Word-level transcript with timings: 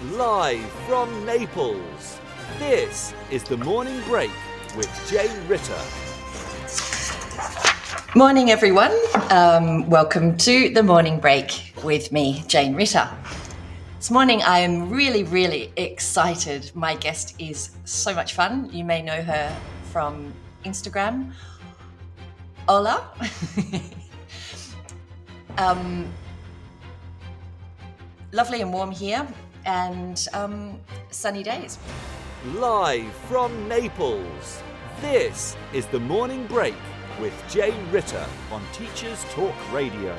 Live 0.00 0.64
from 0.86 1.26
Naples, 1.26 2.20
this 2.60 3.12
is 3.32 3.42
the 3.42 3.56
morning 3.56 4.00
break 4.02 4.30
with 4.76 4.88
Jane 5.10 5.48
Ritter. 5.48 5.74
Morning, 8.14 8.52
everyone. 8.52 8.96
Um, 9.30 9.90
welcome 9.90 10.36
to 10.36 10.68
the 10.72 10.84
morning 10.84 11.18
break 11.18 11.74
with 11.82 12.12
me, 12.12 12.44
Jane 12.46 12.76
Ritter. 12.76 13.10
This 13.96 14.12
morning, 14.12 14.40
I 14.44 14.60
am 14.60 14.88
really, 14.88 15.24
really 15.24 15.72
excited. 15.76 16.70
My 16.76 16.94
guest 16.94 17.34
is 17.40 17.70
so 17.84 18.14
much 18.14 18.34
fun. 18.34 18.70
You 18.72 18.84
may 18.84 19.02
know 19.02 19.20
her 19.20 19.52
from 19.90 20.32
Instagram. 20.64 21.32
Hola. 22.68 23.04
um, 25.58 26.06
lovely 28.30 28.60
and 28.60 28.72
warm 28.72 28.92
here, 28.92 29.26
and 29.68 30.26
um, 30.32 30.80
sunny 31.10 31.42
days. 31.42 31.78
Live 32.54 33.12
from 33.28 33.68
Naples, 33.68 34.62
this 35.02 35.56
is 35.74 35.86
the 35.86 36.00
morning 36.00 36.46
break 36.46 36.74
with 37.20 37.34
Jane 37.50 37.90
Ritter 37.90 38.24
on 38.50 38.62
Teachers 38.72 39.24
Talk 39.30 39.54
Radio. 39.72 40.16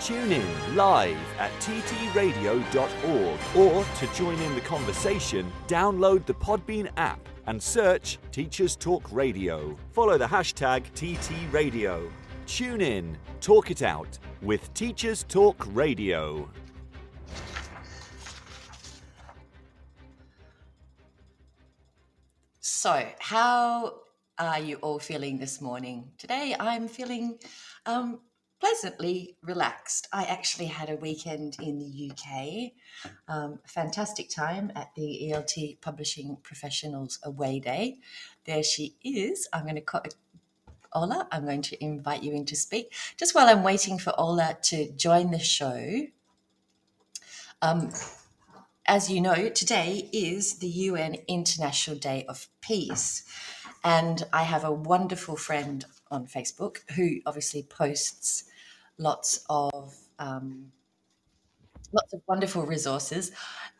Tune 0.00 0.32
in 0.32 0.74
live 0.74 1.16
at 1.38 1.52
ttradio.org 1.60 3.40
or 3.56 3.84
to 3.84 4.14
join 4.14 4.38
in 4.40 4.54
the 4.56 4.60
conversation, 4.62 5.52
download 5.68 6.26
the 6.26 6.34
Podbean 6.34 6.90
app 6.96 7.20
and 7.46 7.62
search 7.62 8.18
Teachers 8.32 8.74
Talk 8.74 9.04
Radio. 9.12 9.76
Follow 9.92 10.18
the 10.18 10.26
hashtag 10.26 10.90
TTRadio. 10.94 12.10
Tune 12.46 12.80
in, 12.80 13.16
talk 13.40 13.70
it 13.70 13.82
out 13.82 14.18
with 14.40 14.74
Teachers 14.74 15.24
Talk 15.28 15.64
Radio. 15.70 16.48
So, 22.74 23.06
how 23.18 24.00
are 24.38 24.58
you 24.58 24.76
all 24.76 24.98
feeling 24.98 25.38
this 25.38 25.60
morning? 25.60 26.10
Today, 26.16 26.56
I'm 26.58 26.88
feeling 26.88 27.38
um, 27.84 28.20
pleasantly 28.60 29.36
relaxed. 29.42 30.08
I 30.10 30.24
actually 30.24 30.64
had 30.66 30.88
a 30.88 30.96
weekend 30.96 31.58
in 31.60 31.78
the 31.78 32.10
UK, 32.10 32.72
um, 33.28 33.58
fantastic 33.66 34.30
time 34.30 34.72
at 34.74 34.90
the 34.96 35.30
ELT 35.30 35.82
Publishing 35.82 36.38
Professionals 36.42 37.18
Away 37.24 37.60
Day. 37.60 37.98
There 38.46 38.62
she 38.62 38.96
is. 39.04 39.46
I'm 39.52 39.64
going 39.64 39.74
to 39.74 39.82
call 39.82 40.02
Ola. 40.94 41.28
I'm 41.30 41.44
going 41.44 41.62
to 41.62 41.84
invite 41.84 42.22
you 42.22 42.32
in 42.32 42.46
to 42.46 42.56
speak. 42.56 42.90
Just 43.18 43.34
while 43.34 43.48
I'm 43.48 43.62
waiting 43.62 43.98
for 43.98 44.18
Ola 44.18 44.56
to 44.62 44.90
join 44.92 45.30
the 45.30 45.38
show, 45.38 46.06
um, 47.60 47.90
as 48.86 49.10
you 49.10 49.20
know, 49.20 49.48
today 49.48 50.08
is 50.12 50.58
the 50.58 50.68
UN 50.68 51.16
International 51.28 51.96
Day 51.96 52.24
of 52.28 52.48
Peace. 52.60 53.24
And 53.84 54.24
I 54.32 54.42
have 54.42 54.64
a 54.64 54.72
wonderful 54.72 55.36
friend 55.36 55.84
on 56.10 56.26
Facebook 56.26 56.78
who 56.92 57.20
obviously 57.26 57.62
posts 57.62 58.44
lots 58.98 59.44
of 59.48 59.94
um, 60.18 60.72
lots 61.92 62.12
of 62.12 62.22
wonderful 62.26 62.64
resources. 62.64 63.32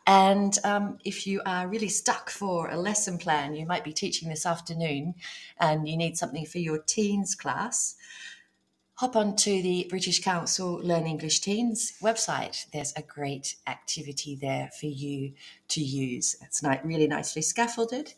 And 0.05 0.57
um, 0.63 0.97
if 1.05 1.25
you 1.25 1.41
are 1.45 1.67
really 1.67 1.87
stuck 1.89 2.29
for 2.29 2.69
a 2.69 2.77
lesson 2.77 3.17
plan, 3.17 3.55
you 3.55 3.65
might 3.65 3.83
be 3.83 3.93
teaching 3.93 4.29
this 4.29 4.45
afternoon 4.45 5.15
and 5.59 5.87
you 5.87 5.95
need 5.95 6.17
something 6.17 6.45
for 6.45 6.59
your 6.59 6.77
teens 6.77 7.35
class, 7.35 7.95
hop 9.03 9.15
onto 9.17 9.61
the 9.61 9.85
British 9.89 10.23
Council 10.23 10.79
Learn 10.81 11.05
English 11.05 11.41
Teens 11.41 11.91
website. 12.01 12.65
There's 12.71 12.93
a 12.95 13.01
great 13.01 13.57
activity 13.67 14.37
there 14.37 14.69
for 14.79 14.85
you 14.85 15.33
to 15.67 15.81
use. 15.81 16.37
It's 16.41 16.63
really 16.85 17.07
nicely 17.07 17.41
scaffolded. 17.41 18.13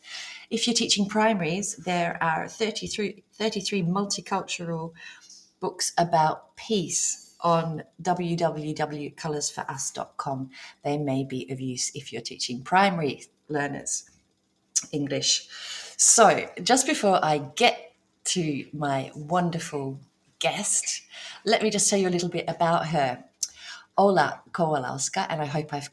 If 0.48 0.68
you're 0.68 0.74
teaching 0.74 1.08
primaries, 1.08 1.74
there 1.74 2.16
are 2.22 2.46
33, 2.46 3.24
33 3.32 3.82
multicultural 3.82 4.92
books 5.58 5.92
about 5.98 6.54
peace 6.54 7.34
on 7.40 7.82
www.colorsforus.com. 8.00 10.50
They 10.84 10.98
may 10.98 11.24
be 11.24 11.50
of 11.50 11.60
use 11.60 11.90
if 11.96 12.12
you're 12.12 12.22
teaching 12.22 12.62
primary 12.62 13.24
learners 13.48 14.08
English. 14.92 15.48
So, 15.96 16.48
just 16.62 16.86
before 16.86 17.18
I 17.24 17.38
get 17.38 17.92
to 18.26 18.66
my 18.72 19.10
wonderful 19.16 19.98
guest, 20.38 21.02
let 21.44 21.62
me 21.62 21.70
just 21.70 21.88
tell 21.88 21.98
you 21.98 22.08
a 22.08 22.10
little 22.10 22.28
bit 22.28 22.44
about 22.48 22.88
her. 22.88 23.24
Ola 23.98 24.42
Kowalowska, 24.52 25.26
and 25.30 25.40
I 25.40 25.46
hope 25.46 25.72
I've 25.72 25.90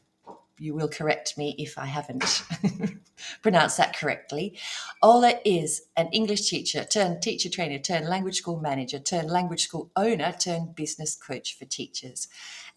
you 0.58 0.74
will 0.74 0.88
correct 0.88 1.36
me 1.36 1.54
if 1.58 1.76
I 1.78 1.86
haven't 1.86 2.42
pronounced 3.42 3.76
that 3.78 3.96
correctly. 3.96 4.58
Ola 5.02 5.34
is 5.44 5.82
an 5.96 6.08
English 6.12 6.48
teacher, 6.48 6.84
turned 6.84 7.22
teacher 7.22 7.48
trainer, 7.48 7.78
turned 7.78 8.08
language 8.08 8.38
school 8.38 8.60
manager, 8.60 8.98
turned 8.98 9.30
language 9.30 9.64
school 9.64 9.90
owner, 9.96 10.32
turned 10.38 10.76
business 10.76 11.16
coach 11.16 11.58
for 11.58 11.64
teachers. 11.64 12.28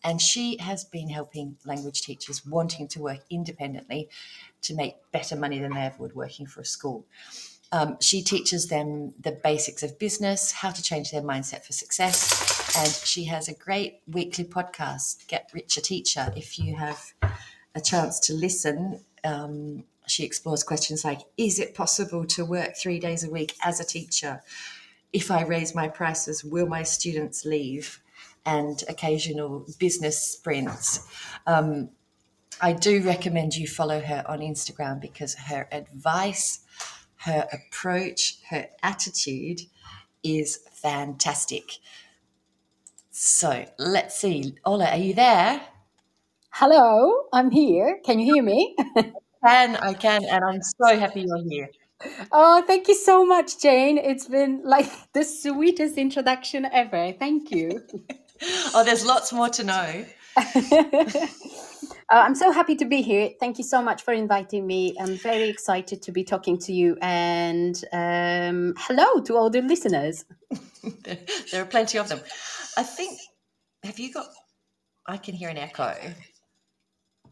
And 0.04 0.22
she 0.22 0.58
has 0.58 0.86
been 0.86 1.10
helping 1.10 1.58
language 1.66 2.02
teachers 2.02 2.46
wanting 2.46 2.88
to 2.90 3.02
work 3.02 3.20
independently 3.30 4.10
to 4.64 4.76
make 4.76 4.96
better 5.12 5.36
money 5.36 5.60
than 5.60 5.74
they 5.74 5.82
ever 5.82 5.98
would 6.00 6.16
working 6.16 6.48
for 6.48 6.62
a 6.62 6.66
school. 6.66 7.06
Um, 7.72 7.98
she 8.00 8.22
teaches 8.22 8.68
them 8.68 9.14
the 9.20 9.32
basics 9.32 9.84
of 9.84 10.00
business, 10.00 10.52
how 10.52 10.72
to 10.72 10.82
change 10.82 11.12
their 11.12 11.22
mindset 11.22 11.66
for 11.66 11.74
success. 11.74 12.78
And 12.78 12.90
she 12.90 13.26
has 13.26 13.48
a 13.48 13.54
great 13.54 14.02
weekly 14.08 14.46
podcast, 14.46 15.28
Get 15.28 15.50
Rich 15.54 15.78
a 15.78 15.82
Teacher. 15.82 16.32
If 16.36 16.58
you 16.60 16.76
have 16.76 17.14
a 17.76 17.82
chance 17.82 18.20
to 18.22 18.34
listen, 18.34 19.02
um, 19.24 19.84
she 20.08 20.24
explores 20.24 20.64
questions 20.64 21.04
like 21.04 21.22
Is 21.38 21.60
it 21.60 21.76
possible 21.76 22.26
to 22.28 22.46
work 22.46 22.76
three 22.78 23.00
days 23.00 23.24
a 23.24 23.30
week 23.30 23.54
as 23.64 23.80
a 23.80 23.86
teacher? 23.86 24.42
If 25.12 25.32
I 25.32 25.44
raise 25.44 25.76
my 25.76 25.88
prices, 25.88 26.44
will 26.44 26.68
my 26.68 26.84
students 26.84 27.46
leave? 27.46 28.02
And 28.46 28.82
occasional 28.88 29.66
business 29.78 30.24
sprints. 30.24 31.06
Um, 31.46 31.90
I 32.62 32.74
do 32.74 33.04
recommend 33.04 33.56
you 33.56 33.68
follow 33.68 34.00
her 34.00 34.24
on 34.28 34.40
Instagram 34.40 35.02
because 35.02 35.36
her 35.36 35.68
advice, 35.72 36.60
her 37.18 37.48
approach, 37.52 38.38
her 38.50 38.68
attitude 38.84 39.62
is 40.24 40.60
fantastic. 40.72 41.80
So 43.12 43.66
let's 43.80 44.20
see. 44.20 44.56
Ola, 44.66 44.90
are 44.90 44.98
you 44.98 45.14
there? 45.14 45.62
Hello, 46.52 47.26
I'm 47.34 47.52
here. 47.52 48.00
Can 48.06 48.20
you 48.20 48.34
hear 48.34 48.44
me? 48.44 48.76
can, 49.46 49.76
I 49.78 49.94
can, 49.94 50.24
and 50.26 50.44
I'm 50.44 50.62
so 50.62 51.00
happy 51.00 51.26
you're 51.28 51.50
here. 51.50 51.70
Oh, 52.32 52.64
thank 52.66 52.88
you 52.88 52.96
so 52.96 53.26
much, 53.26 53.60
Jane. 53.60 53.98
It's 53.98 54.28
been 54.28 54.62
like 54.64 54.90
the 55.14 55.24
sweetest 55.24 55.98
introduction 55.98 56.66
ever. 56.66 57.14
Thank 57.14 57.52
you. 57.52 57.84
oh, 58.74 58.84
there's 58.84 59.06
lots 59.06 59.34
more 59.34 59.50
to 59.50 59.64
know. 59.64 60.06
Uh, 62.10 62.24
I'm 62.26 62.36
so 62.36 62.52
happy 62.52 62.76
to 62.78 62.86
be 62.86 63.02
here. 63.02 63.32
Thank 63.38 63.58
you 63.58 63.66
so 63.66 63.82
much 63.82 64.02
for 64.02 64.14
inviting 64.14 64.66
me. 64.66 64.96
I'm 64.98 65.18
very 65.18 65.50
excited 65.50 66.02
to 66.04 66.12
be 66.14 66.24
talking 66.24 66.58
to 66.60 66.72
you. 66.72 66.98
And 67.02 67.76
um, 67.92 68.76
hello 68.78 69.20
to 69.24 69.36
all 69.36 69.50
the 69.50 69.62
listeners. 69.62 70.24
there, 71.04 71.64
are 71.64 71.66
plenty 71.66 71.98
of 71.98 72.08
them. 72.08 72.22
I 72.78 72.84
think, 72.84 73.20
have 73.84 74.00
you 74.00 74.14
got, 74.14 74.28
I 75.06 75.18
can 75.18 75.36
hear 75.36 75.50
an 75.50 75.58
echo. 75.58 75.94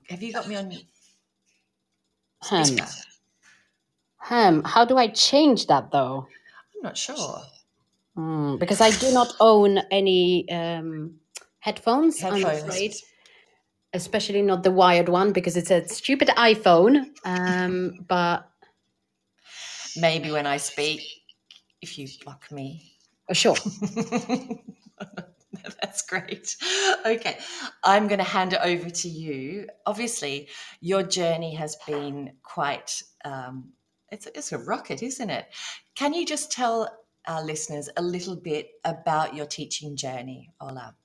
Have 0.10 0.22
you 0.22 0.34
got 0.34 0.48
me 0.48 0.56
on 0.56 0.74
Hmm. 2.44 2.76
Hmm. 4.18 4.60
How 4.66 4.84
do 4.84 4.98
I 4.98 5.08
change 5.08 5.68
that 5.68 5.92
though? 5.92 6.28
I'm 6.76 6.82
not 6.84 6.98
sure. 6.98 7.42
Mm, 8.18 8.60
because 8.60 8.82
I 8.82 8.92
do 8.92 9.14
not 9.14 9.34
own 9.40 9.80
any 9.90 10.50
um, 10.52 11.16
headphones, 11.60 12.22
I'm 12.24 12.44
afraid. 12.44 12.94
Especially 13.96 14.42
not 14.42 14.64
the 14.64 14.72
wired 14.72 15.08
one 15.08 15.32
because 15.32 15.56
it's 15.56 15.72
a 15.72 15.88
stupid 15.88 16.28
iPhone. 16.38 17.06
Um, 17.24 18.06
but 18.08 18.50
Maybe 19.96 20.32
when 20.32 20.46
I 20.46 20.58
speak, 20.58 21.02
if 21.82 21.98
you 21.98 22.08
block 22.24 22.52
me. 22.52 22.92
uh, 23.30 23.34
sure. 23.34 23.56
That's 25.82 26.02
great. 26.04 26.56
Okay, 27.06 27.38
I'm 27.84 28.08
going 28.08 28.20
to 28.20 28.26
hand 28.26 28.54
it 28.54 28.60
over 28.62 28.90
to 28.90 29.08
you. 29.10 29.68
Obviously, 29.86 30.50
your 30.82 31.02
journey 31.04 31.56
has 31.56 31.78
been 31.88 32.34
quite. 32.44 33.02
Um, 33.24 33.72
it's 34.12 34.28
it's 34.28 34.52
a 34.52 34.58
rocket, 34.58 35.02
isn't 35.02 35.30
it? 35.30 35.48
Can 35.96 36.14
you 36.14 36.26
just 36.26 36.52
tell 36.52 36.90
our 37.28 37.44
listeners 37.44 37.90
a 37.98 38.02
little 38.02 38.36
bit 38.36 38.72
about 38.84 39.34
your 39.34 39.46
teaching 39.46 39.96
journey, 39.96 40.52
Ola? 40.60 40.96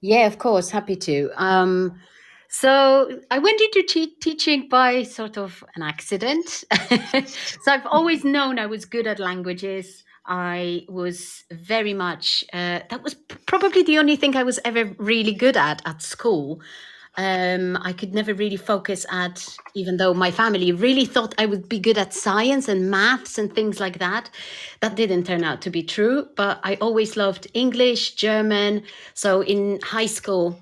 Yeah, 0.00 0.26
of 0.26 0.38
course, 0.38 0.70
happy 0.70 0.96
to. 0.96 1.30
Um, 1.36 2.00
so 2.48 3.20
I 3.30 3.38
went 3.38 3.60
into 3.60 3.82
te- 3.82 4.14
teaching 4.20 4.68
by 4.68 5.02
sort 5.02 5.36
of 5.36 5.62
an 5.74 5.82
accident. 5.82 6.48
so 7.28 7.72
I've 7.72 7.86
always 7.86 8.24
known 8.24 8.58
I 8.58 8.66
was 8.66 8.84
good 8.84 9.06
at 9.06 9.18
languages. 9.18 10.04
I 10.24 10.84
was 10.88 11.44
very 11.50 11.94
much, 11.94 12.44
uh, 12.52 12.80
that 12.90 13.02
was 13.02 13.14
probably 13.46 13.82
the 13.82 13.98
only 13.98 14.16
thing 14.16 14.36
I 14.36 14.42
was 14.44 14.60
ever 14.64 14.94
really 14.98 15.34
good 15.34 15.56
at 15.56 15.82
at 15.86 16.02
school. 16.02 16.60
Um, 17.18 17.76
I 17.82 17.92
could 17.92 18.14
never 18.14 18.32
really 18.32 18.56
focus 18.56 19.04
at, 19.10 19.44
even 19.74 19.96
though 19.96 20.14
my 20.14 20.30
family 20.30 20.70
really 20.70 21.04
thought 21.04 21.34
I 21.36 21.46
would 21.46 21.68
be 21.68 21.80
good 21.80 21.98
at 21.98 22.14
science 22.14 22.68
and 22.68 22.92
maths 22.92 23.38
and 23.38 23.52
things 23.52 23.80
like 23.80 23.98
that. 23.98 24.30
That 24.78 24.94
didn't 24.94 25.24
turn 25.24 25.42
out 25.42 25.60
to 25.62 25.70
be 25.70 25.82
true, 25.82 26.28
but 26.36 26.60
I 26.62 26.76
always 26.76 27.16
loved 27.16 27.48
English, 27.54 28.14
German. 28.14 28.84
So 29.14 29.42
in 29.42 29.80
high 29.82 30.06
school, 30.06 30.60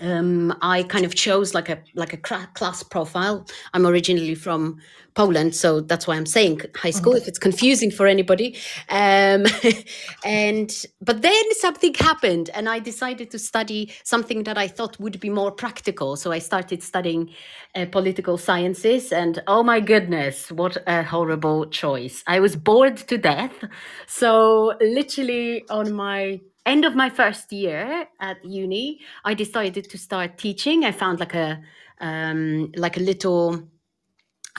um, 0.00 0.56
I 0.60 0.82
kind 0.84 1.04
of 1.04 1.14
chose 1.14 1.54
like 1.54 1.68
a 1.68 1.78
like 1.94 2.12
a 2.12 2.16
class 2.16 2.82
profile. 2.82 3.46
I'm 3.72 3.86
originally 3.86 4.34
from 4.34 4.78
Poland, 5.14 5.54
so 5.54 5.80
that's 5.80 6.06
why 6.06 6.16
I'm 6.16 6.26
saying 6.26 6.62
high 6.74 6.90
school. 6.90 7.12
Mm-hmm. 7.12 7.22
If 7.22 7.28
it's 7.28 7.38
confusing 7.38 7.90
for 7.90 8.06
anybody, 8.06 8.56
um, 8.88 9.44
and 10.24 10.74
but 11.00 11.22
then 11.22 11.44
something 11.52 11.94
happened, 11.94 12.50
and 12.54 12.68
I 12.68 12.80
decided 12.80 13.30
to 13.30 13.38
study 13.38 13.92
something 14.02 14.42
that 14.44 14.58
I 14.58 14.66
thought 14.66 14.98
would 14.98 15.20
be 15.20 15.30
more 15.30 15.52
practical. 15.52 16.16
So 16.16 16.32
I 16.32 16.40
started 16.40 16.82
studying 16.82 17.30
uh, 17.76 17.86
political 17.86 18.36
sciences, 18.36 19.12
and 19.12 19.42
oh 19.46 19.62
my 19.62 19.78
goodness, 19.78 20.50
what 20.50 20.76
a 20.86 21.04
horrible 21.04 21.66
choice! 21.66 22.24
I 22.26 22.40
was 22.40 22.56
bored 22.56 22.96
to 22.96 23.16
death. 23.16 23.54
So 24.06 24.76
literally 24.80 25.64
on 25.70 25.92
my 25.92 26.40
end 26.66 26.84
of 26.84 26.94
my 26.94 27.10
first 27.10 27.52
year 27.52 28.08
at 28.20 28.44
uni, 28.44 29.00
I 29.24 29.34
decided 29.34 29.88
to 29.90 29.98
start 29.98 30.38
teaching. 30.38 30.84
I 30.84 30.92
found 30.92 31.20
like 31.20 31.34
a 31.34 31.60
um, 32.00 32.72
like 32.76 32.96
a 32.96 33.00
little 33.00 33.68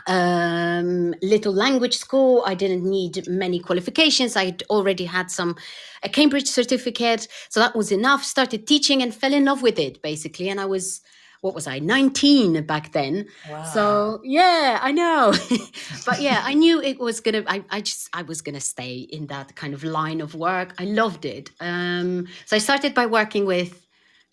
um, 0.08 1.14
little 1.22 1.54
language 1.54 1.98
school. 1.98 2.44
I 2.46 2.56
didn't 2.56 2.84
need 2.84 3.28
many 3.28 3.60
qualifications. 3.60 4.36
I 4.36 4.56
already 4.70 5.06
had 5.06 5.32
some 5.32 5.56
a 6.04 6.10
Cambridge 6.10 6.48
certificate, 6.48 7.28
so 7.50 7.60
that 7.60 7.76
was 7.76 7.92
enough. 7.92 8.24
Started 8.24 8.68
teaching 8.68 9.02
and 9.02 9.14
fell 9.14 9.34
in 9.34 9.46
love 9.46 9.62
with 9.62 9.80
it 9.80 10.02
basically, 10.02 10.50
and 10.50 10.60
I 10.60 10.66
was 10.66 11.02
what 11.46 11.54
was 11.54 11.68
I, 11.68 11.78
19 11.78 12.66
back 12.66 12.92
then. 12.92 13.28
Wow. 13.48 13.64
So 13.64 14.20
yeah, 14.24 14.80
I 14.82 14.92
know. 14.92 15.32
but 16.06 16.20
yeah, 16.20 16.42
I 16.44 16.56
knew 16.56 16.82
it 16.82 17.00
was 17.00 17.20
gonna 17.22 17.44
I, 17.46 17.64
I 17.70 17.82
just 17.82 18.10
I 18.14 18.24
was 18.24 18.42
gonna 18.42 18.60
stay 18.60 18.96
in 18.96 19.28
that 19.28 19.56
kind 19.56 19.76
of 19.76 19.84
line 19.84 20.22
of 20.22 20.34
work. 20.34 20.74
I 20.80 20.86
loved 20.86 21.24
it. 21.24 21.52
Um, 21.60 22.28
so 22.48 22.56
I 22.56 22.60
started 22.60 22.96
by 22.96 23.06
working 23.06 23.46
with 23.46 23.86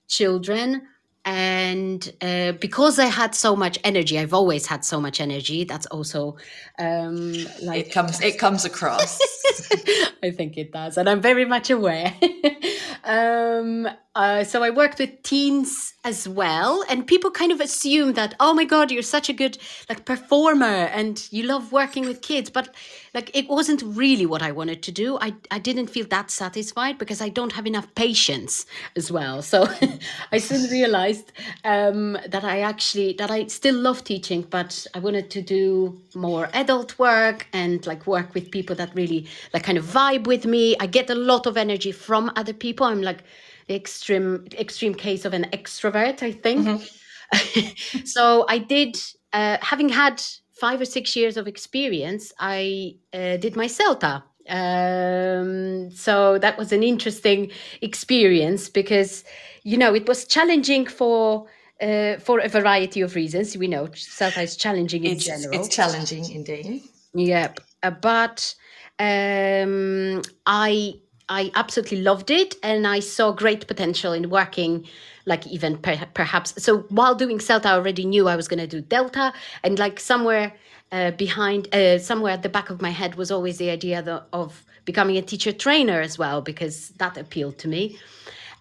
children 0.09 0.89
and 1.25 2.13
uh, 2.21 2.53
because 2.53 2.99
I 2.99 3.07
had 3.07 3.35
so 3.35 3.55
much 3.55 3.79
energy, 3.85 4.19
I've 4.19 4.35
always 4.35 4.67
had 4.67 4.85
so 4.85 5.01
much 5.01 5.21
energy. 5.21 5.65
That's 5.65 5.87
also 5.87 6.37
um, 6.79 7.35
like 7.63 7.87
it 7.87 7.93
comes 7.93 8.21
it 8.21 8.39
comes 8.39 8.65
across. 8.65 9.21
I 10.25 10.31
think 10.31 10.57
it 10.57 10.73
does, 10.73 10.97
and 10.97 11.09
I'm 11.09 11.21
very 11.21 11.45
much 11.45 11.71
aware. 11.71 12.13
um, 13.05 13.89
uh, 14.15 14.45
so 14.45 14.63
I 14.63 14.69
worked 14.69 14.99
with 14.99 15.23
teens 15.23 15.95
as 16.05 16.29
well, 16.29 16.85
and 16.91 17.07
people 17.07 17.31
kind 17.31 17.51
of 17.51 17.61
assume 17.61 18.13
that, 18.13 18.35
oh 18.41 18.53
my 18.53 18.65
god, 18.65 18.91
you're 18.91 19.03
such 19.03 19.31
a 19.31 19.33
good 19.33 19.57
like 19.89 20.05
performer 20.05 20.67
and 20.67 21.27
you 21.31 21.45
love 21.45 21.73
working 21.73 22.05
with 22.07 22.21
kids, 22.21 22.51
but 22.51 22.75
like 23.15 23.31
it 23.35 23.49
wasn't 23.49 23.83
really 23.85 24.27
what 24.27 24.43
I 24.43 24.53
wanted 24.53 24.83
to 24.83 24.93
do. 24.93 25.17
I 25.21 25.35
I 25.51 25.59
didn't 25.59 25.87
feel 25.87 26.05
that 26.09 26.31
satisfied 26.31 26.99
because 26.99 27.23
I 27.23 27.31
don't 27.31 27.53
have 27.53 27.67
enough 27.67 27.87
patience 27.95 28.67
as 28.97 29.11
well. 29.11 29.41
So 29.41 29.67
I 30.33 30.37
soon 30.39 30.71
realized 30.71 31.33
um, 31.65 32.19
that 32.29 32.45
I 32.45 32.61
actually 32.61 33.15
that 33.15 33.31
I 33.31 33.47
still 33.47 33.77
love 33.77 34.05
teaching, 34.05 34.43
but 34.51 34.87
I 34.95 34.99
wanted 34.99 35.31
to 35.31 35.41
do 35.41 35.99
more 36.15 36.51
adult 36.53 36.99
work 36.99 37.47
and 37.55 37.87
like 37.87 38.07
work 38.07 38.35
with 38.35 38.51
people 38.51 38.77
that 38.77 38.95
really 38.95 39.27
like 39.55 39.63
kind 39.63 39.79
of 39.79 39.87
vibe 39.87 40.27
with 40.27 40.45
me. 40.45 40.77
I 40.81 40.87
get 40.87 41.09
a 41.09 41.15
lot 41.15 41.47
of 41.47 41.57
energy 41.57 41.93
from 41.93 42.31
other 42.37 42.53
people. 42.53 42.85
I'm 42.85 43.01
like 43.01 43.25
the 43.69 43.75
extreme 43.75 44.47
extreme 44.59 44.95
case 44.95 45.25
of 45.25 45.35
an 45.35 45.47
extrovert, 45.53 46.23
I 46.23 46.33
think. 46.33 46.67
Mm-hmm. 46.67 48.05
so 48.05 48.45
I 48.49 48.59
did, 48.59 48.97
uh, 49.33 49.59
having 49.61 49.89
had 49.89 50.23
five 50.53 50.81
or 50.81 50.85
six 50.85 51.17
years 51.17 51.37
of 51.37 51.49
experience, 51.49 52.33
I 52.39 52.97
uh, 53.13 53.37
did 53.37 53.57
my 53.57 53.67
CELTA. 53.67 54.23
Um, 54.49 55.91
so 55.93 56.39
that 56.39 56.59
was 56.59 56.73
an 56.73 56.83
interesting 56.83 57.51
experience 57.81 58.69
because, 58.69 59.25
you 59.63 59.77
know, 59.77 59.95
it 59.95 60.07
was 60.09 60.25
challenging 60.27 60.87
for. 60.87 61.47
Uh, 61.81 62.17
for 62.21 62.39
a 62.39 62.49
variety 62.49 63.01
of 63.01 63.17
reasons, 63.17 63.57
we 63.57 63.67
know 63.67 63.89
CELTA 63.89 64.41
is 64.41 64.57
challenging 64.57 65.03
in 65.03 65.17
it's, 65.17 65.25
general. 65.25 65.53
It's 65.53 65.67
challenging 65.67 66.31
indeed. 66.31 66.81
Yep, 67.13 67.59
uh, 67.83 67.91
but 67.91 68.55
um, 69.01 70.23
I 70.47 70.95
I 71.33 71.51
absolutely 71.55 72.03
loved 72.03 72.31
it, 72.31 72.57
and 72.63 72.87
I 72.87 73.01
saw 73.01 73.33
great 73.33 73.67
potential 73.67 74.13
in 74.13 74.29
working, 74.29 74.87
like 75.25 75.47
even 75.47 75.79
per- 75.79 76.09
perhaps. 76.13 76.63
So 76.63 76.81
while 76.91 77.15
doing 77.15 77.39
CELTA, 77.39 77.67
I 77.67 77.73
already 77.73 78.05
knew 78.05 78.29
I 78.29 78.37
was 78.37 78.49
going 78.49 78.61
to 78.61 78.67
do 78.67 78.83
Delta, 78.83 79.33
and 79.65 79.79
like 79.79 79.99
somewhere 79.99 80.53
uh, 80.93 81.13
behind, 81.13 81.75
uh, 81.75 81.99
somewhere 81.99 82.35
at 82.35 82.43
the 82.43 82.51
back 82.51 82.69
of 82.69 82.83
my 82.83 82.91
head 82.91 83.15
was 83.15 83.31
always 83.31 83.57
the 83.57 83.71
idea 83.71 84.03
the, 84.03 84.23
of 84.35 84.65
becoming 84.85 85.17
a 85.17 85.23
teacher 85.23 85.53
trainer 85.53 86.01
as 86.03 86.19
well, 86.19 86.43
because 86.43 86.91
that 86.99 87.17
appealed 87.17 87.57
to 87.59 87.69
me. 87.69 87.99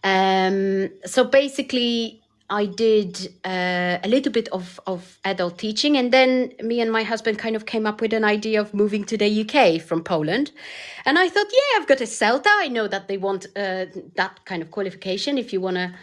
Um, 0.04 0.90
so 1.06 1.26
basically, 1.26 2.21
I 2.52 2.66
did 2.66 3.34
uh, 3.46 3.98
a 4.04 4.08
little 4.10 4.32
bit 4.32 4.50
of, 4.50 4.78
of 4.86 5.18
adult 5.24 5.58
teaching, 5.58 5.96
and 5.96 6.12
then 6.12 6.52
me 6.62 6.82
and 6.82 6.92
my 6.92 7.04
husband 7.04 7.40
kind 7.40 7.56
of 7.56 7.66
came 7.66 7.88
up 7.88 8.02
with 8.02 8.12
an 8.12 8.26
idea 8.26 8.60
of 8.60 8.74
moving 8.74 9.06
to 9.06 9.18
the 9.18 9.42
UK 9.42 9.82
from 9.82 10.04
Poland. 10.04 10.52
And 11.06 11.18
I 11.18 11.30
thought, 11.30 11.48
yeah, 11.50 11.80
I've 11.80 11.88
got 11.88 12.02
a 12.02 12.06
CELTA. 12.06 12.50
I 12.50 12.68
know 12.68 12.90
that 12.90 13.08
they 13.08 13.18
want 13.18 13.46
uh, 13.56 13.86
that 14.16 14.42
kind 14.44 14.62
of 14.62 14.70
qualification 14.70 15.38
if 15.38 15.54
you 15.54 15.62
want 15.62 15.78
to 15.78 15.94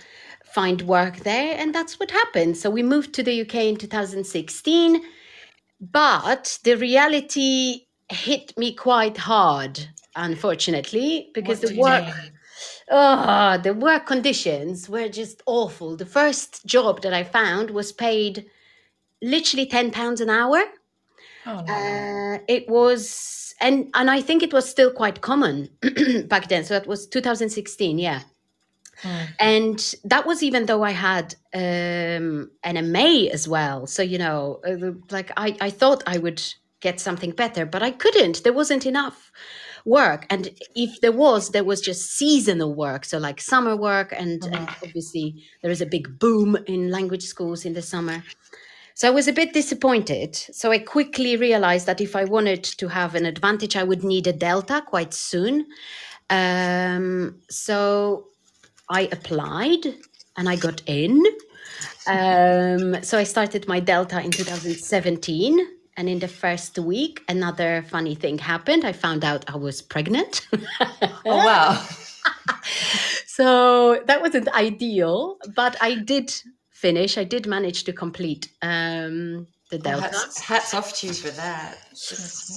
find 0.42 0.80
work 0.82 1.18
there. 1.18 1.54
And 1.58 1.74
that's 1.74 2.00
what 2.00 2.10
happened. 2.10 2.56
So 2.56 2.70
we 2.70 2.82
moved 2.82 3.12
to 3.14 3.22
the 3.22 3.42
UK 3.42 3.54
in 3.56 3.76
2016. 3.76 5.02
But 5.80 6.58
the 6.64 6.76
reality 6.76 7.82
hit 8.10 8.56
me 8.56 8.72
quite 8.72 9.18
hard, 9.18 9.86
unfortunately, 10.16 11.30
because 11.34 11.60
what 11.60 11.68
the 11.68 11.78
work. 11.78 12.14
Oh, 12.90 13.58
the 13.62 13.74
work 13.74 14.06
conditions 14.06 14.88
were 14.88 15.08
just 15.08 15.42
awful. 15.46 15.96
The 15.96 16.06
first 16.06 16.64
job 16.64 17.02
that 17.02 17.12
I 17.12 17.22
found 17.22 17.70
was 17.70 17.92
paid 17.92 18.46
literally 19.22 19.66
ten 19.66 19.90
pounds 19.90 20.20
an 20.20 20.30
hour. 20.30 20.62
Oh, 21.46 21.64
no. 21.66 21.72
uh, 21.72 22.38
it 22.48 22.68
was, 22.68 23.54
and 23.60 23.90
and 23.94 24.10
I 24.10 24.20
think 24.20 24.42
it 24.42 24.52
was 24.52 24.68
still 24.68 24.90
quite 24.90 25.20
common 25.20 25.68
back 26.26 26.48
then. 26.48 26.64
So 26.64 26.74
that 26.74 26.86
was 26.86 27.06
2016, 27.06 27.98
yeah. 27.98 28.22
Mm. 29.02 29.28
And 29.38 29.94
that 30.04 30.26
was 30.26 30.42
even 30.42 30.66
though 30.66 30.82
I 30.82 30.90
had 30.90 31.34
um, 31.54 32.50
an 32.64 32.92
MA 32.92 33.28
as 33.32 33.46
well. 33.46 33.86
So 33.86 34.02
you 34.02 34.18
know, 34.18 34.60
uh, 34.66 34.92
like 35.10 35.30
I, 35.36 35.56
I 35.60 35.70
thought 35.70 36.02
I 36.06 36.18
would 36.18 36.42
get 36.80 37.00
something 37.00 37.32
better, 37.32 37.66
but 37.66 37.82
I 37.82 37.90
couldn't. 37.90 38.42
There 38.44 38.52
wasn't 38.52 38.86
enough 38.86 39.30
work. 39.88 40.26
And 40.30 40.50
if 40.76 41.00
there 41.00 41.12
was 41.12 41.50
there 41.50 41.64
was 41.64 41.80
just 41.80 42.12
seasonal 42.12 42.74
work 42.74 43.04
so 43.04 43.18
like 43.18 43.40
summer 43.40 43.76
work 43.76 44.12
and, 44.12 44.44
and 44.44 44.54
uh-huh. 44.54 44.74
obviously 44.84 45.42
there 45.62 45.70
is 45.70 45.80
a 45.80 45.86
big 45.86 46.18
boom 46.18 46.56
in 46.66 46.90
language 46.90 47.24
schools 47.24 47.64
in 47.64 47.74
the 47.74 47.82
summer. 47.82 48.22
So 48.94 49.08
i 49.08 49.10
was 49.10 49.28
a 49.28 49.32
bit 49.32 49.52
disappointed. 49.52 50.36
So 50.36 50.70
i 50.70 50.78
quickly 50.78 51.36
realized 51.36 51.86
that 51.86 52.00
if 52.00 52.14
i 52.14 52.24
wanted 52.24 52.62
to 52.64 52.88
have 52.88 53.14
an 53.14 53.26
advantage 53.26 53.76
i 53.76 53.82
would 53.82 54.04
need 54.04 54.26
a 54.26 54.32
delta 54.32 54.82
quite 54.86 55.14
soon. 55.14 55.66
Um, 56.30 57.40
so 57.48 58.26
i 58.90 59.08
applied 59.10 59.84
and 60.36 60.48
i 60.48 60.56
got 60.56 60.82
in. 60.86 61.24
Um, 62.08 63.02
so 63.02 63.18
i 63.18 63.24
started 63.24 63.68
my 63.68 63.80
delta 63.80 64.18
in 64.22 64.30
2017 64.30 65.77
and 65.98 66.08
in 66.08 66.20
the 66.20 66.28
first 66.28 66.78
week, 66.78 67.24
another 67.28 67.84
funny 67.90 68.14
thing 68.14 68.38
happened. 68.38 68.84
I 68.84 68.92
found 68.92 69.24
out 69.24 69.44
I 69.52 69.56
was 69.56 69.82
pregnant. 69.82 70.46
oh, 70.80 71.10
wow. 71.24 71.84
so 73.26 74.00
that 74.06 74.20
wasn't 74.20 74.48
ideal, 74.50 75.38
but 75.56 75.76
I 75.80 75.96
did 75.96 76.32
finish. 76.70 77.18
I 77.18 77.24
did 77.24 77.48
manage 77.48 77.82
to 77.84 77.92
complete 77.92 78.48
um, 78.62 79.48
the 79.70 79.78
Delta. 79.78 80.06
Oh, 80.06 80.18
hats, 80.20 80.38
hats, 80.38 80.72
off 80.72 80.94
to 81.00 81.08
you 81.08 81.12
for 81.12 81.30
that. 81.30 81.78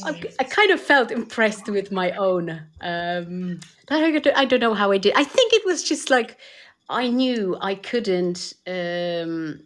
I, 0.06 0.22
I, 0.40 0.44
kind 0.44 0.70
of 0.70 0.80
felt 0.80 1.10
impressed 1.10 1.68
with 1.68 1.92
my 1.92 2.12
own. 2.12 2.62
Um, 2.80 3.60
I 3.90 4.46
don't 4.46 4.60
know 4.60 4.76
how 4.76 4.92
I 4.92 5.00
did. 5.00 5.16
I 5.16 5.24
think 5.24 5.52
it 5.54 5.66
was 5.66 5.82
just 5.82 6.12
like 6.12 6.38
I 6.90 7.10
knew 7.10 7.58
I 7.60 7.74
couldn't. 7.74 8.54
Um, 8.68 9.62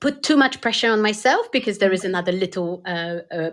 put 0.00 0.22
too 0.22 0.36
much 0.36 0.60
pressure 0.60 0.90
on 0.90 1.02
myself 1.02 1.50
because 1.52 1.78
there 1.78 1.92
is 1.92 2.04
another 2.04 2.32
little 2.32 2.82
uh, 2.86 3.18
uh, 3.32 3.50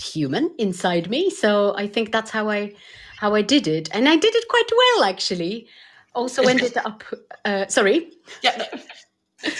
human 0.00 0.54
inside 0.58 1.10
me. 1.10 1.30
So 1.30 1.74
I 1.76 1.86
think 1.86 2.12
that's 2.12 2.30
how 2.30 2.48
I 2.48 2.72
how 3.18 3.34
I 3.34 3.42
did 3.42 3.68
it, 3.68 3.88
and 3.92 4.08
I 4.08 4.16
did 4.16 4.34
it 4.34 4.48
quite 4.48 4.70
well 4.76 5.04
actually. 5.04 5.68
Also 6.14 6.42
ended 6.42 6.76
up 6.76 7.04
uh, 7.44 7.66
sorry. 7.68 8.10
Yeah. 8.42 8.66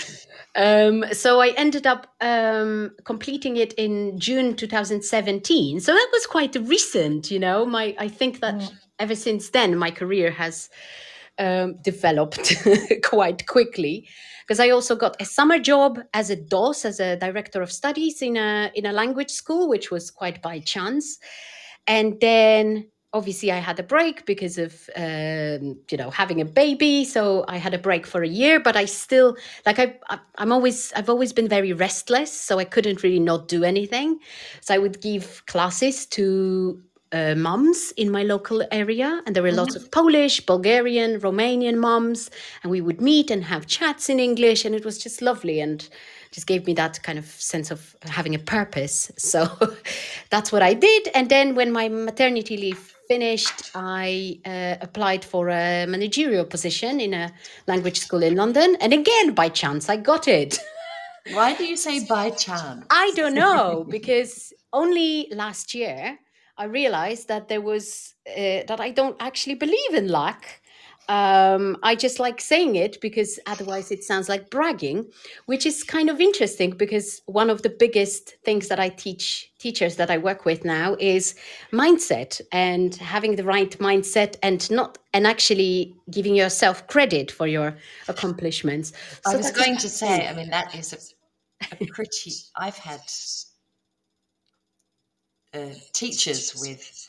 Um, 0.54 1.04
so 1.12 1.40
I 1.40 1.48
ended 1.56 1.86
up 1.86 2.08
um, 2.20 2.94
completing 3.04 3.56
it 3.56 3.72
in 3.74 4.18
June 4.18 4.54
2017. 4.54 5.80
So 5.80 5.92
that 5.94 6.08
was 6.12 6.26
quite 6.26 6.54
recent, 6.56 7.30
you 7.30 7.38
know. 7.38 7.64
My 7.64 7.96
I 7.98 8.08
think 8.08 8.40
that 8.40 8.56
mm. 8.56 8.72
ever 8.98 9.14
since 9.14 9.48
then 9.50 9.76
my 9.76 9.90
career 9.90 10.30
has 10.30 10.68
um, 11.38 11.76
developed 11.82 12.54
quite 13.04 13.46
quickly 13.46 14.08
because 14.46 14.60
I 14.60 14.70
also 14.70 14.96
got 14.96 15.20
a 15.20 15.24
summer 15.24 15.58
job 15.58 16.00
as 16.12 16.30
a 16.30 16.36
DOS, 16.36 16.84
as 16.84 17.00
a 17.00 17.16
director 17.16 17.62
of 17.62 17.72
studies 17.72 18.22
in 18.22 18.36
a 18.36 18.70
in 18.74 18.86
a 18.86 18.92
language 18.92 19.30
school, 19.30 19.68
which 19.68 19.90
was 19.90 20.10
quite 20.10 20.42
by 20.42 20.60
chance. 20.60 21.18
And 21.86 22.20
then 22.20 22.88
obviously 23.14 23.52
I 23.52 23.58
had 23.58 23.78
a 23.78 23.82
break 23.82 24.24
because 24.24 24.58
of 24.58 24.88
um, 24.96 25.78
you 25.90 25.96
know 25.96 26.10
having 26.10 26.40
a 26.40 26.44
baby, 26.44 27.04
so 27.04 27.44
I 27.48 27.56
had 27.58 27.74
a 27.74 27.78
break 27.78 28.06
for 28.06 28.22
a 28.22 28.28
year. 28.28 28.60
But 28.60 28.76
I 28.76 28.84
still 28.86 29.36
like 29.64 29.78
I 29.78 29.96
I'm 30.36 30.52
always 30.52 30.92
I've 30.94 31.10
always 31.10 31.32
been 31.32 31.48
very 31.48 31.72
restless, 31.72 32.32
so 32.32 32.58
I 32.58 32.64
couldn't 32.64 33.02
really 33.02 33.20
not 33.20 33.48
do 33.48 33.64
anything. 33.64 34.18
So 34.60 34.74
I 34.74 34.78
would 34.78 35.00
give 35.00 35.44
classes 35.46 36.06
to 36.06 36.82
uh, 37.12 37.34
mums 37.34 37.92
in 37.92 38.10
my 38.10 38.22
local 38.22 38.62
area, 38.70 39.22
and 39.26 39.36
there 39.36 39.42
were 39.42 39.52
lots 39.52 39.76
of 39.76 39.90
Polish, 39.90 40.40
Bulgarian, 40.46 41.20
Romanian 41.20 41.76
mums, 41.76 42.30
and 42.62 42.70
we 42.70 42.80
would 42.80 43.00
meet 43.00 43.30
and 43.30 43.44
have 43.44 43.66
chats 43.66 44.08
in 44.08 44.18
English, 44.18 44.64
and 44.64 44.74
it 44.74 44.84
was 44.84 44.98
just 44.98 45.20
lovely 45.20 45.60
and 45.60 45.88
just 46.30 46.46
gave 46.46 46.66
me 46.66 46.72
that 46.74 47.02
kind 47.02 47.18
of 47.18 47.26
sense 47.26 47.70
of 47.70 47.94
having 48.02 48.34
a 48.34 48.38
purpose. 48.38 49.12
So 49.32 49.48
that's 50.30 50.52
what 50.52 50.62
I 50.62 50.74
did, 50.74 51.08
and 51.14 51.28
then 51.28 51.54
when 51.54 51.70
my 51.72 51.88
maternity 51.88 52.56
leave 52.56 52.94
finished, 53.08 53.70
I 53.74 54.38
uh, 54.46 54.76
applied 54.80 55.24
for 55.24 55.48
a 55.48 55.86
managerial 55.86 56.44
position 56.44 57.00
in 57.00 57.12
a 57.14 57.32
language 57.66 57.98
school 58.00 58.22
in 58.22 58.36
London, 58.36 58.76
and 58.80 58.92
again 58.92 59.34
by 59.34 59.48
chance 59.48 59.88
I 59.88 59.96
got 59.96 60.28
it. 60.28 60.58
Why 61.32 61.54
do 61.54 61.64
you 61.64 61.76
say 61.76 62.04
by 62.04 62.30
chance? 62.30 62.84
I 62.90 63.12
don't 63.14 63.34
know 63.34 63.86
because 63.88 64.52
only 64.72 65.28
last 65.30 65.74
year 65.74 66.18
I 66.58 66.64
realized 66.64 67.28
that 67.28 67.48
there 67.48 67.60
was 67.60 68.14
uh, 68.28 68.62
that 68.68 68.80
I 68.80 68.90
don't 68.90 69.16
actually 69.20 69.54
believe 69.54 69.94
in 69.94 70.08
luck. 70.08 70.44
Um, 71.08 71.78
I 71.82 71.96
just 71.96 72.20
like 72.20 72.40
saying 72.40 72.76
it 72.76 73.00
because 73.00 73.40
otherwise 73.46 73.90
it 73.90 74.04
sounds 74.04 74.28
like 74.28 74.50
bragging, 74.50 75.10
which 75.46 75.66
is 75.66 75.82
kind 75.82 76.08
of 76.08 76.20
interesting 76.20 76.70
because 76.70 77.20
one 77.26 77.50
of 77.50 77.62
the 77.62 77.70
biggest 77.70 78.36
things 78.44 78.68
that 78.68 78.78
I 78.78 78.88
teach 78.88 79.50
teachers 79.58 79.96
that 79.96 80.10
I 80.10 80.18
work 80.18 80.44
with 80.44 80.64
now 80.64 80.96
is 81.00 81.34
mindset 81.72 82.40
and 82.52 82.94
having 82.94 83.34
the 83.34 83.44
right 83.44 83.76
mindset 83.78 84.36
and 84.44 84.70
not 84.70 84.98
and 85.12 85.26
actually 85.26 85.94
giving 86.10 86.36
yourself 86.36 86.86
credit 86.86 87.32
for 87.32 87.48
your 87.48 87.76
accomplishments. 88.06 88.92
I 89.26 89.36
was 89.36 89.50
going 89.50 89.78
to 89.78 89.88
say, 89.88 90.28
I 90.28 90.34
mean, 90.34 90.50
that 90.50 90.72
is 90.74 90.92
a, 90.92 91.74
a 91.80 91.86
pretty. 91.86 92.32
I've 92.56 92.78
had 92.78 93.00
uh, 95.54 95.70
teachers 95.92 96.54
with 96.60 97.08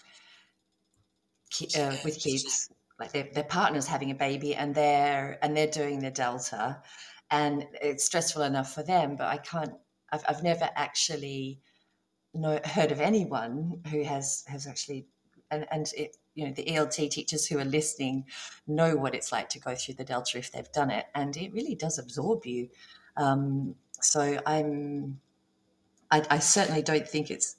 uh, 1.78 1.96
with 2.04 2.20
kids, 2.20 2.70
like 3.00 3.12
their, 3.12 3.28
their 3.34 3.44
partner's 3.44 3.88
having 3.88 4.12
a 4.12 4.16
baby 4.16 4.56
and 4.56 4.74
they're 4.74 5.38
and 5.42 5.56
they're 5.56 5.68
doing 5.68 6.00
the 6.00 6.12
delta, 6.12 6.82
and 7.32 7.66
it's 7.82 8.06
stressful 8.06 8.42
enough 8.42 8.74
for 8.74 8.84
them. 8.84 9.16
But 9.16 9.28
I 9.28 9.38
can't. 9.38 9.74
I've, 10.12 10.24
I've 10.28 10.44
never 10.44 10.70
actually 10.76 11.60
know, 12.34 12.60
heard 12.66 12.92
of 12.92 13.00
anyone 13.00 13.82
who 13.90 14.04
has 14.04 14.44
has 14.48 14.68
actually 14.68 15.08
and 15.52 15.66
and 15.72 15.92
it 15.96 16.18
you 16.36 16.46
know 16.46 16.54
the 16.54 16.66
ELT 16.66 17.10
teachers 17.10 17.46
who 17.46 17.60
are 17.60 17.66
listening 17.66 18.26
know 18.68 18.96
what 18.96 19.16
it's 19.16 19.32
like 19.32 19.50
to 19.50 19.60
go 19.60 19.76
through 19.76 19.96
the 19.96 20.04
delta 20.04 20.38
if 20.38 20.52
they've 20.52 20.72
done 20.72 20.90
it, 20.92 21.06
and 21.16 21.38
it 21.38 21.54
really 21.54 21.76
does 21.76 22.00
absorb 22.00 22.46
you. 22.46 22.70
Um, 23.18 23.76
so 24.02 24.40
I'm 24.46 25.20
I, 26.12 26.24
I 26.30 26.40
certainly 26.40 26.82
don't 26.82 27.08
think 27.08 27.32
it's 27.32 27.56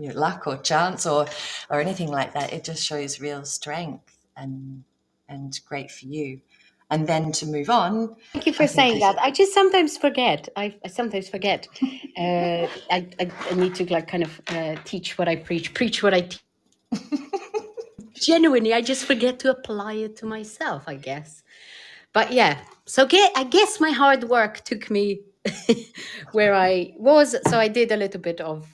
you 0.00 0.08
know, 0.08 0.18
luck 0.18 0.46
or 0.46 0.56
chance 0.56 1.06
or 1.06 1.26
or 1.68 1.80
anything 1.80 2.08
like 2.08 2.32
that. 2.34 2.52
It 2.52 2.64
just 2.64 2.84
shows 2.84 3.20
real 3.20 3.44
strength 3.44 4.16
and 4.36 4.84
and 5.28 5.58
great 5.66 5.90
for 5.90 6.06
you. 6.06 6.40
And 6.92 7.06
then 7.06 7.30
to 7.32 7.46
move 7.46 7.70
on. 7.70 8.16
Thank 8.32 8.46
you 8.46 8.52
for 8.52 8.66
saying 8.66 8.98
that. 8.98 9.16
I 9.20 9.30
just 9.30 9.54
sometimes 9.54 9.96
forget. 9.96 10.48
I, 10.56 10.74
I 10.84 10.88
sometimes 10.88 11.28
forget. 11.28 11.68
Uh, 12.18 12.66
I, 12.90 13.06
I, 13.20 13.30
I 13.48 13.54
need 13.54 13.76
to 13.76 13.84
like 13.92 14.08
kind 14.08 14.24
of 14.24 14.40
uh, 14.48 14.74
teach 14.84 15.16
what 15.16 15.28
I 15.28 15.36
preach, 15.36 15.72
preach 15.72 16.02
what 16.02 16.14
I 16.14 16.22
teach. 16.22 16.42
Genuinely, 18.14 18.74
I 18.74 18.80
just 18.80 19.04
forget 19.04 19.38
to 19.38 19.52
apply 19.52 19.92
it 19.92 20.16
to 20.16 20.26
myself. 20.26 20.88
I 20.88 20.96
guess. 20.96 21.44
But 22.12 22.32
yeah, 22.32 22.58
so 22.86 23.06
get, 23.06 23.30
I 23.36 23.44
guess 23.44 23.80
my 23.80 23.90
hard 23.90 24.24
work 24.24 24.64
took 24.64 24.90
me 24.90 25.20
where 26.32 26.54
I 26.54 26.92
was. 26.96 27.36
So 27.48 27.56
I 27.56 27.68
did 27.68 27.92
a 27.92 27.96
little 27.96 28.20
bit 28.20 28.40
of 28.40 28.66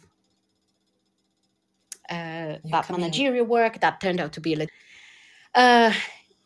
uh, 2.10 2.56
that 2.64 2.90
managerial 2.90 3.46
work 3.46 3.80
that 3.80 4.00
turned 4.00 4.20
out 4.20 4.32
to 4.32 4.40
be 4.40 4.54
a 4.54 4.56
little 4.56 4.74
uh, 5.54 5.92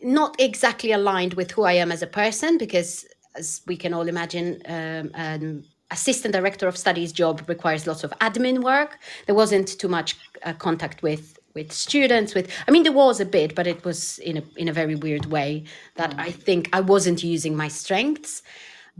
not 0.03 0.37
exactly 0.39 0.93
aligned 0.93 1.35
with 1.35 1.51
who 1.51 1.65
I 1.65 1.73
am 1.73 1.93
as 1.93 2.03
a 2.03 2.07
person 2.07 2.59
because 2.59 3.05
as 3.35 3.61
we 3.67 3.77
can 3.77 3.93
all 3.93 4.09
imagine 4.09 4.63
um, 4.67 5.11
an 5.15 5.65
assistant 5.91 6.33
director 6.33 6.69
of 6.69 6.77
studies 6.77 7.13
job 7.13 7.43
requires 7.49 7.87
lots 7.87 8.05
of 8.05 8.11
admin 8.21 8.63
work. 8.63 8.99
There 9.27 9.35
wasn't 9.35 9.79
too 9.79 9.89
much 9.89 10.17
uh, 10.45 10.53
contact 10.55 11.03
with 11.03 11.37
with 11.55 11.73
students 11.73 12.33
with 12.33 12.49
i 12.69 12.71
mean 12.71 12.85
there 12.85 12.93
was 12.93 13.19
a 13.19 13.25
bit 13.25 13.57
but 13.57 13.67
it 13.67 13.85
was 13.85 14.21
in 14.21 14.37
a 14.37 14.43
in 14.57 14.69
a 14.69 14.73
very 14.73 14.95
weird 14.95 15.27
way 15.27 15.65
that 15.97 16.13
mm. 16.13 16.21
i 16.21 16.31
think 16.31 16.69
i 16.73 16.81
wasn't 16.81 17.25
using 17.25 17.57
my 17.57 17.67
strengths 17.67 18.43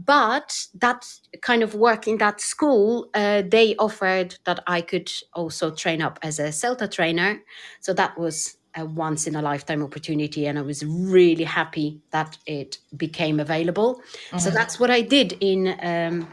but 0.05 0.67
that 0.75 1.05
kind 1.41 1.63
of 1.63 1.75
work 1.75 2.07
in 2.07 2.17
that 2.17 2.41
school, 2.41 3.09
uh, 3.13 3.43
they 3.47 3.75
offered 3.77 4.37
that 4.45 4.63
I 4.67 4.81
could 4.81 5.11
also 5.33 5.71
train 5.71 6.01
up 6.01 6.19
as 6.23 6.39
a 6.39 6.51
CELTA 6.51 6.89
trainer. 6.91 7.41
So 7.81 7.93
that 7.93 8.17
was 8.17 8.57
a 8.75 8.85
once 8.85 9.27
in 9.27 9.35
a 9.35 9.41
lifetime 9.41 9.83
opportunity. 9.83 10.47
And 10.47 10.57
I 10.57 10.61
was 10.61 10.85
really 10.85 11.43
happy 11.43 11.99
that 12.11 12.37
it 12.45 12.77
became 12.95 13.39
available. 13.39 13.95
Mm-hmm. 13.95 14.39
So 14.39 14.49
that's 14.49 14.79
what 14.79 14.89
I 14.89 15.01
did 15.01 15.37
in 15.41 15.75
um, 15.81 16.27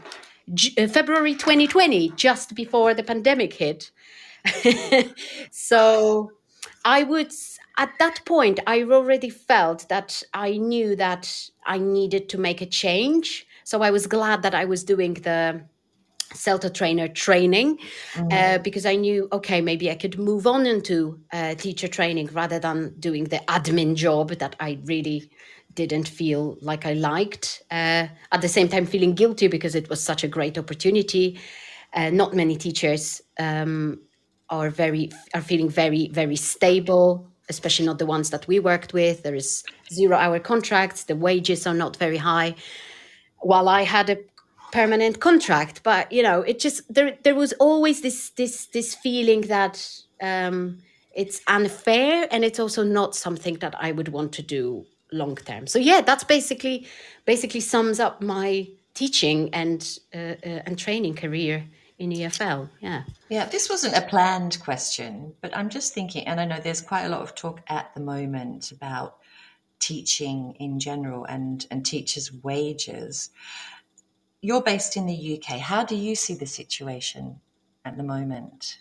J- 0.53 0.83
uh, 0.83 0.87
February 0.87 1.35
2020, 1.35 2.09
just 2.11 2.55
before 2.55 2.93
the 2.93 3.03
pandemic 3.03 3.53
hit. 3.53 3.91
so 5.51 6.31
I 6.85 7.03
would 7.03 7.33
at 7.79 7.97
that 7.97 8.19
point, 8.25 8.59
I 8.67 8.83
already 8.83 9.29
felt 9.29 9.87
that 9.87 10.21
I 10.33 10.57
knew 10.57 10.97
that 10.97 11.49
I 11.65 11.77
needed 11.77 12.27
to 12.29 12.37
make 12.37 12.61
a 12.61 12.65
change. 12.65 13.47
So 13.69 13.83
I 13.83 13.91
was 13.91 14.07
glad 14.07 14.41
that 14.41 14.55
I 14.55 14.65
was 14.65 14.83
doing 14.83 15.13
the 15.13 15.61
CELTA 16.33 16.73
trainer 16.73 17.07
training 17.07 17.77
mm-hmm. 18.13 18.27
uh, 18.31 18.57
because 18.63 18.83
I 18.83 18.95
knew, 18.95 19.27
okay, 19.31 19.61
maybe 19.61 19.91
I 19.91 19.95
could 19.95 20.17
move 20.17 20.47
on 20.47 20.65
into 20.65 21.19
uh, 21.31 21.53
teacher 21.53 21.87
training 21.87 22.29
rather 22.33 22.57
than 22.57 22.95
doing 22.99 23.25
the 23.25 23.37
admin 23.47 23.93
job 23.93 24.31
that 24.39 24.55
I 24.59 24.79
really 24.85 25.29
didn't 25.75 26.07
feel 26.07 26.57
like 26.61 26.87
I 26.87 26.93
liked. 26.93 27.61
Uh, 27.69 28.07
at 28.31 28.41
the 28.41 28.47
same 28.47 28.69
time, 28.69 28.87
feeling 28.87 29.13
guilty 29.13 29.47
because 29.47 29.75
it 29.75 29.87
was 29.87 30.01
such 30.01 30.23
a 30.23 30.27
great 30.27 30.57
opportunity. 30.57 31.39
Uh, 31.93 32.09
not 32.09 32.33
many 32.33 32.55
teachers 32.55 33.21
um, 33.37 33.99
are 34.49 34.71
very 34.71 35.11
are 35.35 35.41
feeling 35.41 35.69
very 35.69 36.09
very 36.09 36.35
stable 36.35 37.27
especially 37.49 37.85
not 37.85 37.97
the 37.97 38.05
ones 38.05 38.29
that 38.29 38.47
we 38.47 38.59
worked 38.59 38.93
with 38.93 39.21
there 39.23 39.35
is 39.35 39.63
zero 39.91 40.15
hour 40.17 40.39
contracts 40.39 41.03
the 41.03 41.15
wages 41.15 41.67
are 41.67 41.73
not 41.73 41.97
very 41.97 42.17
high 42.17 42.55
while 43.41 43.69
I 43.69 43.83
had 43.83 44.09
a 44.09 44.17
permanent 44.71 45.19
contract. 45.19 45.81
But 45.83 46.11
you 46.11 46.23
know, 46.23 46.41
it 46.41 46.59
just 46.59 46.93
there 46.93 47.17
there 47.23 47.35
was 47.35 47.53
always 47.53 48.01
this 48.01 48.29
this 48.31 48.67
this 48.67 48.95
feeling 48.95 49.41
that 49.41 49.85
um, 50.21 50.79
it's 51.13 51.41
unfair, 51.47 52.27
and 52.31 52.43
it's 52.43 52.59
also 52.59 52.83
not 52.83 53.15
something 53.15 53.55
that 53.59 53.75
I 53.79 53.91
would 53.91 54.09
want 54.09 54.33
to 54.33 54.41
do 54.41 54.85
long 55.11 55.35
term. 55.35 55.67
So 55.67 55.79
yeah, 55.79 56.01
that's 56.01 56.23
basically 56.23 56.87
basically 57.25 57.61
sums 57.61 57.99
up 57.99 58.21
my 58.21 58.67
teaching 58.93 59.53
and 59.53 59.99
uh, 60.13 60.35
uh, 60.45 60.61
and 60.65 60.77
training 60.77 61.15
career 61.15 61.65
in 61.97 62.11
EFL. 62.11 62.69
Yeah. 62.79 63.03
Yeah, 63.29 63.45
this 63.45 63.69
wasn't 63.69 63.95
a 63.95 64.01
planned 64.01 64.59
question, 64.61 65.33
but 65.41 65.55
I'm 65.55 65.69
just 65.69 65.93
thinking, 65.93 66.25
and 66.27 66.39
I 66.39 66.45
know 66.45 66.59
there's 66.59 66.81
quite 66.81 67.03
a 67.03 67.09
lot 67.09 67.21
of 67.21 67.35
talk 67.35 67.61
at 67.67 67.93
the 67.93 67.99
moment 67.99 68.71
about 68.71 69.18
teaching 69.79 70.55
in 70.59 70.79
general 70.79 71.25
and, 71.25 71.65
and 71.71 71.85
teachers' 71.85 72.31
wages. 72.43 73.29
You're 74.41 74.61
based 74.61 74.97
in 74.97 75.05
the 75.05 75.37
UK. 75.37 75.59
How 75.59 75.83
do 75.83 75.95
you 75.95 76.15
see 76.15 76.33
the 76.33 76.45
situation 76.45 77.39
at 77.85 77.97
the 77.97 78.03
moment? 78.03 78.77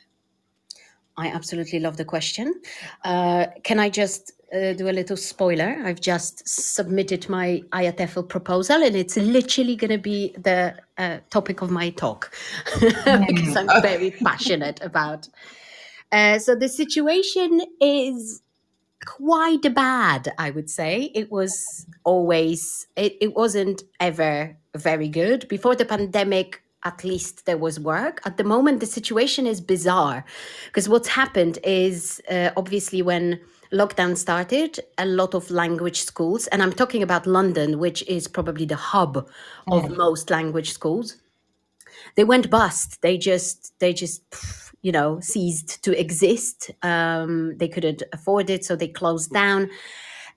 I 1.16 1.28
absolutely 1.28 1.80
love 1.80 1.96
the 1.96 2.04
question. 2.04 2.54
Uh, 3.04 3.46
can 3.64 3.80
I 3.80 3.90
just 3.90 4.32
uh, 4.54 4.72
do 4.72 4.88
a 4.88 4.92
little 4.92 5.16
spoiler? 5.16 5.76
I've 5.84 6.00
just 6.00 6.48
submitted 6.48 7.28
my 7.28 7.62
IATEFL 7.72 8.28
proposal, 8.28 8.82
and 8.84 8.94
it's 8.94 9.16
literally 9.16 9.74
going 9.74 9.90
to 9.90 9.98
be 9.98 10.32
the 10.38 10.76
uh, 10.96 11.18
topic 11.30 11.60
of 11.60 11.72
my 11.72 11.90
talk 11.90 12.32
because 12.80 13.56
I'm 13.56 13.66
mm. 13.66 13.82
very 13.82 14.12
passionate 14.12 14.80
about. 14.80 15.28
Uh, 16.12 16.38
so 16.38 16.54
the 16.54 16.68
situation 16.68 17.62
is 17.80 18.40
quite 19.04 19.74
bad, 19.74 20.32
I 20.38 20.50
would 20.50 20.70
say. 20.70 21.10
It 21.14 21.30
was 21.30 21.86
always, 22.04 22.86
it, 22.96 23.16
it 23.20 23.34
wasn't 23.34 23.82
ever 24.00 24.56
very 24.76 25.08
good. 25.08 25.48
Before 25.48 25.74
the 25.74 25.84
pandemic, 25.84 26.62
at 26.84 27.04
least 27.04 27.46
there 27.46 27.58
was 27.58 27.80
work. 27.80 28.20
At 28.24 28.36
the 28.36 28.44
moment, 28.44 28.80
the 28.80 28.86
situation 28.86 29.46
is 29.46 29.60
bizarre 29.60 30.24
because 30.66 30.88
what's 30.88 31.08
happened 31.08 31.58
is 31.64 32.20
uh, 32.30 32.50
obviously 32.56 33.02
when 33.02 33.40
lockdown 33.72 34.16
started, 34.16 34.78
a 34.96 35.06
lot 35.06 35.34
of 35.34 35.50
language 35.50 36.00
schools, 36.02 36.46
and 36.48 36.62
I'm 36.62 36.72
talking 36.72 37.02
about 37.02 37.26
London, 37.26 37.78
which 37.78 38.02
is 38.06 38.28
probably 38.28 38.64
the 38.64 38.76
hub 38.76 39.28
of 39.70 39.90
most 39.96 40.30
language 40.30 40.72
schools, 40.72 41.16
they 42.14 42.24
went 42.24 42.50
bust. 42.50 43.02
They 43.02 43.18
just 43.18 43.78
they 43.80 43.92
just 43.92 44.22
you 44.82 44.92
know 44.92 45.20
ceased 45.20 45.82
to 45.85 45.99
exist. 45.99 46.70
Um, 46.82 47.56
they 47.58 47.68
couldn't 47.68 48.02
afford 48.12 48.50
it, 48.50 48.64
so 48.64 48.76
they 48.76 48.88
closed 48.88 49.32
down. 49.32 49.70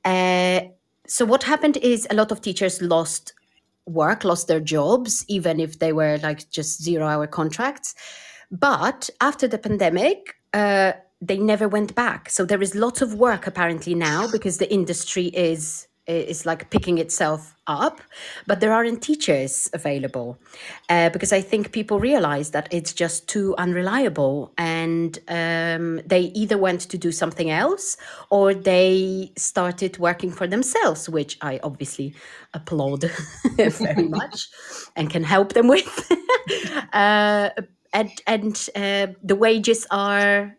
Uh, 0.03 0.62
so 1.07 1.25
what 1.25 1.43
happened 1.43 1.77
is 1.77 2.07
a 2.10 2.15
lot 2.15 2.31
of 2.31 2.41
teachers 2.41 2.81
lost 2.81 3.33
work, 3.86 4.24
lost 4.24 4.48
their 4.48 4.60
jobs, 4.60 5.25
even 5.27 5.60
if 5.60 5.79
they 5.79 5.93
were 5.93 6.17
like 6.19 6.50
just 6.50 6.81
zero 6.81 7.07
hour 7.07 7.27
contracts. 7.27 7.95
But 8.51 9.10
after 9.19 9.48
the 9.48 9.57
pandemic, 9.57 10.36
uh, 10.53 10.93
they 11.21 11.38
never 11.38 11.67
went 11.67 11.95
back. 11.95 12.29
So 12.29 12.45
there 12.45 12.62
is 12.62 12.75
lots 12.75 13.01
of 13.01 13.15
work 13.15 13.48
apparently 13.48 13.95
now 13.95 14.29
because 14.31 14.57
the 14.57 14.71
industry 14.71 15.27
is 15.27 15.88
is 16.08 16.46
like 16.46 16.70
picking 16.70 16.98
itself 16.98 17.55
up, 17.67 18.01
but 18.48 18.60
there 18.60 18.74
aren't 18.74 19.01
teachers 19.01 19.70
available 19.74 20.38
uh, 20.89 21.10
because 21.10 21.31
I 21.31 21.41
think 21.41 21.72
people 21.72 22.00
realize 22.00 22.51
that 22.51 22.67
it's 22.72 22.93
just 22.93 23.27
too 23.27 23.55
unreliable, 23.58 24.51
and 24.58 25.17
um, 25.27 26.01
they 26.05 26.31
either 26.34 26.58
went 26.58 26.81
to 26.81 26.98
do 26.98 27.12
something 27.12 27.50
else 27.50 27.98
or 28.29 28.53
they 28.53 29.31
started 29.38 29.98
working 30.00 30.31
for 30.31 30.48
themselves, 30.48 31.08
which 31.08 31.38
I 31.41 31.60
obviously 31.63 32.15
applaud 32.53 33.10
very 33.55 34.08
much 34.08 34.48
and 34.96 35.10
can 35.10 35.24
help 35.24 35.53
them 35.53 35.67
with. 35.67 36.12
uh, 36.93 37.50
and 37.93 38.12
and 38.27 38.70
uh, 38.75 39.08
the 39.24 39.36
wages 39.36 39.86
are 39.91 40.58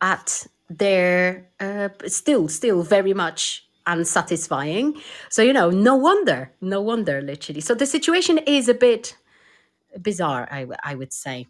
at 0.00 0.46
their 0.68 1.48
uh, 1.60 1.88
still 2.06 2.48
still 2.48 2.82
very 2.82 3.14
much 3.14 3.66
unsatisfying. 3.86 5.00
So, 5.28 5.42
you 5.42 5.52
know, 5.52 5.70
no 5.70 5.96
wonder, 5.96 6.52
no 6.60 6.80
wonder, 6.80 7.20
literally. 7.20 7.60
So 7.60 7.74
the 7.74 7.86
situation 7.86 8.38
is 8.38 8.68
a 8.68 8.74
bit 8.74 9.16
bizarre, 10.00 10.48
I, 10.50 10.66
I 10.82 10.94
would 10.94 11.12
say. 11.12 11.46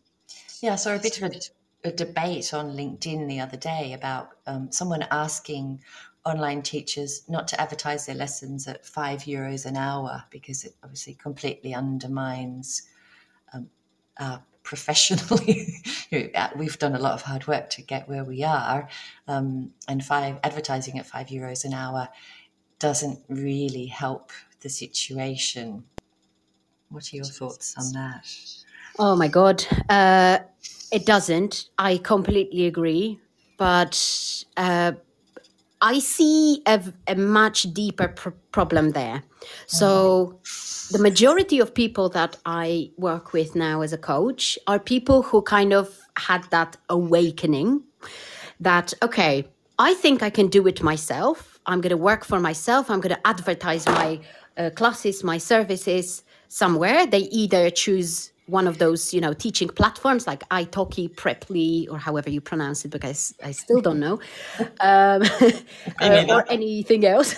Yeah, 0.62 0.76
so 0.76 0.94
a 0.94 0.98
bit 0.98 1.20
of 1.20 1.32
a, 1.32 1.88
a 1.88 1.92
debate 1.92 2.52
on 2.52 2.72
LinkedIn 2.72 3.28
the 3.28 3.40
other 3.40 3.56
day 3.56 3.94
about 3.94 4.30
um, 4.46 4.70
someone 4.70 5.04
asking 5.10 5.80
online 6.26 6.62
teachers 6.62 7.22
not 7.28 7.48
to 7.48 7.60
advertise 7.60 8.06
their 8.06 8.14
lessons 8.14 8.68
at 8.68 8.84
five 8.84 9.20
euros 9.20 9.64
an 9.64 9.76
hour 9.76 10.22
because 10.30 10.64
it 10.64 10.74
obviously 10.82 11.14
completely 11.14 11.74
undermines 11.74 12.82
um, 13.54 13.68
our 14.18 14.42
professionally. 14.62 15.74
We've 16.56 16.78
done 16.78 16.94
a 16.94 16.98
lot 16.98 17.12
of 17.12 17.22
hard 17.22 17.46
work 17.46 17.70
to 17.70 17.82
get 17.82 18.08
where 18.08 18.24
we 18.24 18.44
are, 18.44 18.88
um, 19.28 19.72
and 19.88 20.04
five 20.04 20.38
advertising 20.44 20.98
at 20.98 21.06
five 21.06 21.28
euros 21.28 21.64
an 21.64 21.74
hour 21.74 22.08
doesn't 22.78 23.20
really 23.28 23.86
help 23.86 24.32
the 24.60 24.68
situation. 24.68 25.84
What 26.88 27.12
are 27.12 27.16
your 27.16 27.24
thoughts 27.24 27.74
on 27.78 27.92
that? 27.92 28.26
Oh 28.98 29.14
my 29.16 29.28
god, 29.28 29.64
uh, 29.88 30.38
it 30.90 31.06
doesn't. 31.06 31.68
I 31.78 31.98
completely 31.98 32.66
agree, 32.66 33.20
but. 33.56 34.44
Uh, 34.56 34.92
I 35.80 35.98
see 35.98 36.62
a, 36.66 36.82
a 37.06 37.14
much 37.14 37.62
deeper 37.72 38.08
pr- 38.08 38.30
problem 38.52 38.90
there. 38.90 39.22
So, 39.66 40.38
the 40.90 40.98
majority 40.98 41.60
of 41.60 41.72
people 41.72 42.08
that 42.10 42.36
I 42.44 42.90
work 42.98 43.32
with 43.32 43.54
now 43.54 43.80
as 43.80 43.92
a 43.92 43.98
coach 43.98 44.58
are 44.66 44.78
people 44.78 45.22
who 45.22 45.40
kind 45.40 45.72
of 45.72 45.98
had 46.16 46.44
that 46.50 46.76
awakening 46.88 47.82
that, 48.58 48.92
okay, 49.02 49.46
I 49.78 49.94
think 49.94 50.22
I 50.22 50.30
can 50.30 50.48
do 50.48 50.66
it 50.66 50.82
myself. 50.82 51.58
I'm 51.66 51.80
going 51.80 51.90
to 51.90 51.96
work 51.96 52.24
for 52.24 52.40
myself. 52.40 52.90
I'm 52.90 53.00
going 53.00 53.14
to 53.14 53.26
advertise 53.26 53.86
my 53.86 54.20
uh, 54.58 54.70
classes, 54.70 55.24
my 55.24 55.38
services 55.38 56.22
somewhere. 56.48 57.06
They 57.06 57.20
either 57.30 57.70
choose 57.70 58.29
one 58.50 58.66
of 58.66 58.78
those, 58.78 59.14
you 59.14 59.20
know, 59.20 59.32
teaching 59.32 59.68
platforms 59.68 60.26
like 60.26 60.48
italki, 60.50 61.08
Preply, 61.14 61.90
or 61.90 61.98
however 61.98 62.30
you 62.30 62.40
pronounce 62.40 62.84
it, 62.84 62.88
because 62.88 63.34
I 63.42 63.52
still 63.52 63.80
don't 63.80 64.00
know, 64.00 64.20
um, 64.80 65.22
uh, 66.00 66.26
or 66.28 66.50
anything 66.50 67.06
else, 67.06 67.34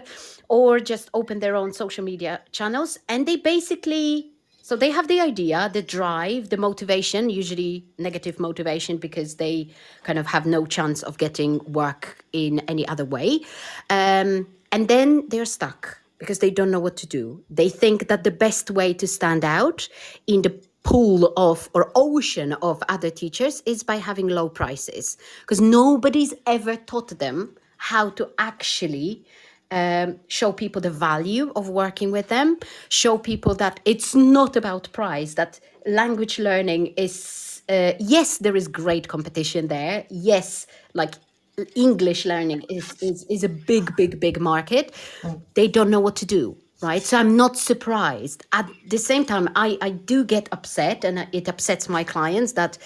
or 0.48 0.80
just 0.80 1.10
open 1.14 1.40
their 1.40 1.56
own 1.56 1.72
social 1.72 2.04
media 2.04 2.40
channels. 2.52 2.98
And 3.08 3.26
they 3.26 3.36
basically, 3.36 4.32
so 4.62 4.76
they 4.76 4.90
have 4.90 5.08
the 5.08 5.20
idea, 5.20 5.70
the 5.72 5.82
drive, 5.82 6.50
the 6.50 6.56
motivation, 6.56 7.30
usually 7.30 7.84
negative 7.98 8.38
motivation 8.38 8.98
because 8.98 9.36
they 9.36 9.70
kind 10.04 10.18
of 10.18 10.26
have 10.26 10.46
no 10.46 10.66
chance 10.66 11.02
of 11.02 11.18
getting 11.18 11.58
work 11.72 12.24
in 12.32 12.60
any 12.68 12.86
other 12.88 13.04
way. 13.04 13.40
Um, 13.88 14.46
and 14.72 14.86
then 14.88 15.28
they're 15.28 15.44
stuck 15.44 15.99
because 16.20 16.38
they 16.38 16.50
don't 16.50 16.70
know 16.70 16.78
what 16.78 16.96
to 16.98 17.06
do. 17.06 17.42
They 17.50 17.68
think 17.68 18.06
that 18.06 18.22
the 18.22 18.30
best 18.30 18.70
way 18.70 18.94
to 18.94 19.08
stand 19.08 19.44
out 19.44 19.88
in 20.28 20.42
the 20.42 20.54
pool 20.82 21.32
of 21.36 21.68
or 21.74 21.90
ocean 21.94 22.52
of 22.62 22.82
other 22.88 23.10
teachers 23.10 23.62
is 23.66 23.82
by 23.82 23.96
having 23.96 24.28
low 24.28 24.48
prices 24.48 25.18
because 25.40 25.60
nobody's 25.60 26.32
ever 26.46 26.76
taught 26.76 27.18
them 27.18 27.54
how 27.76 28.08
to 28.10 28.30
actually 28.38 29.24
um, 29.70 30.18
show 30.28 30.52
people 30.52 30.80
the 30.80 30.90
value 30.90 31.52
of 31.54 31.68
working 31.68 32.10
with 32.10 32.28
them 32.28 32.56
show 32.88 33.18
people 33.18 33.54
that 33.54 33.78
it's 33.84 34.14
not 34.14 34.56
about 34.56 34.90
price 34.92 35.34
that 35.34 35.60
language 35.86 36.38
learning 36.38 36.86
is 36.96 37.62
uh, 37.68 37.92
yes 38.00 38.38
there 38.38 38.56
is 38.56 38.66
great 38.66 39.06
competition 39.06 39.68
there 39.68 40.06
yes 40.08 40.66
like 40.94 41.14
English 41.74 42.26
learning 42.26 42.62
is, 42.68 43.00
is, 43.02 43.24
is 43.30 43.44
a 43.44 43.48
big, 43.48 43.94
big, 43.96 44.20
big 44.20 44.40
market. 44.40 44.94
Mm. 45.22 45.40
They 45.54 45.68
don't 45.68 45.90
know 45.90 46.00
what 46.00 46.16
to 46.16 46.26
do, 46.26 46.56
right? 46.82 47.02
So 47.02 47.18
I'm 47.18 47.36
not 47.36 47.56
surprised. 47.56 48.44
At 48.52 48.70
the 48.88 48.98
same 48.98 49.24
time, 49.24 49.48
I, 49.56 49.78
I 49.80 49.90
do 49.90 50.24
get 50.24 50.48
upset 50.52 51.04
and 51.04 51.26
it 51.32 51.48
upsets 51.48 51.88
my 51.88 52.04
clients 52.04 52.52
that 52.52 52.78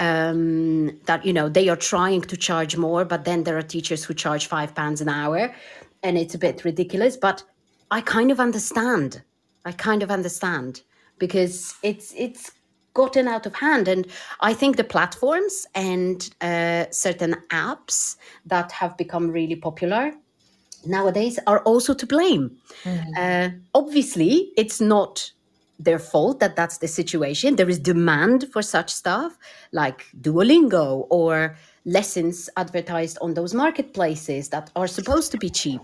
um, 0.00 0.98
that 1.06 1.24
you 1.24 1.32
know 1.32 1.48
they 1.48 1.68
are 1.68 1.76
trying 1.76 2.22
to 2.22 2.36
charge 2.36 2.76
more, 2.76 3.04
but 3.04 3.24
then 3.24 3.44
there 3.44 3.56
are 3.56 3.62
teachers 3.62 4.04
who 4.04 4.14
charge 4.14 4.46
five 4.46 4.74
pounds 4.74 5.00
an 5.00 5.08
hour, 5.08 5.54
and 6.02 6.18
it's 6.18 6.34
a 6.34 6.38
bit 6.38 6.64
ridiculous. 6.64 7.16
But 7.16 7.44
I 7.90 8.00
kind 8.00 8.30
of 8.30 8.40
understand. 8.40 9.22
I 9.64 9.72
kind 9.72 10.02
of 10.02 10.10
understand 10.10 10.82
because 11.18 11.74
it's 11.82 12.12
it's 12.16 12.50
gotten 12.94 13.28
out 13.28 13.46
of 13.46 13.54
hand. 13.54 13.88
And 13.88 14.06
I 14.40 14.54
think 14.54 14.76
the 14.76 14.84
platforms 14.84 15.66
and 15.74 16.28
uh, 16.40 16.86
certain 16.90 17.36
apps 17.50 18.16
that 18.46 18.72
have 18.72 18.96
become 18.96 19.30
really 19.30 19.56
popular 19.56 20.12
nowadays 20.84 21.38
are 21.46 21.60
also 21.60 21.94
to 21.94 22.06
blame. 22.06 22.56
Mm-hmm. 22.84 23.12
Uh, 23.16 23.48
obviously, 23.74 24.52
it's 24.56 24.80
not 24.80 25.32
their 25.78 25.98
fault 25.98 26.40
that 26.40 26.56
that's 26.56 26.78
the 26.78 26.88
situation. 26.88 27.56
There 27.56 27.68
is 27.68 27.78
demand 27.78 28.46
for 28.52 28.62
such 28.62 28.90
stuff 28.90 29.36
like 29.72 30.06
Duolingo 30.20 31.06
or 31.10 31.56
lessons 31.84 32.48
advertised 32.56 33.18
on 33.20 33.34
those 33.34 33.54
marketplaces 33.54 34.50
that 34.50 34.70
are 34.76 34.86
supposed 34.86 35.32
to 35.32 35.38
be 35.38 35.50
cheap. 35.50 35.80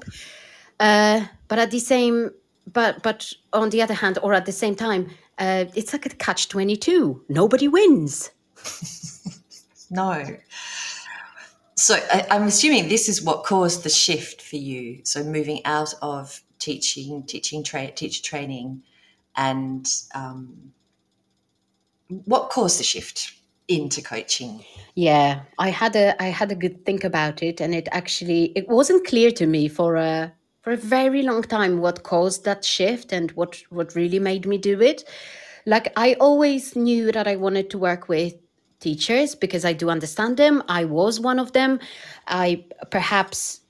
Uh, 0.79 1.25
but 1.49 1.59
at 1.59 1.71
the 1.71 1.81
same, 1.81 2.31
but 2.73 3.03
but 3.03 3.33
on 3.53 3.71
the 3.71 3.83
other 3.83 3.95
hand, 3.95 4.19
or 4.23 4.35
at 4.35 4.47
the 4.47 4.53
same 4.53 4.75
time, 4.75 5.11
uh, 5.39 5.65
it's 5.75 5.93
like 5.93 6.07
a 6.07 6.11
catch 6.11 6.49
22 6.49 7.25
nobody 7.29 7.69
wins. 7.69 8.31
No. 9.91 10.23
So 11.77 11.95
I, 11.95 12.27
i'm 12.31 12.43
assuming 12.43 12.89
this 12.89 13.09
is 13.09 13.23
what 13.23 13.45
caused 13.45 13.85
the 13.85 13.89
shift 13.89 14.43
for 14.43 14.57
you. 14.57 15.01
So 15.05 15.23
moving 15.25 15.65
out 15.65 15.95
of 16.03 16.43
teaching 16.59 17.23
teaching 17.25 17.63
tra- 17.63 17.93
teacher 17.93 18.23
training 18.23 18.83
and 19.37 19.87
um, 20.15 20.73
what 22.09 22.51
caused 22.51 22.81
the 22.81 22.85
shift 22.85 23.33
into 23.69 24.03
coaching? 24.03 24.65
Yeah 24.95 25.43
i 25.59 25.69
had 25.71 25.95
a 25.95 26.21
i 26.23 26.27
had 26.27 26.51
a 26.51 26.57
good 26.57 26.85
think 26.85 27.05
about 27.05 27.43
it 27.43 27.61
and 27.61 27.75
it 27.75 27.89
actually 27.93 28.53
it 28.57 28.69
wasn't 28.69 29.07
clear 29.07 29.31
to 29.31 29.47
me 29.47 29.69
for 29.69 29.97
a 29.97 30.33
for 30.69 30.73
a 30.73 30.77
very 30.77 31.23
long 31.23 31.41
time 31.43 31.81
what 31.81 32.03
caused 32.03 32.45
that 32.45 32.63
shift 32.63 33.11
and 33.11 33.31
what 33.33 33.63
what 33.71 33.95
really 33.95 34.19
made 34.19 34.47
me 34.47 34.59
do 34.59 34.83
it. 34.83 35.03
Like 35.65 35.91
i 35.97 36.15
always 36.21 36.77
knew 36.77 37.11
that 37.11 37.27
i 37.27 37.37
wanted 37.37 37.71
to 37.71 37.79
work 37.79 38.09
with 38.11 38.35
teachers 38.79 39.35
because 39.35 39.65
i 39.65 39.73
do 39.73 39.89
understand 39.89 40.37
them. 40.37 40.63
I 40.69 40.85
was 40.85 41.21
one 41.21 41.39
of 41.39 41.53
them. 41.53 41.81
I 42.27 42.67
perhaps 42.91 43.63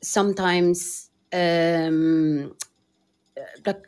sometimes 0.00 1.10
um 1.34 2.54
like 3.66 3.82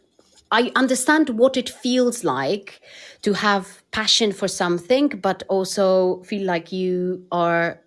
i 0.50 0.70
understand 0.74 1.30
what 1.30 1.56
it 1.56 1.70
feels 1.70 2.22
like 2.24 2.80
to 3.22 3.32
have 3.32 3.82
passion 3.92 4.32
for 4.32 4.48
something 4.48 5.08
but 5.08 5.42
also 5.48 6.22
feel 6.24 6.44
like 6.44 6.72
you 6.72 7.24
are 7.32 7.80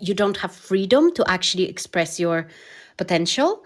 you 0.00 0.14
don't 0.14 0.36
have 0.36 0.52
freedom 0.52 1.12
to 1.14 1.24
actually 1.26 1.68
express 1.68 2.18
your 2.20 2.48
potential 2.96 3.62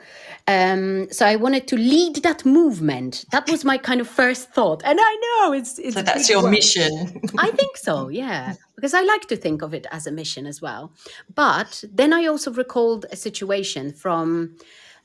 um, 0.50 1.10
so 1.12 1.26
I 1.26 1.36
wanted 1.36 1.68
to 1.68 1.76
lead 1.76 2.16
that 2.22 2.44
movement. 2.44 3.24
That 3.30 3.48
was 3.48 3.64
my 3.64 3.78
kind 3.78 4.00
of 4.00 4.08
first 4.08 4.50
thought. 4.50 4.82
And 4.84 4.98
I 5.00 5.16
know 5.22 5.52
it's, 5.52 5.78
it's 5.78 5.94
so 5.94 6.02
that's 6.02 6.28
your 6.28 6.48
mission. 6.50 7.20
I 7.38 7.50
think 7.52 7.76
so, 7.76 8.08
yeah. 8.08 8.54
because 8.74 8.94
I 8.94 9.02
like 9.02 9.28
to 9.28 9.36
think 9.36 9.62
of 9.62 9.74
it 9.74 9.86
as 9.92 10.06
a 10.06 10.10
mission 10.10 10.46
as 10.46 10.60
well. 10.60 10.92
But 11.34 11.84
then 11.92 12.12
I 12.12 12.26
also 12.26 12.52
recalled 12.52 13.06
a 13.12 13.16
situation 13.16 13.92
from 13.92 14.56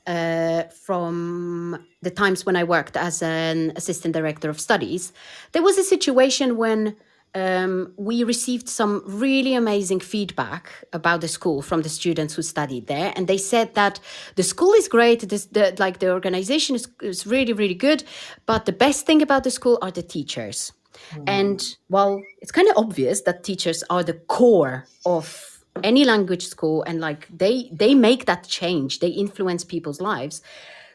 uh, 0.06 0.62
from 0.84 1.84
the 2.00 2.10
times 2.10 2.46
when 2.46 2.54
I 2.54 2.62
worked 2.62 2.96
as 2.96 3.22
an 3.22 3.72
assistant 3.74 4.14
director 4.14 4.48
of 4.48 4.60
studies. 4.60 5.12
There 5.50 5.62
was 5.62 5.78
a 5.78 5.82
situation 5.82 6.56
when 6.56 6.96
um, 7.36 7.92
we 7.96 8.24
received 8.24 8.68
some 8.68 9.02
really 9.06 9.54
amazing 9.54 10.00
feedback 10.00 10.72
about 10.92 11.20
the 11.20 11.28
school 11.28 11.60
from 11.60 11.82
the 11.82 11.88
students 11.88 12.34
who 12.34 12.42
studied 12.42 12.86
there, 12.86 13.12
and 13.14 13.28
they 13.28 13.38
said 13.38 13.74
that 13.74 14.00
the 14.36 14.42
school 14.42 14.72
is 14.72 14.88
great, 14.88 15.28
this, 15.28 15.44
the, 15.46 15.74
like 15.78 15.98
the 15.98 16.10
organization 16.10 16.74
is, 16.76 16.88
is 17.02 17.26
really 17.26 17.52
really 17.52 17.74
good, 17.74 18.02
but 18.46 18.64
the 18.64 18.72
best 18.72 19.06
thing 19.06 19.20
about 19.22 19.44
the 19.44 19.50
school 19.50 19.78
are 19.82 19.90
the 19.90 20.02
teachers. 20.02 20.72
Mm. 21.12 21.24
And 21.26 21.76
while 21.88 22.22
it's 22.40 22.52
kind 22.52 22.68
of 22.68 22.76
obvious 22.78 23.20
that 23.22 23.44
teachers 23.44 23.84
are 23.90 24.02
the 24.02 24.14
core 24.14 24.86
of 25.04 25.56
any 25.84 26.04
language 26.04 26.46
school. 26.46 26.82
And 26.84 27.00
like 27.00 27.28
they 27.36 27.68
they 27.72 27.94
make 27.94 28.24
that 28.26 28.48
change. 28.48 29.00
They 29.00 29.08
influence 29.08 29.64
people's 29.64 30.00
lives 30.00 30.42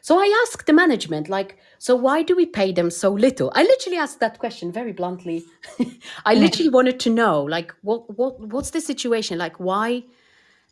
so 0.02 0.18
i 0.18 0.44
asked 0.44 0.66
the 0.66 0.72
management 0.72 1.28
like 1.28 1.56
so 1.82 1.96
why 1.96 2.22
do 2.22 2.36
we 2.36 2.46
pay 2.46 2.70
them 2.70 2.92
so 2.92 3.10
little? 3.10 3.50
I 3.56 3.64
literally 3.64 3.98
asked 3.98 4.20
that 4.20 4.38
question 4.38 4.70
very 4.70 4.92
bluntly. 4.92 5.44
I 6.24 6.34
literally 6.34 6.68
wanted 6.68 7.00
to 7.00 7.10
know 7.10 7.42
like 7.42 7.74
what 7.82 8.16
what 8.16 8.38
what's 8.38 8.70
the 8.70 8.80
situation? 8.80 9.36
Like 9.36 9.58
why 9.58 10.04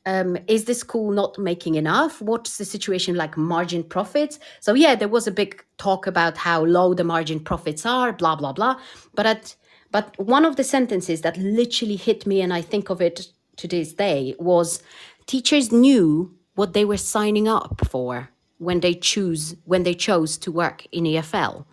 um, 0.07 0.39
is 0.47 0.67
the 0.67 0.75
school 0.75 1.11
not 1.11 1.37
making 1.37 1.75
enough? 1.75 2.23
What's 2.23 2.59
the 2.59 2.65
situation 2.65 3.17
like 3.17 3.37
margin 3.37 3.83
profits? 3.83 4.39
So 4.61 4.75
yeah 4.75 4.95
there 4.95 5.09
was 5.09 5.27
a 5.27 5.33
big 5.33 5.65
talk 5.79 6.07
about 6.07 6.37
how 6.37 6.65
low 6.65 6.95
the 6.95 7.03
margin 7.03 7.41
profits 7.41 7.85
are 7.85 8.13
blah 8.13 8.37
blah 8.37 8.53
blah. 8.53 8.81
But 9.17 9.27
at 9.27 9.57
but 9.91 10.17
one 10.17 10.45
of 10.45 10.55
the 10.55 10.63
sentences 10.63 11.23
that 11.23 11.37
literally 11.39 11.97
hit 11.97 12.25
me 12.25 12.41
and 12.41 12.53
i 12.53 12.63
think 12.63 12.91
of 12.91 13.03
it 13.03 13.27
to 13.57 13.67
this 13.67 13.93
day 13.93 14.37
was 14.39 14.81
teachers 15.27 15.73
knew 15.73 16.33
what 16.55 16.73
they 16.73 16.85
were 16.85 16.97
signing 16.97 17.49
up 17.49 17.81
for 17.91 18.31
when 18.61 18.81
they 18.81 18.95
choose 18.95 19.57
when 19.65 19.83
they 19.83 19.95
chose 19.95 20.37
to 20.39 20.53
work 20.53 20.87
in 20.93 21.05
EFL. 21.05 21.65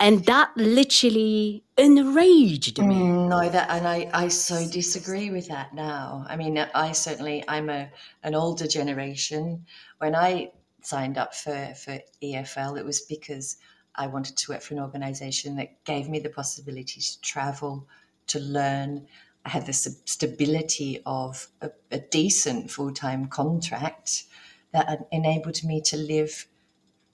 And 0.00 0.24
that 0.24 0.50
literally 0.56 1.62
enraged 1.78 2.78
me. 2.78 2.96
Mm, 2.96 3.28
no, 3.28 3.48
that 3.48 3.70
and 3.70 3.86
I, 3.86 4.10
I 4.12 4.28
so 4.28 4.66
disagree 4.68 5.30
with 5.30 5.46
that 5.48 5.72
now. 5.72 6.26
I 6.28 6.36
mean, 6.36 6.58
I 6.58 6.92
certainly 6.92 7.44
I'm 7.46 7.68
a 7.70 7.90
an 8.22 8.34
older 8.34 8.66
generation. 8.66 9.66
When 9.98 10.16
I 10.16 10.50
signed 10.82 11.18
up 11.18 11.34
for, 11.34 11.74
for 11.74 12.00
EFL, 12.22 12.78
it 12.78 12.84
was 12.84 13.02
because 13.02 13.56
I 13.94 14.06
wanted 14.06 14.36
to 14.38 14.52
work 14.52 14.62
for 14.62 14.74
an 14.74 14.80
organization 14.80 15.56
that 15.56 15.84
gave 15.84 16.08
me 16.08 16.18
the 16.18 16.28
possibility 16.28 17.00
to 17.00 17.20
travel, 17.20 17.86
to 18.28 18.40
learn, 18.40 19.06
I 19.44 19.50
had 19.50 19.66
the 19.66 19.72
stability 19.72 21.00
of 21.06 21.48
a, 21.60 21.70
a 21.92 21.98
decent 21.98 22.70
full 22.70 22.92
time 22.92 23.26
contract 23.26 24.24
that 24.74 25.08
enabled 25.10 25.64
me 25.64 25.80
to 25.80 25.96
live 25.96 26.46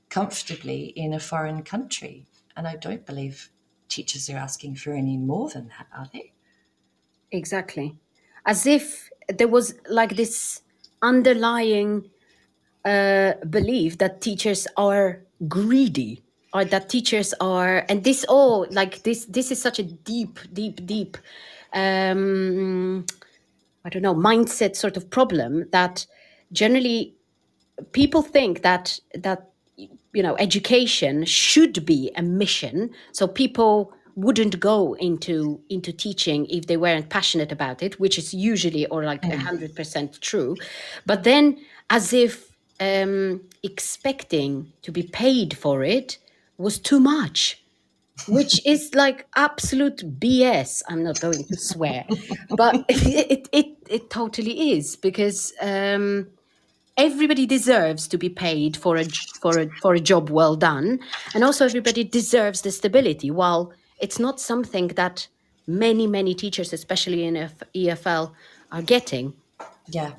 comfortably 0.08 0.86
in 0.96 1.14
a 1.14 1.20
foreign 1.20 1.62
country. 1.62 2.26
And 2.56 2.66
I 2.66 2.74
don't 2.76 3.06
believe 3.06 3.50
teachers 3.88 4.28
are 4.28 4.36
asking 4.36 4.74
for 4.76 4.92
any 4.92 5.16
more 5.16 5.48
than 5.48 5.68
that, 5.68 5.86
are 5.96 6.08
they? 6.12 6.32
Exactly. 7.30 7.96
As 8.44 8.66
if 8.66 9.10
there 9.28 9.46
was 9.46 9.74
like 9.88 10.16
this 10.16 10.62
underlying 11.02 12.10
uh, 12.84 13.34
belief 13.48 13.98
that 13.98 14.20
teachers 14.20 14.66
are 14.76 15.22
greedy 15.46 16.22
or 16.52 16.64
that 16.64 16.88
teachers 16.88 17.32
are 17.40 17.84
and 17.88 18.02
this 18.02 18.24
all 18.28 18.66
like 18.70 19.02
this 19.04 19.26
this 19.26 19.50
is 19.50 19.62
such 19.62 19.78
a 19.78 19.82
deep 19.82 20.38
deep 20.52 20.84
deep 20.84 21.16
um, 21.72 23.06
I 23.84 23.88
don't 23.88 24.02
know, 24.02 24.14
mindset 24.14 24.76
sort 24.76 24.96
of 24.96 25.10
problem 25.10 25.66
that 25.72 26.06
generally 26.52 27.14
people 27.92 28.22
think 28.22 28.62
that 28.62 28.98
that 29.14 29.50
you 30.12 30.22
know 30.22 30.36
education 30.38 31.24
should 31.24 31.84
be 31.86 32.10
a 32.16 32.22
mission 32.22 32.90
so 33.12 33.26
people 33.26 33.92
wouldn't 34.16 34.58
go 34.60 34.94
into 34.94 35.60
into 35.68 35.92
teaching 35.92 36.46
if 36.46 36.66
they 36.66 36.76
weren't 36.76 37.08
passionate 37.08 37.52
about 37.52 37.82
it 37.82 37.98
which 38.00 38.18
is 38.18 38.34
usually 38.34 38.86
or 38.86 39.04
like 39.04 39.24
a 39.24 39.36
hundred 39.36 39.74
percent 39.74 40.20
true 40.20 40.56
but 41.06 41.24
then 41.24 41.56
as 41.90 42.12
if 42.12 42.50
um, 42.80 43.40
expecting 43.62 44.72
to 44.82 44.90
be 44.90 45.02
paid 45.02 45.56
for 45.56 45.84
it 45.84 46.18
was 46.58 46.78
too 46.78 46.98
much 46.98 47.62
which 48.28 48.60
is 48.66 48.94
like 48.94 49.26
absolute 49.36 50.20
BS. 50.20 50.82
I'm 50.88 51.02
not 51.02 51.20
going 51.20 51.44
to 51.44 51.56
swear, 51.56 52.04
but 52.50 52.84
it, 52.88 53.48
it, 53.52 53.76
it, 53.88 54.10
totally 54.10 54.72
is 54.72 54.96
because 54.96 55.52
um, 55.60 56.28
everybody 57.00 57.46
deserves 57.46 58.06
to 58.08 58.18
be 58.18 58.28
paid 58.28 58.76
for 58.76 58.96
a, 58.96 59.04
for, 59.40 59.58
a, 59.58 59.68
for 59.80 59.94
a 59.94 60.00
job 60.00 60.30
well 60.30 60.54
done. 60.54 61.00
And 61.34 61.42
also, 61.42 61.64
everybody 61.64 62.04
deserves 62.04 62.60
the 62.62 62.70
stability. 62.70 63.30
While 63.30 63.72
it's 64.00 64.18
not 64.18 64.40
something 64.40 64.88
that 64.88 65.26
many, 65.66 66.06
many 66.06 66.34
teachers, 66.34 66.72
especially 66.72 67.24
in 67.24 67.34
EFL, 67.74 68.32
are 68.70 68.82
getting. 68.82 69.34
Yeah 69.88 70.12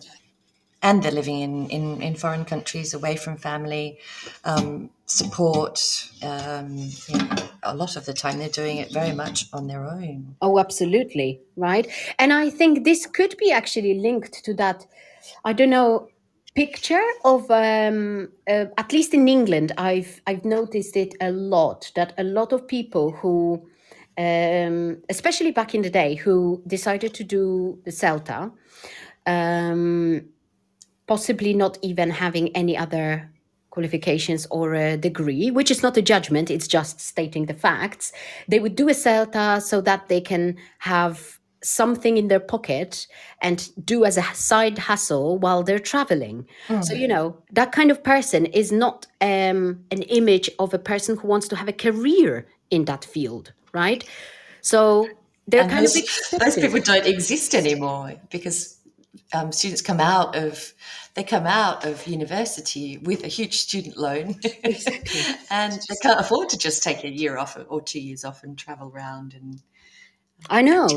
and 0.84 1.04
they're 1.04 1.12
living 1.12 1.40
in, 1.40 1.70
in, 1.70 2.02
in 2.02 2.16
foreign 2.16 2.46
countries 2.46 2.94
away 2.94 3.16
from 3.16 3.38
family 3.38 4.00
um, 4.46 4.90
support 5.06 6.10
um, 6.24 6.76
you 7.08 7.18
know, 7.18 7.36
a 7.64 7.76
lot 7.76 7.96
of 7.96 8.06
the 8.06 8.14
time 8.14 8.40
they're 8.40 8.50
doing 8.50 8.78
it 8.78 8.92
very 8.92 9.14
much 9.14 9.48
on 9.54 9.68
their 9.68 9.86
own 9.86 10.36
oh 10.42 10.58
absolutely 10.60 11.40
right 11.56 11.88
and 12.18 12.34
i 12.34 12.50
think 12.50 12.84
this 12.84 13.06
could 13.06 13.36
be 13.38 13.52
actually 13.52 14.00
linked 14.00 14.44
to 14.44 14.54
that 14.54 14.86
i 15.46 15.54
don't 15.54 15.70
know 15.70 16.08
picture 16.54 17.02
of 17.24 17.50
um, 17.50 18.30
uh, 18.48 18.66
at 18.78 18.92
least 18.92 19.14
in 19.14 19.28
england 19.28 19.72
i've 19.78 20.22
i've 20.28 20.44
noticed 20.44 20.98
it 20.98 21.14
a 21.22 21.32
lot 21.32 21.92
that 21.96 22.14
a 22.18 22.24
lot 22.24 22.52
of 22.52 22.68
people 22.68 23.12
who 23.12 23.66
um, 24.18 24.98
especially 25.10 25.52
back 25.52 25.74
in 25.74 25.82
the 25.82 25.90
day 25.90 26.16
who 26.16 26.62
decided 26.68 27.14
to 27.14 27.24
do 27.24 27.80
the 27.86 27.92
CELTA 27.92 28.52
um, 29.26 30.22
possibly 31.08 31.54
not 31.54 31.78
even 31.82 32.10
having 32.10 32.56
any 32.56 32.78
other 32.78 33.32
qualifications 33.70 34.46
or 34.52 34.76
a 34.76 34.98
degree, 34.98 35.50
which 35.50 35.72
is 35.72 35.82
not 35.82 35.98
a 35.98 36.02
judgment, 36.02 36.52
it's 36.52 36.68
just 36.68 37.00
stating 37.00 37.48
the 37.48 37.54
facts. 37.54 38.12
They 38.48 38.60
would 38.60 38.76
do 38.76 38.88
a 38.90 38.94
CELTA 38.94 39.62
so 39.62 39.82
that 39.82 40.08
they 40.08 40.22
can 40.22 40.58
have 40.80 41.40
something 41.64 42.18
in 42.18 42.28
their 42.28 42.40
pocket 42.40 43.08
and 43.42 43.70
do 43.86 44.04
as 44.04 44.18
a 44.18 44.24
side 44.34 44.80
hustle 44.80 45.38
while 45.38 45.64
they're 45.64 45.80
traveling. 45.80 46.48
Mm. 46.68 46.84
So, 46.84 46.94
you 46.94 47.08
know, 47.08 47.38
that 47.52 47.72
kind 47.72 47.92
of 47.92 48.04
person 48.04 48.48
is 48.48 48.72
not 48.72 49.06
um, 49.22 49.84
an 49.92 50.02
image 50.10 50.50
of 50.60 50.74
a 50.74 50.80
person 50.80 51.18
who 51.18 51.28
wants 51.28 51.48
to 51.50 51.56
have 51.56 51.68
a 51.68 51.74
career 51.74 52.48
in 52.70 52.86
that 52.86 53.06
field, 53.06 53.54
right? 53.74 54.04
So, 54.62 55.08
they're 55.48 55.64
and 55.64 55.72
kind 55.72 55.86
those, 55.86 55.96
of 56.34 56.40
those 56.40 56.56
people 56.56 56.80
don't 56.80 57.06
exist 57.06 57.54
anymore 57.56 58.14
because 58.30 58.78
um, 59.34 59.52
students 59.52 59.82
come 59.82 60.00
out 60.00 60.36
of 60.36 60.74
they 61.14 61.24
come 61.24 61.46
out 61.46 61.86
of 61.86 62.08
university 62.08 62.98
with 63.00 63.24
a 63.24 63.28
huge 63.28 63.58
student 63.58 63.98
loan 63.98 64.36
exactly. 64.64 65.22
and 65.50 65.74
they 65.90 65.96
can't 66.02 66.20
afford 66.20 66.48
to 66.50 66.58
just 66.58 66.84
take 66.84 67.04
a 67.04 67.10
year 67.10 67.38
off 67.38 67.58
or 67.68 67.82
two 67.82 68.00
years 68.00 68.24
off 68.24 68.44
and 68.44 68.58
travel 68.58 68.90
around 68.94 69.34
and 69.34 69.62
I 70.50 70.62
know. 70.62 70.88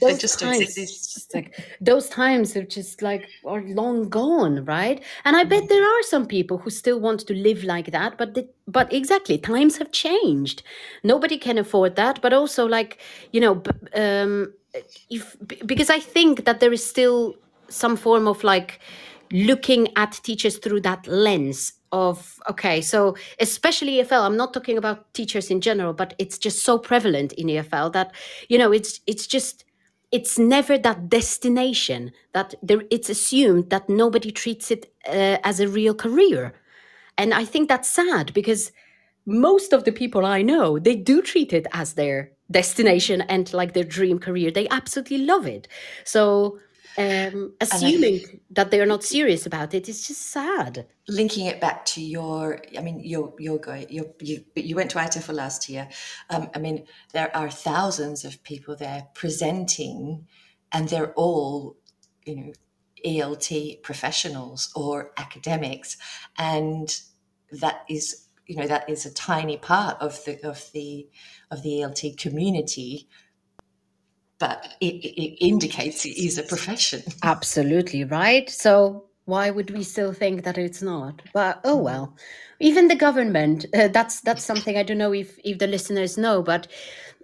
Those 0.00 0.18
just 0.18 0.40
times, 0.40 0.74
just 0.74 1.34
like 1.34 1.60
those 1.80 2.08
times 2.08 2.56
are 2.56 2.64
just 2.64 3.02
like 3.02 3.28
are 3.44 3.62
long 3.62 4.08
gone, 4.08 4.64
right? 4.64 5.02
And 5.24 5.36
I 5.36 5.44
bet 5.44 5.64
mm. 5.64 5.68
there 5.68 5.84
are 5.84 6.02
some 6.04 6.26
people 6.26 6.58
who 6.58 6.70
still 6.70 6.98
want 6.98 7.20
to 7.26 7.34
live 7.34 7.64
like 7.64 7.90
that, 7.90 8.16
but 8.16 8.34
the, 8.34 8.48
but 8.66 8.92
exactly 8.92 9.36
times 9.36 9.76
have 9.78 9.92
changed. 9.92 10.62
Nobody 11.02 11.36
can 11.38 11.58
afford 11.58 11.96
that, 11.96 12.20
but 12.22 12.32
also 12.32 12.66
like 12.66 12.98
you 13.32 13.40
know, 13.40 13.62
um, 13.94 14.52
if 15.10 15.36
because 15.66 15.90
I 15.90 15.98
think 15.98 16.44
that 16.44 16.60
there 16.60 16.72
is 16.72 16.88
still 16.88 17.34
some 17.68 17.96
form 17.96 18.26
of 18.26 18.42
like 18.42 18.80
looking 19.32 19.88
at 19.96 20.12
teachers 20.22 20.58
through 20.58 20.80
that 20.80 21.06
lens 21.06 21.74
of 21.92 22.38
okay 22.48 22.80
so 22.80 23.16
especially 23.40 23.94
efl 24.02 24.24
i'm 24.24 24.36
not 24.36 24.54
talking 24.54 24.78
about 24.78 25.12
teachers 25.12 25.50
in 25.50 25.60
general 25.60 25.92
but 25.92 26.14
it's 26.18 26.38
just 26.38 26.64
so 26.64 26.78
prevalent 26.78 27.32
in 27.32 27.48
efl 27.48 27.92
that 27.92 28.12
you 28.48 28.56
know 28.56 28.72
it's 28.72 29.00
it's 29.06 29.26
just 29.26 29.64
it's 30.12 30.38
never 30.38 30.76
that 30.78 31.08
destination 31.08 32.12
that 32.32 32.54
there 32.62 32.82
it's 32.90 33.08
assumed 33.08 33.70
that 33.70 33.88
nobody 33.88 34.30
treats 34.30 34.70
it 34.70 34.92
uh, 35.08 35.38
as 35.44 35.60
a 35.60 35.68
real 35.68 35.94
career. 35.94 36.52
And 37.18 37.34
i 37.34 37.44
think 37.44 37.68
that's 37.68 37.88
sad 37.88 38.32
because 38.34 38.72
most 39.26 39.72
of 39.72 39.84
the 39.84 39.92
people 39.92 40.24
i 40.24 40.42
know 40.42 40.78
they 40.78 40.96
do 40.96 41.22
treat 41.22 41.52
it 41.52 41.66
as 41.72 41.94
their 41.94 42.32
destination 42.50 43.20
and 43.22 43.52
like 43.52 43.74
their 43.74 43.84
dream 43.84 44.18
career. 44.18 44.50
They 44.50 44.68
absolutely 44.68 45.18
love 45.18 45.46
it. 45.46 45.68
So 46.04 46.58
um, 46.98 47.54
assuming 47.60 48.20
I, 48.24 48.40
that 48.50 48.70
they 48.70 48.80
are 48.80 48.86
not 48.86 49.04
serious 49.04 49.46
about 49.46 49.74
it 49.74 49.88
is 49.88 50.06
just 50.06 50.22
sad. 50.22 50.86
Linking 51.08 51.46
it 51.46 51.60
back 51.60 51.84
to 51.86 52.02
your, 52.02 52.62
I 52.76 52.80
mean, 52.80 53.00
you're 53.00 53.32
you're 53.38 53.58
going, 53.58 53.86
you're, 53.88 54.12
you 54.20 54.44
you 54.54 54.76
went 54.76 54.90
to 54.92 54.98
IATEFL 54.98 55.34
last 55.34 55.68
year. 55.68 55.88
Um, 56.30 56.50
I 56.54 56.58
mean, 56.58 56.86
there 57.12 57.34
are 57.36 57.50
thousands 57.50 58.24
of 58.24 58.42
people 58.42 58.76
there 58.76 59.08
presenting, 59.14 60.26
and 60.72 60.88
they're 60.88 61.12
all, 61.14 61.76
you 62.24 62.36
know, 62.36 62.52
ELT 63.04 63.82
professionals 63.82 64.70
or 64.74 65.12
academics, 65.16 65.96
and 66.38 67.00
that 67.52 67.84
is 67.88 68.26
you 68.46 68.56
know 68.56 68.66
that 68.66 68.88
is 68.88 69.06
a 69.06 69.14
tiny 69.14 69.56
part 69.56 69.96
of 70.00 70.24
the 70.24 70.42
of 70.44 70.70
the 70.72 71.08
of 71.50 71.62
the 71.62 71.80
ELT 71.80 72.18
community 72.18 73.08
but 74.40 74.74
it, 74.80 74.94
it 75.04 75.44
indicates 75.44 76.04
it 76.04 76.16
is 76.16 76.38
a 76.38 76.42
profession. 76.42 77.02
Absolutely 77.22 78.04
right. 78.04 78.50
So 78.50 79.04
why 79.26 79.50
would 79.50 79.70
we 79.70 79.84
still 79.84 80.12
think 80.12 80.42
that 80.42 80.58
it's 80.58 80.82
not? 80.82 81.22
But 81.32 81.60
oh 81.62 81.78
mm. 81.78 81.82
well. 81.82 82.16
Even 82.58 82.88
the 82.88 82.96
government. 82.96 83.66
Uh, 83.74 83.88
that's 83.88 84.20
that's 84.22 84.42
something 84.42 84.76
I 84.76 84.82
don't 84.82 84.98
know 84.98 85.14
if 85.14 85.38
if 85.44 85.58
the 85.58 85.68
listeners 85.68 86.18
know, 86.18 86.42
but. 86.42 86.66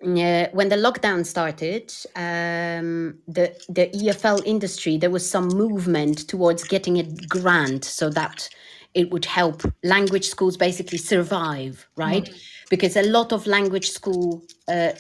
Uh, 0.05 0.46
when 0.52 0.68
the 0.68 0.76
lockdown 0.76 1.24
started, 1.24 1.90
um, 2.16 3.16
the 3.26 3.57
the 3.70 3.88
EFL 3.94 4.42
industry 4.44 4.98
there 4.98 5.11
was 5.11 5.29
some 5.29 5.48
movement 5.48 6.29
towards 6.29 6.64
getting 6.64 6.98
a 6.98 7.02
grant 7.29 7.83
so 7.83 8.11
that 8.11 8.46
it 8.92 9.11
would 9.11 9.24
help 9.24 9.62
language 9.83 10.29
schools 10.29 10.59
basically 10.59 10.98
survive, 10.98 11.88
right? 11.96 12.26
Mm 12.26 12.40
because 12.70 12.96
a 12.96 13.02
lot 13.02 13.33
of 13.33 13.46
language 13.46 13.90
school 13.90 14.42
uh, 14.68 14.92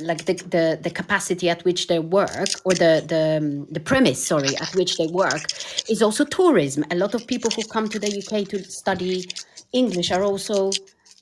like 0.00 0.24
the, 0.24 0.34
the 0.34 0.78
the 0.82 0.90
capacity 0.90 1.48
at 1.48 1.64
which 1.64 1.86
they 1.86 1.98
work 1.98 2.48
or 2.64 2.72
the 2.74 3.04
the 3.06 3.38
um, 3.38 3.66
the 3.70 3.80
premise 3.80 4.24
sorry 4.24 4.56
at 4.56 4.74
which 4.74 4.96
they 4.96 5.06
work 5.08 5.42
is 5.88 6.02
also 6.02 6.24
tourism. 6.24 6.84
A 6.90 6.96
lot 6.96 7.14
of 7.14 7.26
people 7.26 7.50
who 7.50 7.62
come 7.64 7.88
to 7.88 7.98
the 7.98 8.10
uk 8.20 8.48
to 8.48 8.64
study 8.64 9.28
english 9.72 10.10
are 10.10 10.22
also 10.22 10.70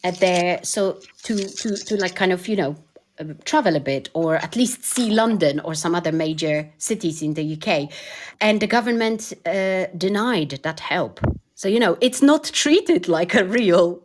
at 0.04 0.18
there. 0.20 0.60
So 0.62 1.00
to 1.24 1.34
to 1.36 1.76
to 1.76 1.96
like 1.96 2.14
kind 2.14 2.32
of 2.32 2.46
you 2.48 2.56
know 2.56 2.76
uh, 3.20 3.34
travel 3.44 3.74
a 3.74 3.80
bit 3.80 4.10
or 4.14 4.36
at 4.36 4.54
least 4.54 4.84
see 4.84 5.10
london 5.10 5.58
or 5.60 5.74
some 5.74 5.92
other 5.92 6.12
major 6.12 6.70
cities 6.78 7.20
in 7.20 7.34
the 7.34 7.54
uk 7.54 7.90
and 8.40 8.60
the 8.60 8.66
government 8.68 9.32
uh, 9.44 9.86
denied 9.96 10.50
that 10.62 10.78
help 10.78 11.20
so 11.58 11.68
you 11.68 11.80
know, 11.80 11.98
it's 12.00 12.22
not 12.22 12.44
treated 12.44 13.08
like 13.08 13.34
a 13.34 13.44
real 13.44 14.00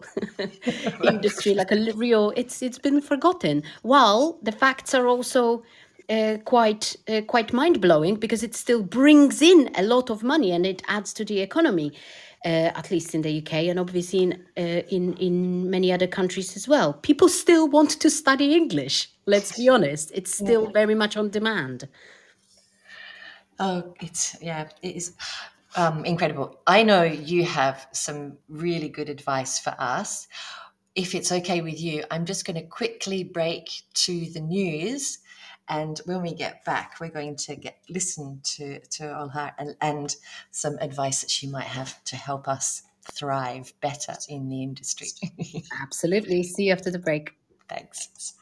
industry, 1.03 1.53
like 1.53 1.71
a 1.71 1.93
real. 1.93 2.33
It's 2.35 2.63
it's 2.63 2.79
been 2.79 2.99
forgotten. 2.99 3.61
While 3.83 4.39
the 4.41 4.51
facts 4.51 4.95
are 4.95 5.07
also 5.07 5.61
uh, 6.09 6.37
quite 6.45 6.95
uh, 7.07 7.21
quite 7.27 7.53
mind 7.53 7.79
blowing 7.79 8.15
because 8.15 8.41
it 8.41 8.55
still 8.55 8.81
brings 8.81 9.39
in 9.43 9.69
a 9.75 9.83
lot 9.83 10.09
of 10.09 10.23
money 10.23 10.51
and 10.51 10.65
it 10.65 10.81
adds 10.87 11.13
to 11.13 11.23
the 11.23 11.41
economy. 11.41 11.91
Uh, 12.43 12.71
at 12.75 12.91
least 12.91 13.15
in 13.15 13.21
the 13.21 13.37
UK 13.37 13.53
and 13.69 13.79
obviously 13.79 14.23
in, 14.23 14.33
uh, 14.57 14.81
in 14.89 15.13
in 15.13 15.69
many 15.69 15.93
other 15.93 16.07
countries 16.07 16.57
as 16.57 16.67
well. 16.67 16.93
People 16.93 17.29
still 17.29 17.69
want 17.69 17.91
to 17.91 18.09
study 18.09 18.55
English. 18.55 19.09
Let's 19.27 19.55
be 19.55 19.69
honest; 19.69 20.11
it's 20.15 20.35
still 20.35 20.71
very 20.71 20.95
much 20.95 21.15
on 21.17 21.29
demand. 21.29 21.87
Oh, 23.59 23.93
it's 24.01 24.35
yeah, 24.41 24.67
it 24.81 24.95
is. 24.95 25.13
Um, 25.75 26.05
incredible. 26.05 26.59
I 26.67 26.83
know 26.83 27.03
you 27.03 27.43
have 27.45 27.87
some 27.91 28.37
really 28.47 28.89
good 28.89 29.09
advice 29.09 29.59
for 29.59 29.75
us. 29.79 30.27
If 30.95 31.15
it's 31.15 31.31
okay 31.31 31.61
with 31.61 31.81
you, 31.81 32.03
I'm 32.11 32.25
just 32.25 32.45
going 32.45 32.55
to 32.55 32.67
quickly 32.67 33.23
break 33.23 33.69
to 33.95 34.29
the 34.29 34.39
news. 34.39 35.19
And 35.67 35.99
when 36.05 36.21
we 36.21 36.33
get 36.33 36.63
back, 36.65 36.97
we're 36.99 37.09
going 37.09 37.35
to 37.37 37.55
get 37.55 37.77
listen 37.89 38.41
to, 38.55 38.79
to 38.79 39.19
Ola 39.19 39.55
and, 39.57 39.75
and 39.81 40.15
some 40.51 40.77
advice 40.79 41.21
that 41.21 41.31
she 41.31 41.47
might 41.47 41.63
have 41.63 42.03
to 42.05 42.15
help 42.15 42.47
us 42.47 42.83
thrive 43.11 43.73
better 43.81 44.15
in 44.29 44.49
the 44.49 44.61
industry. 44.61 45.07
Absolutely. 45.81 46.43
See 46.43 46.65
you 46.65 46.73
after 46.73 46.91
the 46.91 46.99
break. 46.99 47.31
Thanks. 47.67 48.33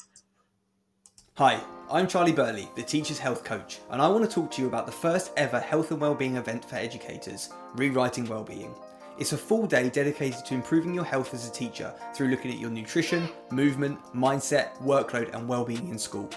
Hi, 1.43 1.59
I'm 1.89 2.07
Charlie 2.07 2.31
Burley, 2.31 2.69
the 2.75 2.83
Teacher's 2.83 3.17
Health 3.17 3.43
Coach, 3.43 3.79
and 3.89 3.99
I 3.99 4.07
want 4.07 4.23
to 4.23 4.29
talk 4.29 4.51
to 4.51 4.61
you 4.61 4.67
about 4.67 4.85
the 4.85 4.91
first 4.91 5.31
ever 5.37 5.59
health 5.59 5.89
and 5.89 5.99
wellbeing 5.99 6.35
event 6.35 6.63
for 6.63 6.75
educators, 6.75 7.49
Rewriting 7.73 8.27
Wellbeing. 8.27 8.75
It's 9.17 9.31
a 9.31 9.37
full 9.39 9.65
day 9.65 9.89
dedicated 9.89 10.45
to 10.45 10.53
improving 10.53 10.93
your 10.93 11.03
health 11.03 11.33
as 11.33 11.49
a 11.49 11.51
teacher 11.51 11.95
through 12.13 12.27
looking 12.27 12.51
at 12.51 12.59
your 12.59 12.69
nutrition, 12.69 13.27
movement, 13.49 13.97
mindset, 14.13 14.77
workload, 14.83 15.33
and 15.33 15.47
well-being 15.47 15.89
in 15.89 15.97
school. 15.97 16.29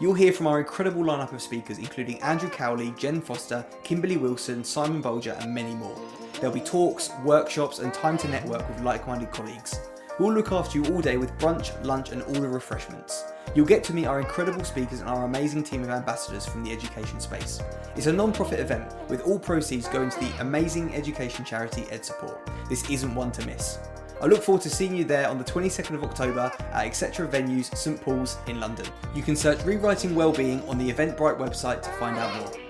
You'll 0.00 0.14
hear 0.14 0.32
from 0.32 0.48
our 0.48 0.58
incredible 0.58 1.04
lineup 1.04 1.32
of 1.32 1.40
speakers, 1.40 1.78
including 1.78 2.20
Andrew 2.20 2.50
Cowley, 2.50 2.92
Jen 2.98 3.20
Foster, 3.20 3.64
Kimberly 3.84 4.16
Wilson, 4.16 4.64
Simon 4.64 5.00
Bolger, 5.00 5.40
and 5.40 5.54
many 5.54 5.76
more. 5.76 5.96
There'll 6.40 6.52
be 6.52 6.60
talks, 6.60 7.10
workshops, 7.22 7.78
and 7.78 7.94
time 7.94 8.18
to 8.18 8.26
network 8.26 8.68
with 8.68 8.80
like 8.80 9.06
minded 9.06 9.30
colleagues. 9.30 9.78
We'll 10.20 10.34
look 10.34 10.52
after 10.52 10.76
you 10.76 10.84
all 10.92 11.00
day 11.00 11.16
with 11.16 11.32
brunch, 11.38 11.72
lunch, 11.82 12.12
and 12.12 12.20
all 12.20 12.34
the 12.34 12.46
refreshments. 12.46 13.24
You'll 13.54 13.64
get 13.64 13.82
to 13.84 13.94
meet 13.94 14.04
our 14.04 14.20
incredible 14.20 14.62
speakers 14.64 15.00
and 15.00 15.08
our 15.08 15.24
amazing 15.24 15.62
team 15.62 15.82
of 15.82 15.88
ambassadors 15.88 16.44
from 16.44 16.62
the 16.62 16.70
education 16.70 17.18
space. 17.20 17.62
It's 17.96 18.04
a 18.04 18.12
non 18.12 18.30
profit 18.30 18.60
event 18.60 18.92
with 19.08 19.22
all 19.22 19.38
proceeds 19.38 19.88
going 19.88 20.10
to 20.10 20.20
the 20.20 20.30
amazing 20.40 20.94
education 20.94 21.42
charity 21.42 21.84
EdSupport. 21.84 22.36
This 22.68 22.88
isn't 22.90 23.14
one 23.14 23.32
to 23.32 23.46
miss. 23.46 23.78
I 24.20 24.26
look 24.26 24.42
forward 24.42 24.60
to 24.64 24.68
seeing 24.68 24.94
you 24.94 25.04
there 25.04 25.26
on 25.26 25.38
the 25.38 25.44
22nd 25.44 25.94
of 25.94 26.04
October 26.04 26.52
at 26.58 26.84
Etc. 26.84 27.26
Venues, 27.26 27.74
St 27.74 27.98
Paul's 27.98 28.36
in 28.46 28.60
London. 28.60 28.84
You 29.14 29.22
can 29.22 29.34
search 29.34 29.64
Rewriting 29.64 30.14
Wellbeing 30.14 30.60
on 30.68 30.76
the 30.76 30.92
Eventbrite 30.92 31.38
website 31.38 31.80
to 31.80 31.88
find 31.92 32.18
out 32.18 32.36
more. 32.36 32.69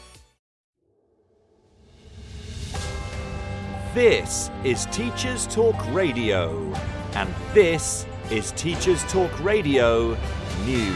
This 3.93 4.49
is 4.63 4.85
Teachers 4.85 5.45
Talk 5.47 5.75
Radio, 5.93 6.73
and 7.13 7.29
this 7.53 8.05
is 8.29 8.53
Teachers 8.53 9.03
Talk 9.11 9.37
Radio 9.43 10.17
News. 10.63 10.95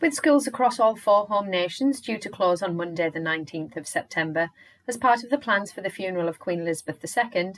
With 0.00 0.12
schools 0.12 0.48
across 0.48 0.80
all 0.80 0.96
four 0.96 1.26
home 1.26 1.48
nations 1.48 2.00
due 2.00 2.18
to 2.18 2.28
close 2.28 2.64
on 2.64 2.76
Monday, 2.76 3.08
the 3.08 3.20
19th 3.20 3.76
of 3.76 3.86
September, 3.86 4.50
as 4.88 4.96
part 4.96 5.22
of 5.22 5.30
the 5.30 5.38
plans 5.38 5.70
for 5.70 5.82
the 5.82 5.88
funeral 5.88 6.26
of 6.26 6.40
Queen 6.40 6.62
Elizabeth 6.62 6.98
II, 7.16 7.52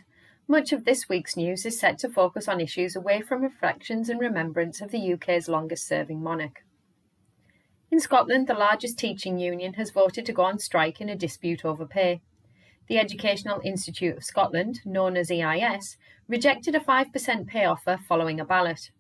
much 0.46 0.74
of 0.74 0.84
this 0.84 1.08
week's 1.08 1.34
news 1.34 1.64
is 1.64 1.80
set 1.80 1.98
to 2.00 2.10
focus 2.10 2.46
on 2.46 2.60
issues 2.60 2.94
away 2.94 3.22
from 3.22 3.40
reflections 3.40 4.10
and 4.10 4.20
remembrance 4.20 4.82
of 4.82 4.90
the 4.90 5.14
UK's 5.14 5.48
longest 5.48 5.88
serving 5.88 6.22
monarch. 6.22 6.65
In 7.96 8.00
Scotland, 8.00 8.46
the 8.46 8.52
largest 8.52 8.98
teaching 8.98 9.38
union 9.38 9.72
has 9.72 9.88
voted 9.88 10.26
to 10.26 10.32
go 10.34 10.42
on 10.42 10.58
strike 10.58 11.00
in 11.00 11.08
a 11.08 11.16
dispute 11.16 11.64
over 11.64 11.86
pay. 11.86 12.20
The 12.88 12.98
Educational 12.98 13.62
Institute 13.64 14.18
of 14.18 14.22
Scotland, 14.22 14.80
known 14.84 15.16
as 15.16 15.30
EIS, 15.30 15.96
rejected 16.28 16.74
a 16.74 16.80
5% 16.80 17.46
pay 17.46 17.64
offer 17.64 17.98
following 18.06 18.38
a 18.38 18.44
ballot. 18.44 18.90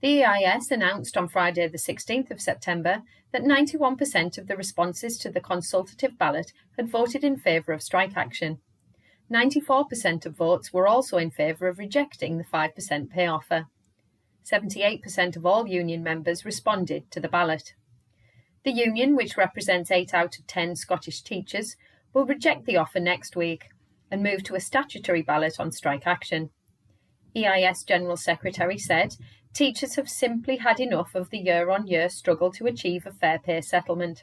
The 0.00 0.24
EIS 0.24 0.70
announced 0.70 1.18
on 1.18 1.28
Friday, 1.28 1.68
the 1.68 1.76
16th 1.76 2.30
of 2.30 2.40
September, 2.40 3.02
that 3.32 3.42
91% 3.42 4.38
of 4.38 4.46
the 4.46 4.56
responses 4.56 5.18
to 5.18 5.30
the 5.30 5.42
consultative 5.42 6.16
ballot 6.16 6.54
had 6.78 6.88
voted 6.88 7.22
in 7.24 7.36
favour 7.36 7.74
of 7.74 7.82
strike 7.82 8.16
action. 8.16 8.60
94% 9.30 10.24
of 10.24 10.34
votes 10.34 10.72
were 10.72 10.88
also 10.88 11.18
in 11.18 11.30
favour 11.30 11.68
of 11.68 11.78
rejecting 11.78 12.38
the 12.38 12.44
5% 12.44 13.10
pay 13.10 13.26
offer. 13.26 13.66
78% 14.50 15.36
of 15.36 15.44
all 15.44 15.68
union 15.68 16.02
members 16.02 16.46
responded 16.46 17.10
to 17.10 17.20
the 17.20 17.28
ballot. 17.28 17.74
The 18.64 18.72
union, 18.72 19.16
which 19.16 19.36
represents 19.36 19.90
8 19.90 20.14
out 20.14 20.38
of 20.38 20.46
10 20.46 20.76
Scottish 20.76 21.22
teachers, 21.22 21.76
will 22.12 22.24
reject 22.24 22.64
the 22.64 22.76
offer 22.76 23.00
next 23.00 23.34
week 23.34 23.68
and 24.10 24.22
move 24.22 24.44
to 24.44 24.54
a 24.54 24.60
statutory 24.60 25.22
ballot 25.22 25.58
on 25.58 25.72
strike 25.72 26.06
action. 26.06 26.50
EIS 27.34 27.82
General 27.82 28.16
Secretary 28.16 28.78
said 28.78 29.16
teachers 29.52 29.96
have 29.96 30.08
simply 30.08 30.58
had 30.58 30.78
enough 30.78 31.14
of 31.14 31.30
the 31.30 31.38
year 31.38 31.70
on 31.70 31.86
year 31.86 32.08
struggle 32.08 32.52
to 32.52 32.66
achieve 32.66 33.06
a 33.06 33.12
fair 33.12 33.38
pay 33.38 33.60
settlement. 33.60 34.22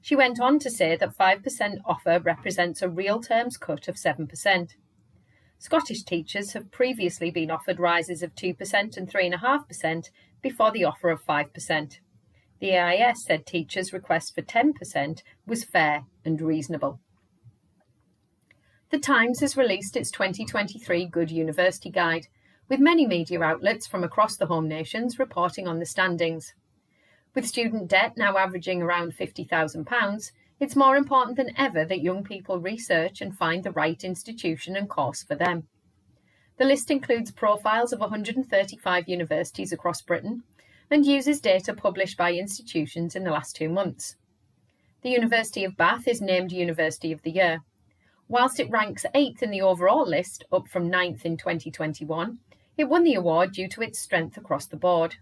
She 0.00 0.14
went 0.14 0.40
on 0.40 0.58
to 0.60 0.70
say 0.70 0.96
that 0.96 1.16
5% 1.16 1.78
offer 1.84 2.20
represents 2.20 2.82
a 2.82 2.88
real 2.88 3.20
terms 3.20 3.56
cut 3.56 3.88
of 3.88 3.96
7%. 3.96 4.74
Scottish 5.58 6.02
teachers 6.02 6.52
have 6.52 6.70
previously 6.70 7.30
been 7.30 7.50
offered 7.50 7.78
rises 7.78 8.22
of 8.22 8.34
2% 8.34 8.96
and 8.96 9.10
3.5% 9.10 10.10
before 10.42 10.72
the 10.72 10.84
offer 10.84 11.10
of 11.10 11.24
5%. 11.24 11.98
The 12.62 12.76
EIS 12.76 13.24
said 13.24 13.44
teachers' 13.44 13.92
request 13.92 14.36
for 14.36 14.42
10% 14.42 15.22
was 15.48 15.64
fair 15.64 16.04
and 16.24 16.40
reasonable. 16.40 17.00
The 18.90 19.00
Times 19.00 19.40
has 19.40 19.56
released 19.56 19.96
its 19.96 20.12
2023 20.12 21.06
Good 21.06 21.32
University 21.32 21.90
Guide, 21.90 22.28
with 22.68 22.78
many 22.78 23.04
media 23.04 23.42
outlets 23.42 23.88
from 23.88 24.04
across 24.04 24.36
the 24.36 24.46
home 24.46 24.68
nations 24.68 25.18
reporting 25.18 25.66
on 25.66 25.80
the 25.80 25.84
standings. 25.84 26.54
With 27.34 27.48
student 27.48 27.88
debt 27.88 28.16
now 28.16 28.36
averaging 28.36 28.80
around 28.80 29.16
£50,000, 29.16 30.30
it's 30.60 30.76
more 30.76 30.96
important 30.96 31.36
than 31.36 31.58
ever 31.58 31.84
that 31.84 32.00
young 32.00 32.22
people 32.22 32.60
research 32.60 33.20
and 33.20 33.36
find 33.36 33.64
the 33.64 33.72
right 33.72 34.04
institution 34.04 34.76
and 34.76 34.88
course 34.88 35.24
for 35.24 35.34
them. 35.34 35.66
The 36.58 36.64
list 36.64 36.92
includes 36.92 37.32
profiles 37.32 37.92
of 37.92 37.98
135 37.98 39.08
universities 39.08 39.72
across 39.72 40.00
Britain 40.00 40.44
and 40.90 41.06
uses 41.06 41.40
data 41.40 41.74
published 41.74 42.16
by 42.16 42.32
institutions 42.32 43.16
in 43.16 43.24
the 43.24 43.30
last 43.30 43.56
two 43.56 43.68
months. 43.68 44.16
The 45.02 45.10
University 45.10 45.64
of 45.64 45.76
Bath 45.76 46.06
is 46.06 46.20
named 46.20 46.52
University 46.52 47.12
of 47.12 47.22
the 47.22 47.30
Year. 47.30 47.60
Whilst 48.28 48.60
it 48.60 48.70
ranks 48.70 49.04
8th 49.14 49.42
in 49.42 49.50
the 49.50 49.62
overall 49.62 50.06
list, 50.06 50.44
up 50.52 50.68
from 50.68 50.90
9th 50.90 51.24
in 51.24 51.36
2021, 51.36 52.38
it 52.76 52.84
won 52.84 53.04
the 53.04 53.14
award 53.14 53.52
due 53.52 53.68
to 53.68 53.82
its 53.82 53.98
strength 53.98 54.36
across 54.36 54.66
the 54.66 54.76
board. 54.76 55.16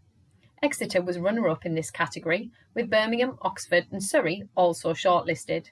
Exeter 0.62 1.00
was 1.00 1.18
runner 1.18 1.48
up 1.48 1.64
in 1.64 1.74
this 1.74 1.90
category, 1.90 2.50
with 2.74 2.90
Birmingham, 2.90 3.38
Oxford, 3.40 3.86
and 3.90 4.02
Surrey 4.02 4.44
also 4.54 4.92
shortlisted. 4.92 5.70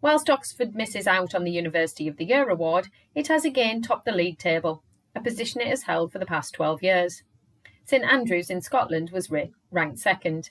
Whilst 0.00 0.30
Oxford 0.30 0.74
misses 0.74 1.06
out 1.06 1.34
on 1.34 1.44
the 1.44 1.50
University 1.50 2.08
of 2.08 2.16
the 2.16 2.24
Year 2.24 2.48
award, 2.48 2.88
it 3.14 3.28
has 3.28 3.44
again 3.44 3.82
topped 3.82 4.04
the 4.04 4.12
league 4.12 4.38
table, 4.38 4.82
a 5.14 5.20
position 5.20 5.60
it 5.60 5.66
has 5.66 5.82
held 5.82 6.12
for 6.12 6.18
the 6.18 6.26
past 6.26 6.54
12 6.54 6.82
years. 6.82 7.22
St 7.88 8.04
Andrews 8.04 8.50
in 8.50 8.60
Scotland 8.60 9.08
was 9.14 9.30
ranked 9.70 9.98
second. 9.98 10.50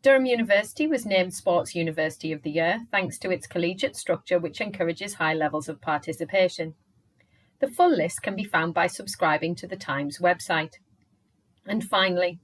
Durham 0.00 0.24
University 0.24 0.86
was 0.86 1.04
named 1.04 1.34
Sports 1.34 1.74
University 1.74 2.32
of 2.32 2.40
the 2.40 2.52
Year 2.52 2.86
thanks 2.90 3.18
to 3.18 3.30
its 3.30 3.46
collegiate 3.46 3.96
structure, 3.96 4.38
which 4.38 4.62
encourages 4.62 5.12
high 5.12 5.34
levels 5.34 5.68
of 5.68 5.82
participation. 5.82 6.74
The 7.60 7.68
full 7.68 7.94
list 7.94 8.22
can 8.22 8.34
be 8.34 8.44
found 8.44 8.72
by 8.72 8.86
subscribing 8.86 9.56
to 9.56 9.66
the 9.66 9.76
Times 9.76 10.20
website. 10.20 10.76
And 11.66 11.84
finally, 11.84 12.40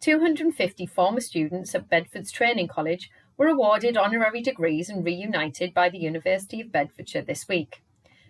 250 0.00 0.86
former 0.86 1.20
students 1.20 1.74
at 1.74 1.90
Bedford's 1.90 2.32
Training 2.32 2.68
College 2.68 3.10
were 3.36 3.48
awarded 3.48 3.98
honorary 3.98 4.40
degrees 4.40 4.88
and 4.88 5.04
reunited 5.04 5.74
by 5.74 5.90
the 5.90 5.98
University 5.98 6.62
of 6.62 6.72
Bedfordshire 6.72 7.20
this 7.20 7.46
week. 7.46 7.82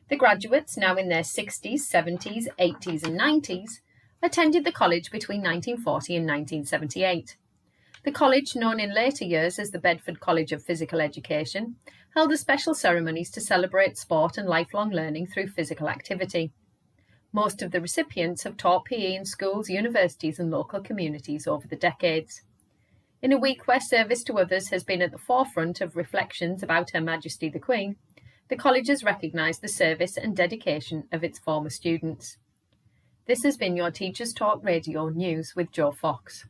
The 0.09 0.17
graduates, 0.17 0.77
now 0.77 0.97
in 0.97 1.09
their 1.09 1.23
60s, 1.23 1.83
70s, 1.89 2.49
80s, 2.59 3.07
and 3.07 3.21
90s, 3.21 3.79
attended 4.23 4.65
the 4.65 4.73
college 4.73 5.11
between 5.11 5.41
1940 5.41 6.17
and 6.17 6.27
1978. 6.27 7.37
The 8.05 8.13
college, 8.13 8.57
known 8.57 8.81
in 8.81 8.95
later 8.95 9.25
years 9.25 9.59
as 9.59 9.71
the 9.71 9.79
Bedford 9.79 10.21
College 10.21 10.53
of 10.53 10.65
Physical 10.65 11.01
Education, 11.01 11.77
held 12.15 12.37
special 12.39 12.75
ceremonies 12.75 13.31
to 13.33 13.41
celebrate 13.41 13.99
sport 13.99 14.39
and 14.39 14.49
lifelong 14.49 14.91
learning 14.91 15.27
through 15.27 15.49
physical 15.49 15.89
activity. 15.89 16.53
Most 17.33 17.61
of 17.61 17.71
the 17.71 17.81
recipients 17.81 18.45
have 18.45 18.57
taught 18.57 18.87
PE 18.87 19.15
in 19.15 19.25
schools, 19.25 19.69
universities, 19.69 20.39
and 20.39 20.51
local 20.51 20.81
communities 20.81 21.47
over 21.47 21.69
the 21.69 21.77
decades. 21.77 22.43
In 23.21 23.33
a 23.33 23.39
week 23.39 23.67
where 23.67 23.81
service 23.81 24.23
to 24.25 24.39
others 24.39 24.69
has 24.71 24.85
been 24.85 25.03
at 25.03 25.11
the 25.11 25.19
forefront 25.19 25.81
of 25.81 25.97
reflections 25.97 26.63
about 26.63 26.91
Her 26.91 27.01
Majesty 27.01 27.49
the 27.49 27.59
Queen, 27.59 27.97
the 28.49 28.57
college 28.57 28.89
has 28.89 29.05
recognised 29.05 29.61
the 29.61 29.69
service 29.69 30.17
and 30.17 30.35
dedication 30.35 31.05
of 31.13 31.23
its 31.23 31.39
former 31.39 31.71
students. 31.71 32.39
This 33.29 33.43
has 33.43 33.59
been 33.59 33.77
your 33.77 33.91
Teachers 33.91 34.33
Talk 34.33 34.65
Radio 34.65 35.11
News 35.11 35.55
with 35.55 35.71
Joe 35.71 35.93
Fox. 35.93 36.47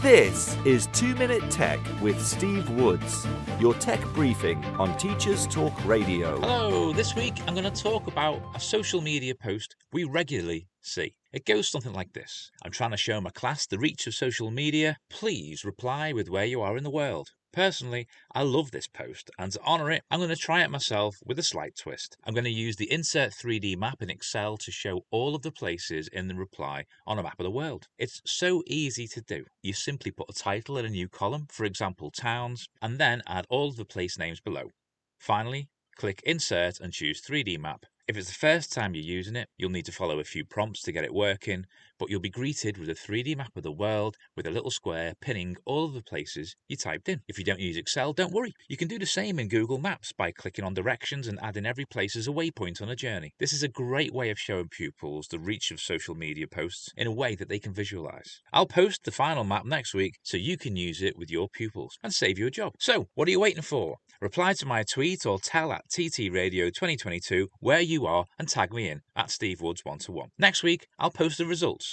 This 0.00 0.56
is 0.64 0.88
2 0.94 1.14
Minute 1.14 1.48
Tech 1.48 1.78
with 2.02 2.20
Steve 2.20 2.68
Woods, 2.70 3.24
your 3.60 3.74
tech 3.74 4.02
briefing 4.14 4.64
on 4.80 4.98
Teachers 4.98 5.46
Talk 5.46 5.72
Radio. 5.86 6.40
Hello, 6.40 6.92
this 6.92 7.14
week 7.14 7.34
I'm 7.46 7.54
going 7.54 7.72
to 7.72 7.82
talk 7.82 8.08
about 8.08 8.42
a 8.56 8.58
social 8.58 9.00
media 9.00 9.32
post 9.32 9.76
we 9.92 10.02
regularly 10.02 10.66
see. 10.80 11.14
It 11.32 11.46
goes 11.46 11.68
something 11.68 11.92
like 11.92 12.14
this 12.14 12.50
I'm 12.64 12.72
trying 12.72 12.90
to 12.90 12.96
show 12.96 13.20
my 13.20 13.30
class 13.30 13.68
the 13.68 13.78
reach 13.78 14.08
of 14.08 14.14
social 14.14 14.50
media. 14.50 14.96
Please 15.08 15.64
reply 15.64 16.12
with 16.12 16.28
where 16.28 16.46
you 16.46 16.62
are 16.62 16.76
in 16.76 16.82
the 16.82 16.90
world. 16.90 17.30
Personally, 17.52 18.06
I 18.34 18.44
love 18.44 18.70
this 18.70 18.86
post, 18.86 19.30
and 19.38 19.52
to 19.52 19.60
honour 19.60 19.90
it, 19.90 20.04
I'm 20.10 20.20
going 20.20 20.30
to 20.30 20.36
try 20.36 20.62
it 20.62 20.70
myself 20.70 21.16
with 21.22 21.38
a 21.38 21.42
slight 21.42 21.76
twist. 21.76 22.16
I'm 22.24 22.32
going 22.32 22.44
to 22.44 22.50
use 22.50 22.76
the 22.76 22.90
Insert 22.90 23.32
3D 23.32 23.76
map 23.76 24.00
in 24.00 24.08
Excel 24.08 24.56
to 24.56 24.72
show 24.72 25.04
all 25.10 25.34
of 25.34 25.42
the 25.42 25.52
places 25.52 26.08
in 26.08 26.28
the 26.28 26.34
reply 26.34 26.86
on 27.06 27.18
a 27.18 27.22
map 27.22 27.38
of 27.38 27.44
the 27.44 27.50
world. 27.50 27.88
It's 27.98 28.22
so 28.24 28.62
easy 28.66 29.06
to 29.08 29.20
do. 29.20 29.44
You 29.62 29.74
simply 29.74 30.10
put 30.10 30.30
a 30.30 30.32
title 30.32 30.78
in 30.78 30.86
a 30.86 30.88
new 30.90 31.10
column, 31.10 31.46
for 31.50 31.66
example, 31.66 32.10
towns, 32.10 32.68
and 32.80 32.98
then 32.98 33.20
add 33.26 33.46
all 33.50 33.68
of 33.68 33.76
the 33.76 33.84
place 33.84 34.18
names 34.18 34.40
below. 34.40 34.70
Finally, 35.18 35.68
click 35.96 36.22
Insert 36.24 36.80
and 36.80 36.90
choose 36.90 37.20
3D 37.20 37.58
map. 37.58 37.84
If 38.08 38.16
it's 38.16 38.28
the 38.28 38.34
first 38.34 38.72
time 38.72 38.94
you're 38.94 39.04
using 39.04 39.36
it, 39.36 39.48
you'll 39.56 39.70
need 39.70 39.84
to 39.84 39.92
follow 39.92 40.18
a 40.18 40.24
few 40.24 40.44
prompts 40.44 40.82
to 40.82 40.92
get 40.92 41.04
it 41.04 41.14
working, 41.14 41.66
but 42.02 42.10
you'll 42.10 42.18
be 42.18 42.28
greeted 42.28 42.78
with 42.78 42.88
a 42.88 42.94
3D 42.94 43.36
map 43.36 43.56
of 43.56 43.62
the 43.62 43.70
world 43.70 44.16
with 44.36 44.44
a 44.44 44.50
little 44.50 44.72
square 44.72 45.14
pinning 45.20 45.54
all 45.64 45.84
of 45.84 45.94
the 45.94 46.02
places 46.02 46.56
you 46.66 46.76
typed 46.76 47.08
in. 47.08 47.20
If 47.28 47.38
you 47.38 47.44
don't 47.44 47.60
use 47.60 47.76
Excel, 47.76 48.12
don't 48.12 48.32
worry. 48.32 48.52
You 48.68 48.76
can 48.76 48.88
do 48.88 48.98
the 48.98 49.06
same 49.06 49.38
in 49.38 49.46
Google 49.46 49.78
Maps 49.78 50.12
by 50.12 50.32
clicking 50.32 50.64
on 50.64 50.74
directions 50.74 51.28
and 51.28 51.38
adding 51.40 51.64
every 51.64 51.84
place 51.84 52.16
as 52.16 52.26
a 52.26 52.32
waypoint 52.32 52.82
on 52.82 52.88
a 52.88 52.96
journey. 52.96 53.34
This 53.38 53.52
is 53.52 53.62
a 53.62 53.68
great 53.68 54.12
way 54.12 54.30
of 54.30 54.38
showing 54.40 54.66
pupils 54.68 55.28
the 55.28 55.38
reach 55.38 55.70
of 55.70 55.78
social 55.78 56.16
media 56.16 56.48
posts 56.48 56.88
in 56.96 57.06
a 57.06 57.12
way 57.12 57.36
that 57.36 57.48
they 57.48 57.60
can 57.60 57.72
visualize. 57.72 58.40
I'll 58.52 58.66
post 58.66 59.04
the 59.04 59.12
final 59.12 59.44
map 59.44 59.64
next 59.64 59.94
week 59.94 60.14
so 60.24 60.36
you 60.36 60.56
can 60.56 60.74
use 60.74 61.02
it 61.02 61.16
with 61.16 61.30
your 61.30 61.48
pupils 61.48 61.98
and 62.02 62.12
save 62.12 62.36
you 62.36 62.48
a 62.48 62.50
job. 62.50 62.72
So, 62.80 63.06
what 63.14 63.28
are 63.28 63.30
you 63.30 63.38
waiting 63.38 63.62
for? 63.62 63.98
Reply 64.20 64.54
to 64.54 64.66
my 64.66 64.82
tweet 64.82 65.24
or 65.24 65.38
tell 65.38 65.72
at 65.72 65.88
TT 65.88 66.32
Radio 66.32 66.66
2022 66.66 67.48
where 67.60 67.80
you 67.80 68.06
are 68.06 68.24
and 68.40 68.48
tag 68.48 68.72
me 68.72 68.88
in 68.88 69.02
at 69.14 69.30
Steve 69.30 69.60
Woods 69.60 69.82
1 69.84 69.98
to 69.98 70.12
1. 70.12 70.30
Next 70.38 70.64
week, 70.64 70.86
I'll 70.98 71.10
post 71.10 71.38
the 71.38 71.46
results. 71.46 71.91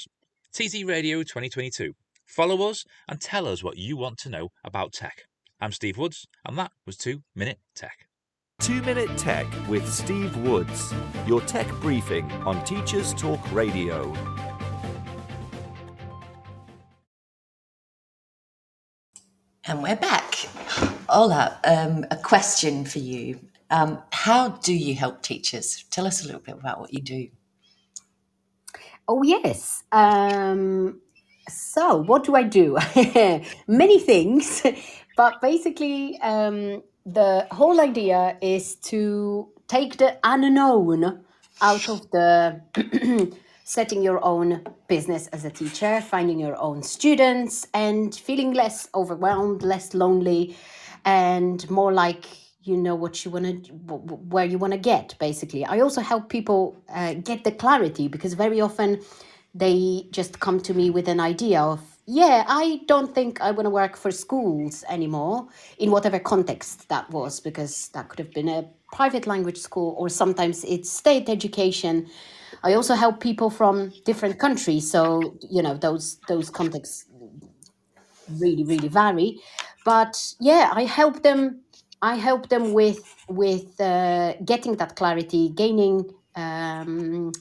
TT 0.51 0.83
Radio 0.85 1.19
2022. 1.19 1.93
Follow 2.25 2.67
us 2.69 2.83
and 3.07 3.21
tell 3.21 3.47
us 3.47 3.63
what 3.63 3.77
you 3.77 3.95
want 3.95 4.17
to 4.19 4.29
know 4.29 4.49
about 4.63 4.93
tech. 4.93 5.23
I'm 5.61 5.71
Steve 5.71 5.97
Woods, 5.97 6.27
and 6.43 6.57
that 6.57 6.71
was 6.87 6.97
2 6.97 7.21
Minute 7.35 7.59
Tech. 7.75 8.07
2 8.61 8.81
Minute 8.81 9.15
Tech 9.15 9.45
with 9.69 9.87
Steve 9.87 10.35
Woods, 10.37 10.91
your 11.27 11.41
tech 11.41 11.69
briefing 11.81 12.31
on 12.47 12.63
Teachers 12.65 13.13
Talk 13.13 13.39
Radio. 13.51 14.11
And 19.65 19.83
we're 19.83 19.95
back. 19.95 20.49
Ola, 21.09 21.59
um, 21.63 22.05
a 22.09 22.17
question 22.17 22.85
for 22.85 22.99
you. 22.99 23.39
Um, 23.69 24.01
how 24.11 24.49
do 24.49 24.73
you 24.73 24.95
help 24.95 25.21
teachers? 25.21 25.83
Tell 25.91 26.07
us 26.07 26.23
a 26.23 26.25
little 26.25 26.41
bit 26.41 26.55
about 26.55 26.79
what 26.79 26.91
you 26.91 27.01
do. 27.01 27.29
Oh, 29.09 29.23
yes. 29.23 29.83
Um, 29.91 31.01
so, 31.49 32.03
what 32.03 32.23
do 32.25 32.35
I 32.35 32.43
do? 32.43 32.77
Many 33.67 33.99
things, 33.99 34.61
but 35.17 35.41
basically, 35.41 36.19
um, 36.21 36.83
the 37.07 37.47
whole 37.51 37.81
idea 37.81 38.37
is 38.39 38.75
to 38.91 39.49
take 39.67 39.97
the 39.97 40.19
unknown 40.23 41.25
out 41.59 41.89
of 41.89 42.11
the 42.11 42.61
setting 43.63 44.03
your 44.03 44.23
own 44.23 44.63
business 44.87 45.25
as 45.29 45.43
a 45.43 45.49
teacher, 45.49 46.01
finding 46.01 46.39
your 46.39 46.55
own 46.61 46.83
students, 46.83 47.67
and 47.73 48.13
feeling 48.13 48.53
less 48.53 48.89
overwhelmed, 48.93 49.63
less 49.63 49.95
lonely, 49.95 50.55
and 51.03 51.67
more 51.71 51.91
like 51.91 52.25
you 52.69 52.77
know 52.77 52.95
what 52.95 53.23
you 53.23 53.31
want 53.31 53.65
to 53.65 53.71
where 54.33 54.45
you 54.45 54.57
want 54.57 54.73
to 54.73 54.79
get 54.79 55.15
basically. 55.19 55.65
I 55.65 55.79
also 55.79 56.01
help 56.01 56.29
people 56.29 56.61
uh, 56.93 57.13
get 57.29 57.43
the 57.43 57.51
clarity 57.51 58.07
because 58.07 58.33
very 58.33 58.61
often 58.61 59.01
they 59.53 60.07
just 60.11 60.39
come 60.39 60.59
to 60.61 60.73
me 60.73 60.89
with 60.89 61.07
an 61.07 61.19
idea 61.19 61.59
of 61.59 61.81
yeah 62.05 62.43
i 62.47 62.79
don't 62.87 63.15
think 63.15 63.41
i 63.41 63.49
want 63.49 63.65
to 63.65 63.69
work 63.71 63.97
for 63.97 64.11
schools 64.11 64.83
anymore 64.89 65.47
in 65.79 65.89
whatever 65.89 66.19
context 66.19 66.87
that 66.89 67.09
was 67.09 67.39
because 67.39 67.89
that 67.89 68.09
could 68.09 68.19
have 68.19 68.31
been 68.31 68.47
a 68.47 68.63
private 68.91 69.27
language 69.27 69.57
school 69.57 69.95
or 69.97 70.09
sometimes 70.09 70.63
it's 70.65 70.89
state 70.89 71.29
education. 71.29 72.07
I 72.63 72.73
also 72.73 72.95
help 72.95 73.19
people 73.19 73.49
from 73.49 73.93
different 74.05 74.39
countries 74.39 74.89
so 74.91 75.37
you 75.49 75.61
know 75.61 75.75
those 75.75 76.17
those 76.27 76.49
contexts 76.49 77.05
really 78.41 78.63
really 78.63 78.87
vary. 78.87 79.39
But 79.85 80.15
yeah 80.39 80.71
i 80.73 80.83
help 80.83 81.23
them 81.23 81.61
I 82.01 82.15
help 82.15 82.49
them 82.49 82.73
with 82.73 83.15
with 83.27 83.79
uh, 83.81 84.33
getting 84.45 84.77
that 84.77 84.95
clarity, 84.95 85.49
gaining 85.49 86.09
um, 86.35 87.31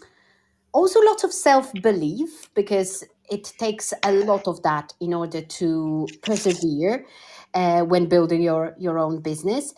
also 0.72 1.00
lots 1.02 1.24
of 1.24 1.32
self 1.32 1.72
belief 1.82 2.50
because 2.54 3.04
it 3.30 3.52
takes 3.58 3.92
a 4.04 4.12
lot 4.12 4.48
of 4.48 4.62
that 4.62 4.92
in 5.00 5.14
order 5.14 5.42
to 5.42 6.06
persevere 6.22 7.06
uh, 7.54 7.82
when 7.82 8.06
building 8.08 8.42
your 8.42 8.74
your 8.78 8.98
own 8.98 9.20
business. 9.20 9.74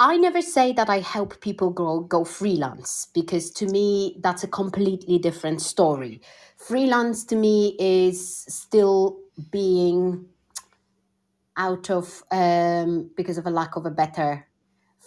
I 0.00 0.16
never 0.16 0.42
say 0.42 0.72
that 0.74 0.88
I 0.88 1.00
help 1.00 1.40
people 1.40 1.70
go 1.70 2.00
go 2.00 2.24
freelance 2.24 3.08
because 3.14 3.50
to 3.52 3.66
me 3.66 4.16
that's 4.22 4.44
a 4.44 4.48
completely 4.48 5.18
different 5.18 5.60
story. 5.62 6.20
Freelance 6.56 7.24
to 7.26 7.36
me 7.36 7.76
is 7.78 8.44
still 8.48 9.18
being 9.52 10.26
out 11.58 11.90
of 11.90 12.22
um, 12.30 13.10
because 13.16 13.36
of 13.36 13.46
a 13.46 13.50
lack 13.50 13.76
of 13.76 13.84
a 13.84 13.90
better 13.90 14.48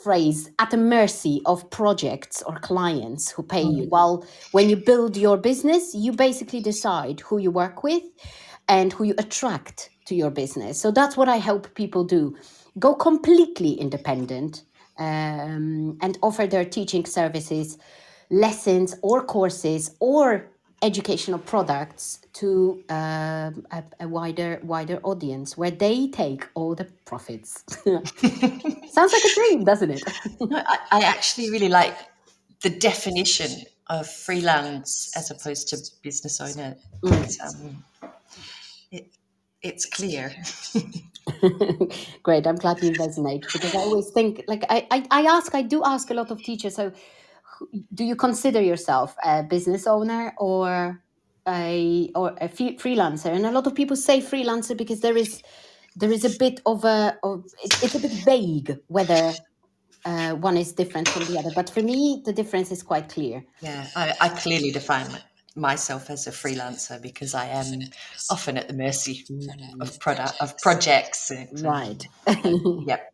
phrase 0.03 0.49
at 0.59 0.69
the 0.71 0.77
mercy 0.77 1.41
of 1.45 1.69
projects 1.69 2.41
or 2.43 2.59
clients 2.59 3.31
who 3.31 3.43
pay 3.43 3.61
you. 3.61 3.85
While 3.85 4.25
when 4.51 4.69
you 4.69 4.75
build 4.75 5.15
your 5.15 5.37
business, 5.37 5.93
you 5.93 6.11
basically 6.11 6.61
decide 6.61 7.19
who 7.21 7.37
you 7.37 7.51
work 7.51 7.83
with 7.83 8.03
and 8.67 8.91
who 8.93 9.03
you 9.03 9.13
attract 9.17 9.89
to 10.05 10.15
your 10.15 10.31
business. 10.31 10.79
So 10.79 10.91
that's 10.91 11.17
what 11.17 11.29
I 11.29 11.37
help 11.37 11.73
people 11.75 12.03
do. 12.03 12.35
Go 12.79 12.95
completely 12.95 13.73
independent 13.73 14.63
um, 14.97 15.97
and 16.01 16.17
offer 16.21 16.47
their 16.47 16.65
teaching 16.65 17.05
services, 17.05 17.77
lessons 18.29 18.95
or 19.03 19.23
courses 19.23 19.95
or 19.99 20.49
educational 20.81 21.39
products 21.39 22.19
to 22.33 22.83
um, 22.89 23.65
a, 23.71 23.83
a 23.99 24.07
wider 24.07 24.59
wider 24.63 24.99
audience 25.03 25.57
where 25.57 25.71
they 25.71 26.07
take 26.07 26.47
all 26.55 26.75
the 26.75 26.85
profits. 27.05 27.63
Sounds 27.83 29.13
like 29.13 29.23
a 29.23 29.35
dream, 29.35 29.63
doesn't 29.63 29.91
it? 29.91 30.03
No, 30.41 30.57
I, 30.57 30.77
I 30.91 31.01
actually 31.01 31.49
really 31.51 31.69
like 31.69 31.95
the 32.61 32.69
definition 32.69 33.63
of 33.87 34.07
freelance 34.07 35.11
as 35.15 35.29
opposed 35.31 35.67
to 35.69 35.77
business 36.01 36.41
owner. 36.41 36.75
It's, 37.03 37.39
um, 37.41 37.83
it, 38.91 39.07
it's 39.61 39.85
clear. 39.85 40.33
Great, 42.23 42.47
I'm 42.47 42.55
glad 42.55 42.81
you 42.81 42.91
resonate 42.93 43.41
because 43.41 43.75
I 43.75 43.79
always 43.79 44.09
think 44.09 44.43
like 44.47 44.63
I, 44.69 44.87
I, 44.89 45.05
I 45.11 45.21
ask 45.23 45.53
I 45.53 45.61
do 45.61 45.83
ask 45.85 46.09
a 46.09 46.13
lot 46.13 46.31
of 46.31 46.41
teachers 46.41 46.75
so 46.75 46.91
do 47.93 48.03
you 48.03 48.15
consider 48.15 48.61
yourself 48.61 49.15
a 49.23 49.43
business 49.43 49.87
owner 49.87 50.33
or 50.37 51.01
a 51.47 52.11
or 52.15 52.35
a 52.41 52.47
freelancer 52.49 53.27
and 53.27 53.45
a 53.45 53.51
lot 53.51 53.65
of 53.67 53.75
people 53.75 53.95
say 53.95 54.21
freelancer 54.21 54.77
because 54.77 55.01
there 55.01 55.17
is 55.17 55.41
there 55.95 56.11
is 56.11 56.23
a 56.23 56.29
bit 56.37 56.61
of 56.65 56.85
a 56.85 57.17
of 57.23 57.45
it's 57.63 57.95
a 57.95 57.99
bit 57.99 58.11
vague 58.11 58.77
whether 58.87 59.33
uh, 60.05 60.31
one 60.35 60.57
is 60.57 60.73
different 60.73 61.07
from 61.07 61.25
the 61.25 61.37
other 61.39 61.51
but 61.55 61.69
for 61.69 61.81
me 61.81 62.21
the 62.25 62.33
difference 62.33 62.71
is 62.71 62.83
quite 62.83 63.09
clear 63.09 63.43
Yeah, 63.61 63.87
I, 63.95 64.13
I 64.21 64.29
clearly 64.29 64.71
define 64.71 65.07
myself 65.55 66.09
as 66.09 66.27
a 66.27 66.31
freelancer 66.31 67.01
because 67.01 67.33
I 67.33 67.47
am 67.47 67.81
often 68.29 68.57
at 68.57 68.67
the 68.67 68.73
mercy 68.73 69.25
of 69.79 69.99
product 69.99 70.33
of 70.41 70.57
projects. 70.59 71.31
right 71.61 72.07
Yep. 72.27 73.13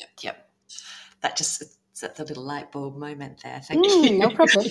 Yep. 0.00 0.10
Yep. 0.22 0.50
That 1.22 1.36
just 1.36 1.77
set 1.98 2.14
the 2.14 2.24
little 2.24 2.44
light 2.44 2.70
bulb 2.70 2.96
moment 2.96 3.40
there. 3.42 3.60
Thank 3.64 3.84
Mm, 3.84 4.10
you. 4.10 4.18
no 4.18 4.30
problem. 4.30 4.64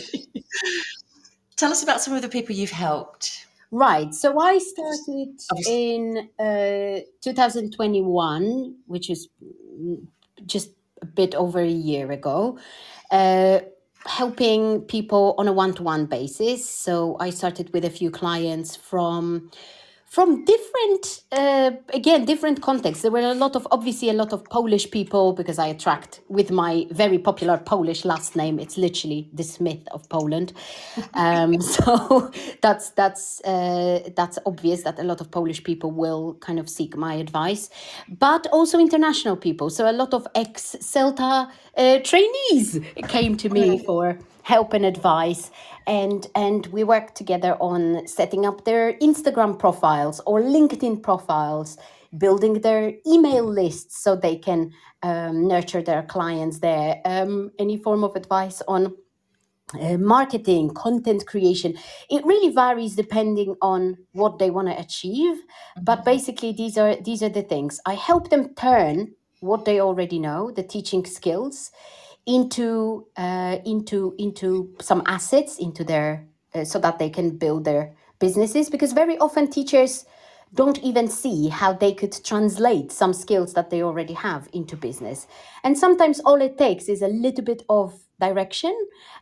Tell 1.57 1.71
us 1.71 1.83
about 1.83 2.01
some 2.01 2.13
of 2.13 2.21
the 2.21 2.29
people 2.29 2.55
you've 2.55 2.71
helped. 2.71 3.47
Right. 3.71 4.13
So 4.13 4.39
I 4.39 4.59
started 4.59 5.41
in 5.67 6.29
uh, 6.39 7.01
2021, 7.21 8.75
which 8.85 9.09
is 9.09 9.27
mm, 9.73 10.05
just 10.45 10.69
a 11.01 11.05
bit 11.05 11.35
over 11.35 11.59
a 11.59 11.67
year 11.67 12.11
ago, 12.11 12.59
uh, 13.11 13.59
helping 14.05 14.81
people 14.81 15.35
on 15.37 15.47
a 15.47 15.53
one-to-one 15.53 16.05
basis. 16.05 16.67
So 16.69 17.17
I 17.19 17.29
started 17.29 17.73
with 17.73 17.83
a 17.83 17.89
few 17.89 18.09
clients 18.09 18.75
from 18.75 19.51
from 20.07 20.45
different 20.45 21.23
uh, 21.33 21.71
again 21.93 22.23
different 22.25 22.61
contexts. 22.61 23.01
There 23.01 23.11
were 23.11 23.19
a 23.19 23.33
lot 23.33 23.55
of 23.55 23.67
obviously 23.71 24.09
a 24.09 24.13
lot 24.13 24.31
of 24.31 24.43
polish 24.45 24.89
people 24.89 25.33
because 25.33 25.59
i 25.59 25.67
attract 25.67 26.21
with 26.29 26.49
my 26.49 26.87
very 26.91 27.19
popular 27.19 27.57
polish 27.57 28.05
last 28.05 28.35
name 28.35 28.57
it's 28.57 28.77
literally 28.77 29.29
the 29.33 29.43
smith 29.43 29.85
of 29.91 30.07
poland. 30.09 30.53
Um, 31.13 31.61
so 31.75 32.31
that's 32.61 32.91
that's 32.91 33.41
uh, 33.41 34.09
that's 34.15 34.39
obvious 34.45 34.83
that 34.83 34.97
a 34.97 35.03
lot 35.03 35.19
of 35.19 35.29
polish 35.29 35.63
people 35.63 35.91
will 35.91 36.35
kind 36.35 36.59
of 36.59 36.69
seek 36.69 36.95
my 36.95 37.15
advice 37.15 37.69
but 38.07 38.47
also 38.47 38.79
international 38.79 39.35
people. 39.35 39.69
So 39.69 39.89
a 39.89 39.93
lot 39.93 40.13
of 40.13 40.25
ex 40.35 40.77
celta 40.79 41.49
uh, 41.77 41.99
trainees 41.99 42.79
came 43.07 43.35
to 43.37 43.49
me 43.49 43.79
for 43.79 44.17
help 44.47 44.71
and 44.73 44.85
advice 44.85 45.51
and 45.87 46.27
and 46.33 46.67
we 46.67 46.81
work 46.81 47.13
together 47.13 47.53
on 47.59 48.07
setting 48.07 48.45
up 48.45 48.63
their 48.63 48.93
instagram 48.99 49.59
profiles 49.59 50.21
or 50.25 50.41
linkedin 50.41 50.95
profiles 51.03 51.77
building 52.17 52.53
their 52.61 52.93
email 53.05 53.43
lists 53.43 54.01
so 54.01 54.15
they 54.15 54.37
can 54.37 54.71
um, 55.03 55.47
nurture 55.49 55.81
their 55.81 56.03
clients 56.03 56.59
there 56.59 57.01
um, 57.03 57.51
any 57.59 57.75
form 57.75 58.05
of 58.05 58.15
advice 58.15 58.61
on 58.69 58.95
uh, 59.81 59.97
marketing, 59.97 60.69
content 60.73 61.25
creation. 61.27 61.77
It 62.09 62.25
really 62.25 62.53
varies 62.53 62.95
depending 62.95 63.53
on 63.61 63.97
what 64.13 64.39
they 64.39 64.49
want 64.49 64.69
to 64.69 64.79
achieve. 64.79 65.35
But 65.81 66.05
basically, 66.05 66.53
these 66.53 66.77
are 66.77 66.95
these 66.95 67.21
are 67.21 67.27
the 67.27 67.41
things. 67.41 67.81
I 67.85 67.95
help 67.95 68.29
them 68.29 68.55
turn 68.55 69.11
what 69.41 69.65
they 69.65 69.81
already 69.81 70.19
know, 70.19 70.51
the 70.51 70.63
teaching 70.63 71.05
skills, 71.05 71.69
into 72.27 73.07
uh, 73.17 73.57
into 73.65 74.13
into 74.19 74.75
some 74.81 75.01
assets 75.07 75.57
into 75.57 75.83
their 75.83 76.27
uh, 76.53 76.65
so 76.65 76.77
that 76.79 76.99
they 76.99 77.09
can 77.09 77.37
build 77.37 77.63
their 77.65 77.95
businesses. 78.19 78.69
Because 78.69 78.93
very 78.93 79.17
often 79.17 79.49
teachers 79.49 80.05
don't 80.53 80.79
even 80.83 81.07
see 81.07 81.49
how 81.49 81.73
they 81.73 81.93
could 81.93 82.15
translate 82.23 82.91
some 82.91 83.13
skills 83.13 83.53
that 83.53 83.69
they 83.69 83.81
already 83.81 84.13
have 84.13 84.47
into 84.53 84.77
business. 84.77 85.27
And 85.63 85.77
sometimes 85.77 86.19
all 86.21 86.41
it 86.41 86.57
takes 86.57 86.87
is 86.87 87.01
a 87.01 87.07
little 87.07 87.43
bit 87.43 87.63
of 87.69 87.93
direction 88.19 88.75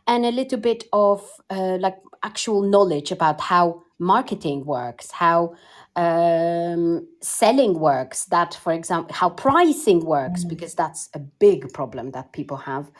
and 0.06 0.24
a 0.24 0.30
little 0.30 0.58
bit 0.58 0.84
of 0.92 1.28
uh, 1.50 1.78
like 1.80 1.96
actual 2.22 2.62
knowledge 2.62 3.12
about 3.12 3.40
how 3.40 3.82
marketing 3.98 4.64
works, 4.64 5.10
how 5.10 5.54
um, 5.96 7.06
selling 7.20 7.78
works, 7.78 8.26
that, 8.26 8.54
for 8.54 8.72
example, 8.72 9.14
how 9.14 9.30
pricing 9.30 10.04
works, 10.04 10.44
because 10.44 10.74
that's 10.74 11.08
a 11.14 11.18
big 11.18 11.72
problem 11.72 12.10
that 12.10 12.32
people 12.32 12.56
have. 12.56 12.90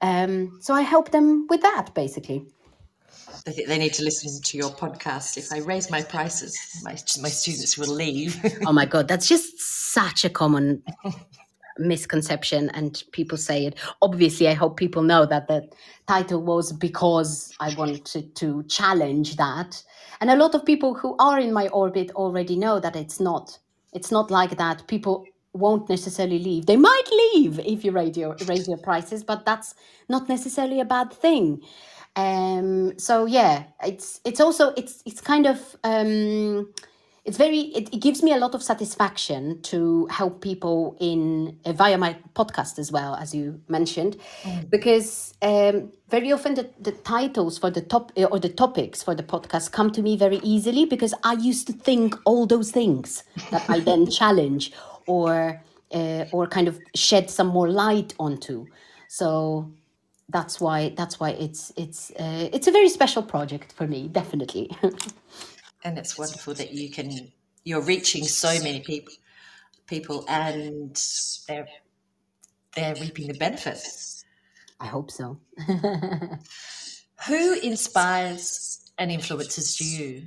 Um, 0.00 0.58
so 0.60 0.74
I 0.74 0.82
help 0.82 1.12
them 1.12 1.46
with 1.48 1.62
that 1.62 1.94
basically. 1.94 2.46
They 3.44 3.52
think 3.52 3.68
they 3.68 3.78
need 3.78 3.94
to 3.94 4.04
listen 4.04 4.42
to 4.42 4.56
your 4.56 4.70
podcast. 4.70 5.36
If 5.36 5.52
I 5.52 5.58
raise 5.58 5.90
my 5.90 6.02
prices, 6.02 6.56
my, 6.82 6.92
my 7.20 7.28
students 7.28 7.78
will 7.78 7.94
leave. 7.94 8.36
oh 8.66 8.72
my 8.72 8.84
god 8.84 9.06
that's 9.06 9.28
just 9.28 9.58
such 9.60 10.24
a 10.24 10.30
common 10.30 10.82
misconception 11.78 12.70
and 12.70 13.02
people 13.12 13.38
say 13.38 13.66
it. 13.66 13.78
Obviously 14.02 14.48
i 14.48 14.54
hope 14.54 14.76
people 14.76 15.02
know 15.02 15.26
that 15.26 15.48
the 15.48 15.68
title 16.08 16.42
was 16.42 16.72
because 16.72 17.54
i 17.60 17.74
wanted 17.76 18.34
to 18.36 18.62
challenge 18.64 19.36
that. 19.36 19.82
And 20.20 20.30
a 20.30 20.36
lot 20.36 20.54
of 20.54 20.64
people 20.64 20.94
who 20.94 21.16
are 21.18 21.38
in 21.38 21.52
my 21.52 21.68
orbit 21.68 22.10
already 22.12 22.56
know 22.56 22.78
that 22.80 22.96
it's 22.96 23.20
not. 23.20 23.58
It's 23.92 24.12
not 24.12 24.30
like 24.30 24.56
that. 24.56 24.86
People 24.86 25.26
won't 25.52 25.88
necessarily 25.88 26.38
leave. 26.38 26.66
They 26.66 26.76
might 26.76 27.08
leave 27.34 27.58
if 27.60 27.84
you 27.84 27.92
raise 27.92 28.16
your 28.16 28.36
raise 28.46 28.68
your 28.68 28.78
prices 28.78 29.24
but 29.24 29.44
that's 29.44 29.74
not 30.08 30.28
necessarily 30.28 30.80
a 30.80 30.84
bad 30.84 31.12
thing. 31.12 31.62
Um 32.16 32.98
so 32.98 33.26
yeah 33.26 33.64
it's 33.84 34.20
it's 34.24 34.40
also 34.40 34.72
it's 34.76 35.02
it's 35.06 35.20
kind 35.20 35.46
of 35.46 35.76
um 35.84 36.72
it's 37.24 37.36
very 37.36 37.60
it, 37.60 37.92
it 37.94 38.00
gives 38.00 38.22
me 38.22 38.32
a 38.32 38.36
lot 38.36 38.54
of 38.54 38.62
satisfaction 38.62 39.60
to 39.62 40.06
help 40.06 40.40
people 40.40 40.96
in 41.00 41.58
uh, 41.64 41.72
via 41.72 41.96
my 41.96 42.16
podcast 42.34 42.78
as 42.78 42.90
well 42.90 43.14
as 43.14 43.34
you 43.34 43.60
mentioned 43.68 44.16
because 44.70 45.34
um, 45.42 45.92
very 46.08 46.32
often 46.32 46.54
the, 46.54 46.68
the 46.80 46.92
titles 46.92 47.58
for 47.58 47.70
the 47.70 47.80
top 47.80 48.10
uh, 48.16 48.24
or 48.24 48.38
the 48.38 48.48
topics 48.48 49.02
for 49.02 49.14
the 49.14 49.22
podcast 49.22 49.70
come 49.70 49.90
to 49.90 50.02
me 50.02 50.16
very 50.16 50.38
easily 50.42 50.84
because 50.84 51.14
i 51.22 51.34
used 51.34 51.66
to 51.66 51.72
think 51.72 52.16
all 52.24 52.44
those 52.44 52.70
things 52.72 53.22
that 53.50 53.64
i 53.68 53.78
then 53.78 54.10
challenge 54.10 54.72
or 55.06 55.62
uh, 55.92 56.24
or 56.32 56.46
kind 56.46 56.68
of 56.68 56.78
shed 56.94 57.30
some 57.30 57.48
more 57.48 57.68
light 57.68 58.14
onto. 58.18 58.66
So 59.08 59.70
that's 60.28 60.60
why 60.60 60.94
that's 60.96 61.20
why 61.20 61.30
it's 61.30 61.72
it's 61.76 62.10
uh, 62.12 62.48
it's 62.52 62.66
a 62.66 62.72
very 62.72 62.88
special 62.88 63.22
project 63.22 63.72
for 63.72 63.86
me 63.86 64.08
definitely 64.08 64.70
and 65.84 65.98
it's 65.98 66.18
wonderful 66.18 66.54
that 66.54 66.72
you 66.72 66.90
can 66.90 67.32
you're 67.64 67.82
reaching 67.82 68.24
so 68.24 68.48
many 68.62 68.80
people 68.80 69.12
people 69.86 70.24
and 70.28 71.00
they're 71.48 71.68
they're 72.74 72.94
reaping 72.94 73.28
the 73.28 73.34
benefits. 73.34 74.24
I 74.80 74.86
hope 74.86 75.10
so. 75.10 75.38
Who 77.28 77.60
inspires 77.60 78.90
and 78.98 79.10
influences 79.10 79.80
you? 79.80 80.22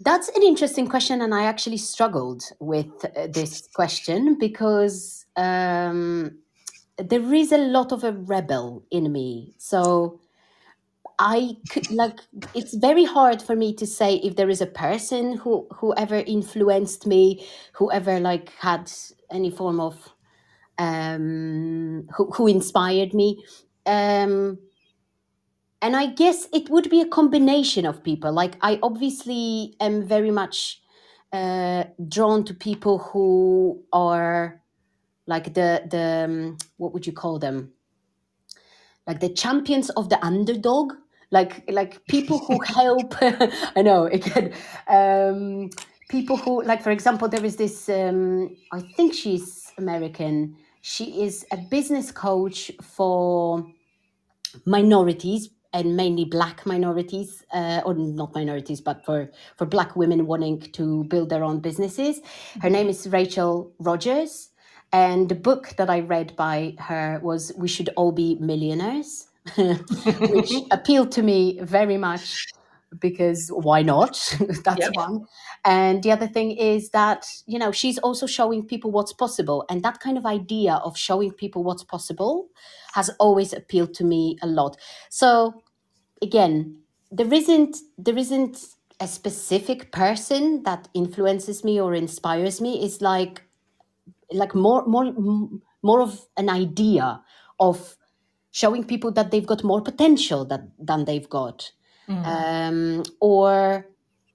That's 0.00 0.28
an 0.28 0.42
interesting 0.42 0.86
question, 0.86 1.22
and 1.22 1.34
I 1.34 1.44
actually 1.44 1.78
struggled 1.78 2.44
with 2.60 3.04
uh, 3.04 3.26
this 3.28 3.66
question 3.74 4.38
because 4.38 5.26
um, 5.36 6.38
there 6.98 7.34
is 7.34 7.50
a 7.50 7.58
lot 7.58 7.90
of 7.90 8.04
a 8.04 8.12
rebel 8.12 8.84
in 8.92 9.10
me. 9.10 9.54
So 9.58 10.20
I 11.18 11.56
could 11.70 11.90
like 11.90 12.20
it's 12.54 12.74
very 12.74 13.04
hard 13.04 13.42
for 13.42 13.56
me 13.56 13.74
to 13.74 13.86
say 13.86 14.16
if 14.16 14.36
there 14.36 14.48
is 14.48 14.60
a 14.60 14.66
person 14.66 15.36
who 15.36 15.66
whoever 15.74 16.16
influenced 16.16 17.06
me, 17.06 17.44
whoever 17.72 18.20
like 18.20 18.50
had 18.58 18.90
any 19.30 19.50
form 19.50 19.80
of 19.80 20.14
um 20.78 22.06
who, 22.16 22.30
who 22.30 22.46
inspired 22.46 23.14
me. 23.14 23.42
Um 23.86 24.58
and 25.80 25.96
I 25.96 26.06
guess 26.06 26.48
it 26.52 26.68
would 26.70 26.90
be 26.90 27.00
a 27.00 27.06
combination 27.08 27.86
of 27.86 28.02
people. 28.02 28.32
Like 28.32 28.56
I 28.60 28.78
obviously 28.82 29.76
am 29.80 30.06
very 30.06 30.30
much 30.30 30.80
uh, 31.32 31.84
drawn 32.08 32.44
to 32.44 32.54
people 32.54 32.98
who 32.98 33.82
are 33.92 34.60
like 35.26 35.54
the 35.54 35.82
the 35.90 36.24
um, 36.24 36.58
what 36.78 36.92
would 36.92 37.06
you 37.06 37.12
call 37.12 37.38
them? 37.38 37.72
Like 39.06 39.20
the 39.20 39.28
champions 39.28 39.90
of 39.90 40.08
the 40.08 40.24
underdog. 40.24 40.94
Like 41.30 41.64
like 41.70 42.06
people 42.06 42.38
who 42.38 42.60
help. 42.66 43.14
I 43.22 43.82
know 43.82 44.06
again. 44.06 44.52
Um, 44.88 45.70
people 46.08 46.36
who 46.36 46.62
like 46.62 46.82
for 46.82 46.90
example 46.90 47.28
there 47.28 47.44
is 47.44 47.56
this. 47.56 47.88
Um, 47.88 48.56
I 48.72 48.80
think 48.80 49.14
she's 49.14 49.72
American. 49.78 50.56
She 50.82 51.22
is 51.22 51.44
a 51.52 51.56
business 51.58 52.10
coach 52.12 52.70
for 52.82 53.66
minorities 54.66 55.50
and 55.72 55.96
mainly 55.96 56.24
black 56.24 56.64
minorities 56.66 57.44
uh, 57.52 57.82
or 57.84 57.94
not 57.94 58.34
minorities 58.34 58.80
but 58.80 59.04
for 59.04 59.30
for 59.56 59.66
black 59.66 59.96
women 59.96 60.26
wanting 60.26 60.60
to 60.60 61.04
build 61.04 61.28
their 61.30 61.44
own 61.44 61.60
businesses 61.60 62.20
her 62.62 62.70
name 62.70 62.88
is 62.88 63.08
rachel 63.08 63.72
rodgers 63.78 64.50
and 64.92 65.28
the 65.28 65.34
book 65.34 65.74
that 65.76 65.90
i 65.90 66.00
read 66.00 66.34
by 66.36 66.74
her 66.78 67.20
was 67.22 67.52
we 67.56 67.68
should 67.68 67.90
all 67.96 68.12
be 68.12 68.36
millionaires 68.40 69.27
which 70.26 70.62
appealed 70.70 71.12
to 71.12 71.22
me 71.22 71.58
very 71.62 71.96
much 71.96 72.48
because 72.98 73.50
why 73.52 73.82
not? 73.82 74.36
That's 74.64 74.88
Yep. 74.88 74.90
one. 74.90 75.26
And 75.64 76.02
the 76.02 76.12
other 76.12 76.26
thing 76.26 76.52
is 76.52 76.90
that 76.90 77.26
you 77.46 77.58
know 77.58 77.72
she's 77.72 77.98
also 77.98 78.26
showing 78.26 78.64
people 78.64 78.90
what's 78.90 79.12
possible. 79.12 79.64
And 79.68 79.82
that 79.82 80.00
kind 80.00 80.18
of 80.18 80.26
idea 80.26 80.74
of 80.74 80.96
showing 80.96 81.32
people 81.32 81.64
what's 81.64 81.84
possible 81.84 82.48
has 82.94 83.10
always 83.20 83.52
appealed 83.52 83.94
to 83.94 84.04
me 84.04 84.38
a 84.42 84.46
lot. 84.46 84.76
So 85.10 85.62
again 86.22 86.78
there 87.10 87.32
isn't 87.32 87.78
there 87.98 88.18
isn't 88.18 88.58
a 89.00 89.08
specific 89.08 89.92
person 89.92 90.62
that 90.64 90.88
influences 90.94 91.64
me 91.64 91.80
or 91.80 91.94
inspires 91.94 92.60
me. 92.60 92.84
It's 92.84 93.00
like 93.00 93.42
like 94.32 94.54
more 94.54 94.84
more 94.86 95.12
more 95.82 96.02
of 96.02 96.20
an 96.36 96.48
idea 96.50 97.22
of 97.60 97.97
showing 98.60 98.82
people 98.82 99.12
that 99.12 99.30
they've 99.30 99.46
got 99.52 99.62
more 99.62 99.80
potential 99.80 100.44
that 100.44 100.62
than 100.88 101.04
they've 101.04 101.30
got. 101.40 101.70
Um, 102.34 103.02
or 103.20 103.86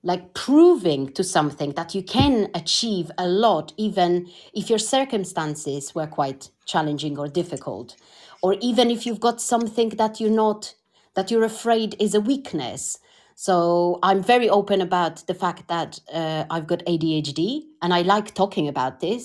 like 0.03 0.33
proving 0.33 1.11
to 1.13 1.23
something 1.23 1.71
that 1.73 1.95
you 1.95 2.03
can 2.03 2.49
achieve 2.53 3.09
a 3.17 3.27
lot 3.27 3.73
even 3.77 4.27
if 4.53 4.69
your 4.69 4.79
circumstances 4.79 5.95
were 5.95 6.07
quite 6.07 6.49
challenging 6.65 7.17
or 7.17 7.27
difficult. 7.27 7.95
Or 8.41 8.55
even 8.61 8.91
if 8.91 9.05
you've 9.05 9.19
got 9.27 9.41
something 9.41 9.89
that 10.01 10.19
you're 10.19 10.39
not 10.45 10.75
that 11.15 11.29
you're 11.29 11.49
afraid 11.55 11.95
is 11.99 12.15
a 12.15 12.21
weakness. 12.21 12.99
So 13.35 13.97
i'm 14.07 14.21
very 14.33 14.49
open 14.59 14.79
about 14.89 15.15
the 15.29 15.37
fact 15.43 15.67
that 15.67 15.91
uh, 16.19 16.43
i've 16.53 16.67
got 16.67 16.85
adhd 16.93 17.41
and 17.81 17.91
i 17.97 18.01
like 18.13 18.27
talking 18.33 18.67
about 18.67 18.99
this 18.99 19.23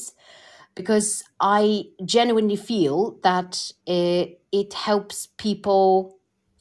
because 0.78 1.24
I 1.40 1.86
genuinely 2.04 2.54
feel 2.54 3.18
that 3.24 3.72
uh, 3.88 4.26
it 4.52 4.72
helps 4.74 5.26
people 5.26 6.16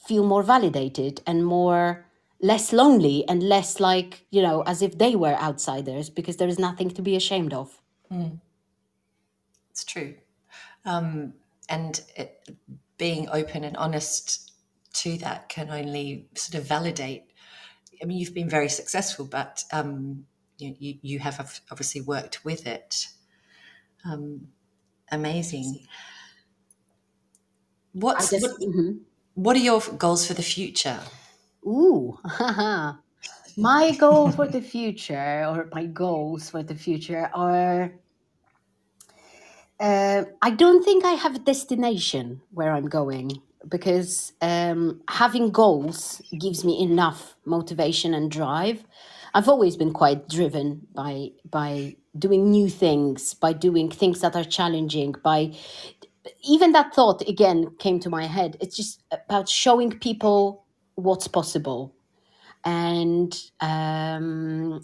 feel 0.08 0.24
more 0.26 0.42
validated 0.42 1.22
and 1.28 1.46
more 1.46 2.04
less 2.42 2.74
lonely 2.74 3.24
and 3.30 3.44
less 3.44 3.80
like 3.80 4.26
you 4.32 4.42
know 4.42 4.62
as 4.62 4.82
if 4.82 4.98
they 4.98 5.16
were 5.16 5.36
outsiders 5.36 6.10
because 6.10 6.38
there 6.38 6.48
is 6.48 6.58
nothing 6.58 6.90
to 6.90 7.02
be 7.04 7.16
ashamed 7.16 7.54
of. 7.54 7.80
It's 9.70 9.84
true. 9.84 10.16
Um, 10.84 11.34
and 11.70 12.02
it, 12.16 12.50
being 12.98 13.30
open 13.30 13.64
and 13.64 13.78
honest 13.78 14.52
to 14.94 15.18
that 15.20 15.48
can 15.48 15.70
only 15.70 16.28
sort 16.34 16.60
of 16.60 16.68
validate. 16.68 17.26
I 18.02 18.06
mean, 18.06 18.18
you've 18.18 18.34
been 18.34 18.50
very 18.50 18.70
successful, 18.70 19.26
but 19.26 19.64
um, 19.72 20.26
you, 20.58 20.76
you, 20.80 20.98
you 21.04 21.20
have 21.20 21.62
obviously 21.70 22.02
worked 22.02 22.44
with 22.44 22.66
it. 22.66 23.08
Um, 24.06 24.48
amazing. 25.12 25.88
What's 27.94 28.30
just, 28.30 28.44
what, 28.44 28.62
Mhm. 28.62 29.00
what 29.36 29.56
are 29.56 29.60
your 29.60 29.82
goals 29.98 30.26
for 30.28 30.34
the 30.34 30.44
future? 30.44 31.00
Ooh, 31.66 32.18
my 33.58 33.92
goal 33.98 34.32
for 34.32 34.48
the 34.48 34.62
future, 34.62 35.46
or 35.48 35.70
my 35.74 35.86
goals 35.86 36.50
for 36.50 36.64
the 36.64 36.76
future 36.76 37.30
are. 37.34 37.94
Uh, 39.80 40.26
I 40.42 40.50
don't 40.52 40.84
think 40.84 41.06
I 41.06 41.12
have 41.12 41.36
a 41.36 41.40
destination 41.40 42.42
where 42.52 42.72
I'm 42.74 42.88
going 42.90 43.42
because 43.70 44.34
um, 44.42 45.02
having 45.10 45.52
goals 45.52 46.22
gives 46.40 46.64
me 46.66 46.82
enough 46.82 47.36
motivation 47.46 48.14
and 48.14 48.32
drive. 48.32 48.84
I've 49.34 49.48
always 49.50 49.76
been 49.78 49.94
quite 49.94 50.30
driven 50.30 50.88
by 50.96 51.32
by 51.50 51.96
doing 52.20 52.50
new 52.50 52.70
things, 52.70 53.34
by 53.34 53.54
doing 53.54 53.90
things 53.90 54.22
that 54.22 54.36
are 54.36 54.44
challenging, 54.44 55.16
by 55.24 55.54
even 56.44 56.74
that 56.74 56.94
thought 56.94 57.22
again 57.28 57.76
came 57.80 58.00
to 58.02 58.10
my 58.10 58.26
head. 58.26 58.58
It's 58.60 58.76
just 58.76 59.04
about 59.12 59.48
showing 59.50 59.92
people 60.00 60.66
what's 60.96 61.28
possible. 61.28 61.94
And 62.66 63.40
um, 63.62 64.84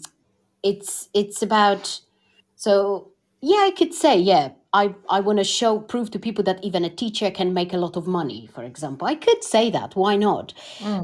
it's 0.64 1.10
it's 1.12 1.42
about 1.42 2.00
so 2.56 3.10
yeah 3.42 3.58
i 3.66 3.70
could 3.76 3.92
say 3.92 4.18
yeah 4.18 4.48
i 4.72 4.92
i 5.10 5.20
want 5.20 5.38
to 5.38 5.44
show 5.44 5.78
prove 5.78 6.10
to 6.10 6.18
people 6.18 6.42
that 6.42 6.64
even 6.64 6.84
a 6.84 6.90
teacher 6.90 7.30
can 7.30 7.52
make 7.52 7.72
a 7.74 7.76
lot 7.76 7.96
of 7.96 8.06
money 8.06 8.48
for 8.52 8.64
example. 8.64 9.06
I 9.06 9.14
could 9.14 9.44
say 9.44 9.70
that 9.70 9.94
why 9.94 10.16
not? 10.16 10.54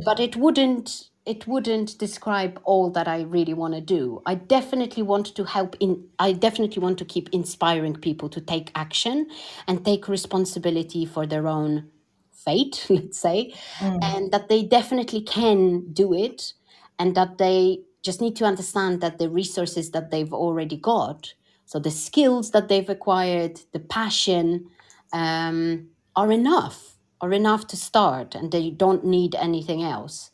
But 0.04 0.18
it 0.18 0.34
wouldn't 0.36 1.09
it 1.26 1.46
wouldn't 1.46 1.98
describe 1.98 2.60
all 2.64 2.90
that 2.90 3.06
i 3.06 3.22
really 3.22 3.54
want 3.54 3.74
to 3.74 3.80
do. 3.80 4.22
I 4.26 4.34
definitely 4.34 5.02
want 5.02 5.34
to 5.34 5.44
help 5.44 5.76
in 5.80 6.08
i 6.18 6.32
definitely 6.32 6.82
want 6.82 6.98
to 6.98 7.04
keep 7.04 7.28
inspiring 7.32 7.94
people 7.94 8.28
to 8.30 8.40
take 8.40 8.70
action 8.74 9.28
and 9.68 9.84
take 9.84 10.08
responsibility 10.08 11.04
for 11.04 11.26
their 11.26 11.46
own 11.46 11.90
fate 12.32 12.86
let's 12.90 13.18
say 13.18 13.54
and 13.80 14.32
that 14.32 14.48
they 14.48 14.62
definitely 14.62 15.20
can 15.20 15.92
do 15.92 16.14
it 16.14 16.54
and 16.98 17.14
that 17.14 17.38
they 17.38 17.80
just 18.02 18.20
need 18.20 18.34
to 18.36 18.44
understand 18.44 19.00
that 19.02 19.18
the 19.18 19.28
resources 19.28 19.90
that 19.90 20.10
they've 20.10 20.32
already 20.32 20.76
got 20.76 21.34
so 21.66 21.78
the 21.78 21.90
skills 21.90 22.50
that 22.50 22.68
they've 22.68 22.88
acquired 22.88 23.60
the 23.72 23.78
passion 23.80 24.66
um, 25.12 25.86
are 26.16 26.32
enough 26.32 26.96
are 27.20 27.32
enough 27.32 27.66
to 27.66 27.76
start 27.76 28.34
and 28.34 28.50
they 28.50 28.70
don't 28.70 29.04
need 29.04 29.34
anything 29.34 29.82
else 29.82 30.30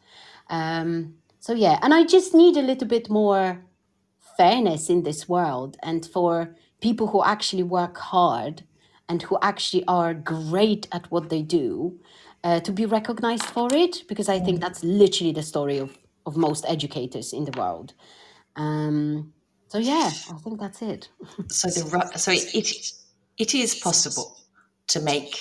um, 0.50 1.14
so 1.40 1.52
yeah 1.54 1.78
and 1.82 1.94
i 1.94 2.04
just 2.04 2.34
need 2.34 2.56
a 2.56 2.62
little 2.62 2.88
bit 2.88 3.08
more 3.10 3.64
fairness 4.36 4.88
in 4.90 5.02
this 5.02 5.28
world 5.28 5.76
and 5.82 6.06
for 6.06 6.54
people 6.80 7.06
who 7.08 7.22
actually 7.24 7.62
work 7.62 7.96
hard 7.96 8.62
and 9.08 9.22
who 9.22 9.38
actually 9.42 9.84
are 9.86 10.12
great 10.14 10.86
at 10.92 11.10
what 11.10 11.30
they 11.30 11.42
do 11.42 11.98
uh, 12.44 12.60
to 12.60 12.72
be 12.72 12.86
recognized 12.86 13.44
for 13.44 13.68
it 13.72 14.02
because 14.08 14.28
i 14.28 14.38
think 14.38 14.60
that's 14.60 14.82
literally 14.84 15.32
the 15.32 15.42
story 15.42 15.78
of, 15.78 15.96
of 16.26 16.36
most 16.36 16.64
educators 16.68 17.32
in 17.32 17.44
the 17.44 17.58
world 17.58 17.94
um, 18.56 19.32
so 19.68 19.78
yeah 19.78 20.10
i 20.30 20.38
think 20.44 20.60
that's 20.60 20.82
it 20.82 21.08
So 21.48 21.68
the 21.68 22.18
so 22.18 22.32
it 22.32 22.92
it 23.38 23.54
is 23.54 23.74
possible 23.74 24.36
to 24.88 25.00
make 25.00 25.36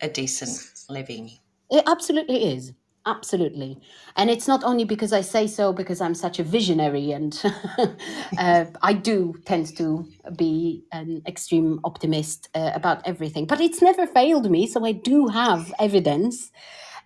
a 0.00 0.08
decent 0.08 0.58
living. 0.88 1.30
It 1.70 1.84
absolutely 1.86 2.52
is. 2.52 2.72
Absolutely. 3.06 3.80
And 4.16 4.28
it's 4.28 4.46
not 4.46 4.62
only 4.64 4.84
because 4.84 5.14
I 5.14 5.22
say 5.22 5.46
so 5.46 5.72
because 5.72 6.00
I'm 6.00 6.14
such 6.14 6.38
a 6.38 6.42
visionary 6.42 7.12
and 7.12 7.40
uh, 8.38 8.66
I 8.82 8.92
do 8.92 9.34
tend 9.46 9.74
to 9.78 10.06
be 10.36 10.84
an 10.92 11.22
extreme 11.26 11.80
optimist 11.84 12.48
uh, 12.54 12.72
about 12.74 13.06
everything, 13.06 13.46
but 13.46 13.60
it's 13.62 13.80
never 13.80 14.06
failed 14.06 14.50
me. 14.50 14.66
So 14.66 14.84
I 14.84 14.92
do 14.92 15.28
have 15.28 15.72
evidence. 15.78 16.50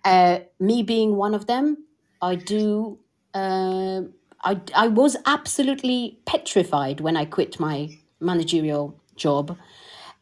Uh, 0.03 0.39
me 0.59 0.83
being 0.83 1.15
one 1.15 1.33
of 1.33 1.47
them, 1.47 1.77
I 2.21 2.35
do. 2.35 2.99
Uh, 3.33 4.01
I, 4.43 4.59
I 4.75 4.87
was 4.89 5.15
absolutely 5.25 6.19
petrified 6.25 6.99
when 6.99 7.15
I 7.15 7.23
quit 7.23 7.61
my 7.61 7.97
managerial 8.19 8.99
job 9.15 9.57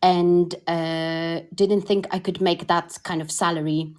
and 0.03 0.53
uh, 0.67 1.41
didn't 1.55 1.81
think 1.81 2.07
I 2.11 2.19
could 2.19 2.39
make 2.39 2.67
that 2.67 2.97
kind 3.03 3.21
of 3.21 3.31
salary 3.31 3.95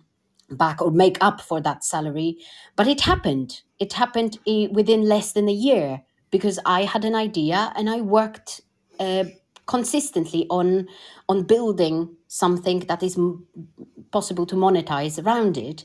back 0.56 0.80
or 0.82 0.90
make 0.90 1.18
up 1.20 1.40
for 1.40 1.60
that 1.60 1.84
salary. 1.84 2.38
But 2.76 2.86
it 2.86 3.02
happened. 3.02 3.62
It 3.78 3.92
happened 3.94 4.38
within 4.46 5.02
less 5.02 5.32
than 5.32 5.48
a 5.48 5.52
year 5.52 6.02
because 6.30 6.58
I 6.64 6.84
had 6.84 7.04
an 7.04 7.14
idea 7.14 7.72
and 7.76 7.88
I 7.90 8.00
worked 8.00 8.60
uh, 8.98 9.24
consistently 9.66 10.46
on 10.50 10.88
on 11.28 11.44
building 11.44 12.16
something 12.28 12.80
that 12.80 13.02
is 13.02 13.16
m- 13.16 13.46
possible 14.10 14.46
to 14.46 14.56
monetize 14.56 15.22
around 15.24 15.56
it. 15.56 15.84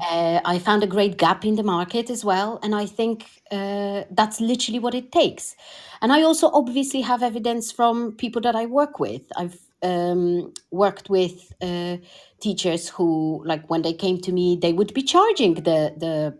Uh, 0.00 0.40
I 0.44 0.58
found 0.58 0.82
a 0.82 0.86
great 0.86 1.18
gap 1.18 1.44
in 1.44 1.56
the 1.56 1.62
market 1.62 2.10
as 2.10 2.24
well, 2.24 2.58
and 2.62 2.74
I 2.74 2.86
think 2.86 3.26
uh, 3.50 4.04
that's 4.10 4.40
literally 4.40 4.78
what 4.78 4.94
it 4.94 5.10
takes. 5.12 5.56
And 6.02 6.12
I 6.12 6.22
also 6.22 6.50
obviously 6.52 7.00
have 7.02 7.22
evidence 7.22 7.72
from 7.72 8.12
people 8.12 8.42
that 8.42 8.54
I 8.54 8.66
work 8.66 9.00
with. 9.00 9.22
I've 9.36 9.58
um, 9.82 10.52
worked 10.70 11.10
with 11.10 11.52
uh, 11.62 11.98
teachers 12.40 12.88
who, 12.88 13.42
like, 13.46 13.68
when 13.70 13.82
they 13.82 13.92
came 13.92 14.20
to 14.22 14.32
me, 14.32 14.58
they 14.60 14.72
would 14.72 14.94
be 14.94 15.02
charging 15.02 15.54
the 15.54 15.94
the 15.96 16.38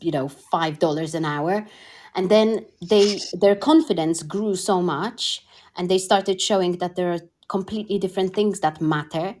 you 0.00 0.10
know 0.12 0.28
five 0.28 0.78
dollars 0.78 1.14
an 1.14 1.24
hour, 1.24 1.66
and 2.14 2.30
then 2.30 2.66
they 2.88 3.20
their 3.32 3.56
confidence 3.56 4.22
grew 4.22 4.56
so 4.56 4.82
much, 4.82 5.44
and 5.76 5.90
they 5.90 5.98
started 5.98 6.40
showing 6.40 6.78
that 6.78 6.96
there 6.96 7.12
are 7.12 7.20
completely 7.48 7.98
different 7.98 8.34
things 8.34 8.60
that 8.60 8.80
matter 8.80 9.36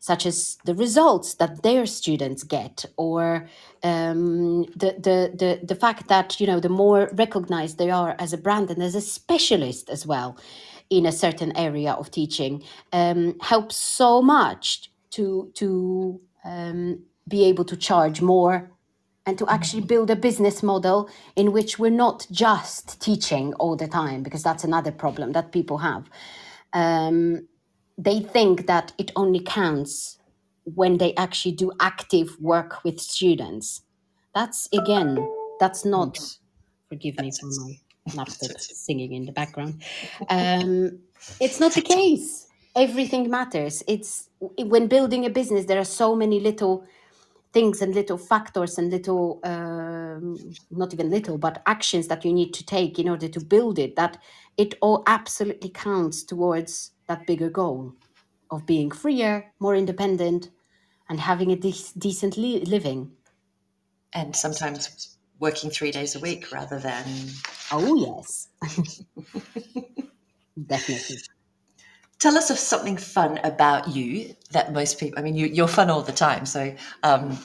such 0.00 0.26
as 0.26 0.58
the 0.64 0.74
results 0.74 1.34
that 1.34 1.62
their 1.62 1.86
students 1.86 2.42
get 2.42 2.84
or 2.96 3.48
um, 3.84 4.64
the, 4.76 4.94
the, 4.98 5.32
the, 5.36 5.60
the 5.66 5.74
fact 5.76 6.08
that 6.08 6.40
you 6.40 6.46
know 6.46 6.60
the 6.60 6.68
more 6.68 7.10
recognized 7.14 7.78
they 7.78 7.90
are 7.90 8.16
as 8.18 8.32
a 8.32 8.38
brand 8.38 8.70
and 8.70 8.82
as 8.82 8.94
a 8.94 9.00
specialist 9.00 9.90
as 9.90 10.06
well 10.06 10.38
in 10.90 11.06
a 11.06 11.12
certain 11.12 11.56
area 11.56 11.92
of 11.92 12.10
teaching 12.10 12.62
um, 12.92 13.36
helps 13.40 13.76
so 13.76 14.20
much 14.20 14.90
to 15.10 15.50
to 15.54 16.20
um, 16.44 17.02
be 17.28 17.44
able 17.44 17.64
to 17.64 17.76
charge 17.76 18.20
more 18.20 18.70
and 19.26 19.38
to 19.38 19.46
actually 19.48 19.82
build 19.82 20.10
a 20.10 20.16
business 20.16 20.62
model 20.62 21.08
in 21.36 21.52
which 21.52 21.78
we're 21.78 21.90
not 21.90 22.26
just 22.30 23.00
teaching 23.00 23.54
all 23.54 23.76
the 23.76 23.86
time 23.86 24.22
because 24.22 24.42
that's 24.42 24.64
another 24.64 24.90
problem 24.92 25.32
that 25.32 25.52
people 25.52 25.78
have 25.78 26.08
um, 26.72 27.46
they 27.98 28.20
think 28.20 28.66
that 28.66 28.92
it 28.98 29.12
only 29.14 29.40
counts 29.40 30.18
when 30.64 30.98
they 30.98 31.14
actually 31.16 31.52
do 31.52 31.72
active 31.80 32.40
work 32.40 32.82
with 32.84 33.00
students. 33.00 33.82
That's 34.34 34.68
again, 34.72 35.18
that's 35.58 35.84
not. 35.84 36.18
Forgive 36.88 37.18
me 37.18 37.30
for 37.38 37.46
my 37.46 37.89
laptop 38.14 38.50
singing 38.60 39.12
in 39.12 39.26
the 39.26 39.32
background. 39.32 39.82
Um, 40.28 41.00
it's 41.40 41.60
not 41.60 41.74
the 41.74 41.82
case. 41.82 42.46
Everything 42.76 43.28
matters. 43.30 43.82
It's 43.88 44.28
when 44.38 44.86
building 44.86 45.26
a 45.26 45.30
business. 45.30 45.66
There 45.66 45.78
are 45.78 45.84
so 45.84 46.14
many 46.14 46.40
little 46.40 46.86
things 47.52 47.82
and 47.82 47.94
little 47.94 48.18
factors 48.18 48.78
and 48.78 48.90
little, 48.90 49.40
um, 49.44 50.36
not 50.70 50.94
even 50.94 51.10
little, 51.10 51.36
but 51.36 51.62
actions 51.66 52.06
that 52.08 52.24
you 52.24 52.32
need 52.32 52.54
to 52.54 52.64
take 52.64 52.98
in 52.98 53.08
order 53.08 53.28
to 53.28 53.40
build 53.40 53.78
it. 53.78 53.96
That 53.96 54.18
it 54.56 54.74
all 54.80 55.02
absolutely 55.06 55.70
counts 55.70 56.22
towards 56.22 56.92
that 57.08 57.26
bigger 57.26 57.50
goal 57.50 57.94
of 58.50 58.66
being 58.66 58.90
freer, 58.90 59.52
more 59.58 59.74
independent, 59.74 60.50
and 61.08 61.20
having 61.20 61.50
a 61.50 61.56
de- 61.56 61.74
decent 61.98 62.36
li- 62.36 62.64
living. 62.64 63.12
And 64.12 64.34
sometimes 64.34 65.16
working 65.38 65.70
three 65.70 65.90
days 65.90 66.14
a 66.14 66.20
week 66.20 66.52
rather 66.52 66.78
than. 66.78 67.04
Oh, 67.72 67.94
yes. 67.94 68.48
Definitely. 70.66 71.18
Tell 72.18 72.36
us 72.36 72.50
of 72.50 72.58
something 72.58 72.96
fun 72.96 73.38
about 73.44 73.88
you 73.88 74.34
that 74.50 74.72
most 74.72 74.98
people. 74.98 75.18
I 75.18 75.22
mean, 75.22 75.36
you, 75.36 75.46
you're 75.46 75.68
fun 75.68 75.88
all 75.88 76.02
the 76.02 76.12
time, 76.12 76.44
so 76.44 76.74
um, 77.02 77.38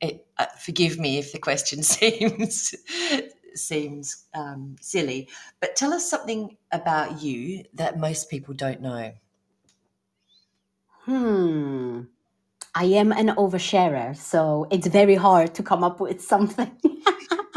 it, 0.00 0.26
uh, 0.38 0.46
forgive 0.60 0.98
me 0.98 1.18
if 1.18 1.32
the 1.32 1.38
question 1.38 1.82
seems 1.82 2.74
seems 3.54 4.26
um, 4.34 4.76
silly. 4.80 5.28
But 5.60 5.76
tell 5.76 5.92
us 5.92 6.08
something 6.08 6.56
about 6.72 7.22
you 7.22 7.64
that 7.74 7.98
most 7.98 8.28
people 8.28 8.54
don't 8.54 8.82
know. 8.82 9.12
Hmm. 11.04 12.02
I 12.74 12.84
am 12.84 13.12
an 13.12 13.28
oversharer, 13.28 14.16
so 14.16 14.66
it's 14.70 14.86
very 14.86 15.14
hard 15.14 15.54
to 15.54 15.62
come 15.62 15.82
up 15.82 16.00
with 16.00 16.22
something 16.22 16.70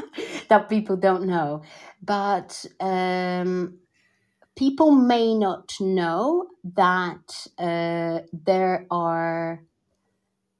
that 0.51 0.69
people 0.69 0.97
don't 0.97 1.25
know. 1.27 1.63
But 2.03 2.65
um, 2.81 3.79
people 4.55 4.91
may 4.91 5.33
not 5.35 5.73
know 5.79 6.47
that 6.75 7.47
uh, 7.57 8.21
there 8.33 8.85
are 8.91 9.63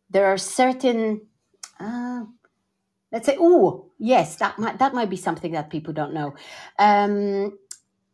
there 0.09 0.27
are 0.27 0.37
certain 0.37 1.21
uh, 1.79 2.23
let's 3.11 3.25
say 3.25 3.37
oh 3.39 3.91
yes 3.99 4.37
that 4.37 4.57
might 4.59 4.79
that 4.79 4.93
might 4.93 5.09
be 5.09 5.17
something 5.17 5.53
that 5.53 5.69
people 5.69 5.93
don't 5.93 6.13
know 6.13 6.35
um, 6.79 7.57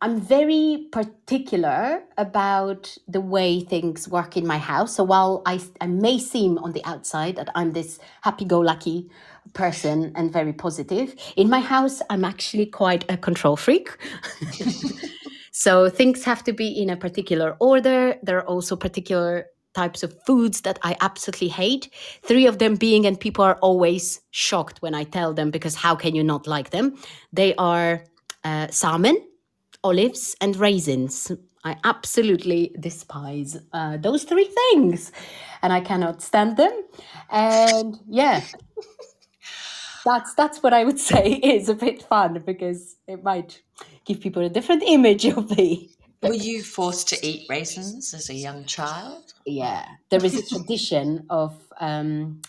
i'm 0.02 0.20
very 0.22 0.88
particular 0.92 2.04
about 2.18 2.96
the 3.08 3.22
way 3.22 3.62
things 3.62 4.08
work 4.08 4.38
in 4.38 4.46
my 4.46 4.58
house 4.58 4.96
so 4.96 5.04
while 5.04 5.42
I, 5.46 5.60
I 5.82 5.88
may 5.88 6.20
seem 6.20 6.58
on 6.60 6.74
the 6.74 6.84
outside 6.86 7.36
that 7.38 7.50
i'm 7.56 7.72
this 7.72 8.00
happy-go-lucky 8.22 9.10
person 9.54 10.12
and 10.16 10.32
very 10.32 10.54
positive 10.54 11.16
in 11.36 11.50
my 11.50 11.60
house 11.60 12.02
i'm 12.10 12.24
actually 12.24 12.68
quite 12.68 13.06
a 13.10 13.18
control 13.18 13.56
freak 13.56 13.90
so 15.52 15.90
things 15.90 16.24
have 16.24 16.44
to 16.44 16.54
be 16.54 16.68
in 16.68 16.90
a 16.90 16.98
particular 16.98 17.56
order 17.60 18.16
there 18.22 18.38
are 18.38 18.46
also 18.46 18.76
particular 18.76 19.46
types 19.74 20.02
of 20.02 20.12
foods 20.26 20.62
that 20.62 20.80
I 20.82 20.96
absolutely 21.02 21.50
hate. 21.50 21.94
Three 22.24 22.48
of 22.48 22.58
them 22.58 22.78
being, 22.78 23.06
and 23.06 23.20
people 23.20 23.44
are 23.46 23.60
always 23.62 24.20
shocked 24.32 24.82
when 24.82 24.96
I 24.96 25.04
tell 25.04 25.36
them 25.36 25.52
because 25.52 25.76
how 25.76 25.96
can 25.96 26.16
you 26.16 26.24
not 26.24 26.48
like 26.48 26.72
them? 26.72 26.98
They 27.32 27.54
are 27.58 28.04
uh, 28.44 28.68
salmon, 28.72 29.18
olives, 29.84 30.36
and 30.42 30.56
raisins. 30.56 31.32
I 31.64 31.76
absolutely 31.84 32.76
despise 32.80 33.58
uh, 33.74 33.98
those 33.98 34.24
three 34.24 34.46
things 34.46 35.12
and 35.62 35.74
I 35.74 35.82
cannot 35.82 36.22
stand 36.22 36.58
them. 36.58 36.72
And 37.30 37.98
yeah. 38.08 38.42
That's 40.06 40.34
that's 40.36 40.64
what 40.64 40.72
I 40.74 40.86
would 40.86 41.00
say 41.00 41.34
is 41.44 41.68
a 41.68 41.74
bit 41.74 42.02
fun 42.02 42.42
because 42.46 42.96
it 43.08 43.24
might 43.24 43.62
give 44.06 44.22
people 44.22 44.42
a 44.42 44.48
different 44.48 44.84
image 44.84 45.26
of 45.26 45.58
me. 45.58 45.90
Were 46.24 46.34
you 46.34 46.64
forced 46.64 47.10
to 47.10 47.28
eat 47.28 47.46
raisins 47.50 48.14
as 48.14 48.30
a 48.30 48.34
young 48.34 48.64
child? 48.64 49.34
yeah 49.48 49.86
there 50.10 50.24
is 50.24 50.38
a 50.38 50.46
tradition 50.46 51.26
of 51.30 51.56
um 51.80 52.42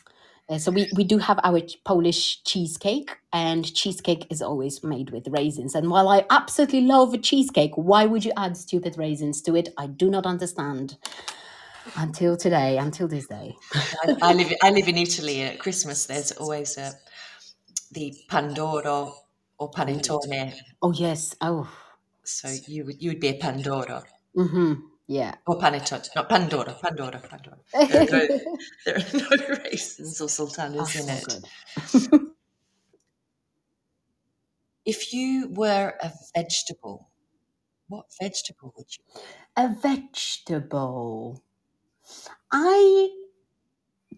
so 0.56 0.72
we, 0.72 0.90
we 0.96 1.04
do 1.04 1.18
have 1.18 1.38
our 1.44 1.60
polish 1.84 2.42
cheesecake 2.44 3.10
and 3.32 3.74
cheesecake 3.74 4.26
is 4.30 4.40
always 4.40 4.82
made 4.82 5.10
with 5.10 5.28
raisins. 5.28 5.74
And 5.74 5.90
while 5.90 6.08
i 6.08 6.24
absolutely 6.30 6.82
love 6.82 7.20
cheesecake 7.22 7.72
why 7.74 8.06
would 8.06 8.24
you 8.24 8.32
add 8.36 8.56
stupid 8.56 8.96
raisins 8.96 9.42
to 9.42 9.56
it? 9.56 9.68
I 9.76 9.86
do 9.86 10.08
not 10.10 10.24
understand. 10.24 10.96
Until 11.96 12.36
today 12.36 12.76
until 12.76 13.08
this 13.08 13.26
day. 13.26 13.56
I, 13.74 14.16
I 14.22 14.32
live 14.34 14.52
I 14.62 14.70
live 14.70 14.88
in 14.88 14.98
Italy. 14.98 15.40
At 15.42 15.58
Christmas, 15.58 16.04
there's 16.04 16.32
always 16.32 16.76
a, 16.76 16.92
the 17.92 18.14
pandoro 18.30 19.14
or 19.58 19.70
panettone. 19.70 20.52
oh 20.82 20.92
yes. 20.92 21.34
Oh. 21.40 21.70
So 22.24 22.54
you 22.66 22.84
would 22.84 23.02
you 23.02 23.10
would 23.10 23.20
be 23.20 23.28
a 23.28 23.38
pandoro. 23.38 24.04
Mm-hmm 24.36 24.87
yeah 25.08 25.34
or 25.46 25.58
panettone, 25.58 26.06
not 26.14 26.28
Pandora, 26.28 26.76
Pandora, 26.82 27.20
Pandora. 27.20 27.58
There 27.88 28.02
are 28.02 28.28
no, 28.28 28.56
there 28.86 28.96
are 28.96 29.04
no 29.14 29.56
raisins 29.64 30.20
or 30.20 30.28
sultanas 30.28 30.94
Oh, 30.96 31.00
in 31.00 31.16
so 31.16 32.16
it. 32.16 32.22
If 34.86 35.12
you 35.12 35.50
were 35.52 35.94
a 36.02 36.10
vegetable, 36.34 37.10
what 37.88 38.06
vegetable 38.20 38.72
would 38.76 38.86
you? 38.96 39.02
be? 39.14 39.20
a 39.56 39.68
vegetable 39.82 41.42
i 42.52 43.08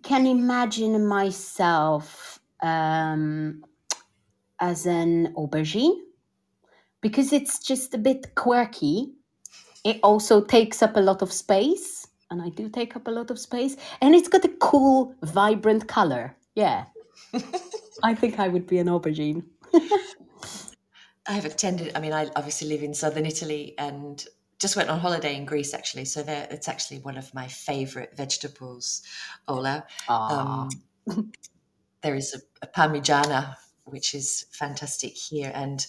can 0.03 0.26
imagine 0.26 1.07
myself 1.07 2.41
um, 2.62 3.64
as 4.61 4.86
an 4.86 5.32
aubergine 5.34 5.97
because 7.01 7.32
it's 7.32 7.59
just 7.59 7.95
a 7.95 7.99
bit 7.99 8.34
quirky. 8.34 9.12
It 9.85 10.01
also 10.03 10.43
takes 10.43 10.83
up 10.83 10.97
a 10.97 11.01
lot 11.01 11.22
of 11.22 11.33
space, 11.33 12.07
and 12.31 12.43
I 12.43 12.51
do 12.51 12.68
take 12.68 12.97
up 12.97 13.09
a 13.09 13.11
lot 13.11 13.31
of 13.31 13.39
space, 13.39 13.76
and 14.01 14.14
it's 14.14 14.28
got 14.28 14.45
a 14.45 14.53
cool, 14.61 15.14
vibrant 15.22 15.89
color. 15.89 16.37
Yeah. 16.55 16.85
I 18.03 18.14
think 18.14 18.39
I 18.39 18.49
would 18.49 18.66
be 18.66 18.78
an 18.78 18.89
aubergine. 18.89 19.45
I 21.26 21.33
have 21.33 21.45
attended. 21.45 21.93
I 21.95 22.01
mean, 22.01 22.12
I 22.12 22.28
obviously 22.35 22.68
live 22.68 22.83
in 22.83 22.95
southern 22.95 23.26
Italy 23.26 23.74
and 23.78 24.24
just 24.59 24.76
went 24.76 24.89
on 24.89 24.99
holiday 24.99 25.37
in 25.37 25.45
Greece 25.45 25.74
actually. 25.74 26.05
So 26.05 26.22
there, 26.22 26.49
it's 26.51 26.68
actually 26.68 26.99
one 26.99 27.16
of 27.16 27.33
my 27.35 27.47
favourite 27.47 28.16
vegetables, 28.16 29.03
Ola. 29.47 29.85
Ah. 30.09 30.68
Um, 31.07 31.33
there 32.03 32.14
is 32.14 32.35
a, 32.35 32.66
a 32.66 32.68
parmigiana 32.68 33.55
which 33.85 34.14
is 34.14 34.47
fantastic 34.53 35.16
here. 35.16 35.53
And 35.55 35.87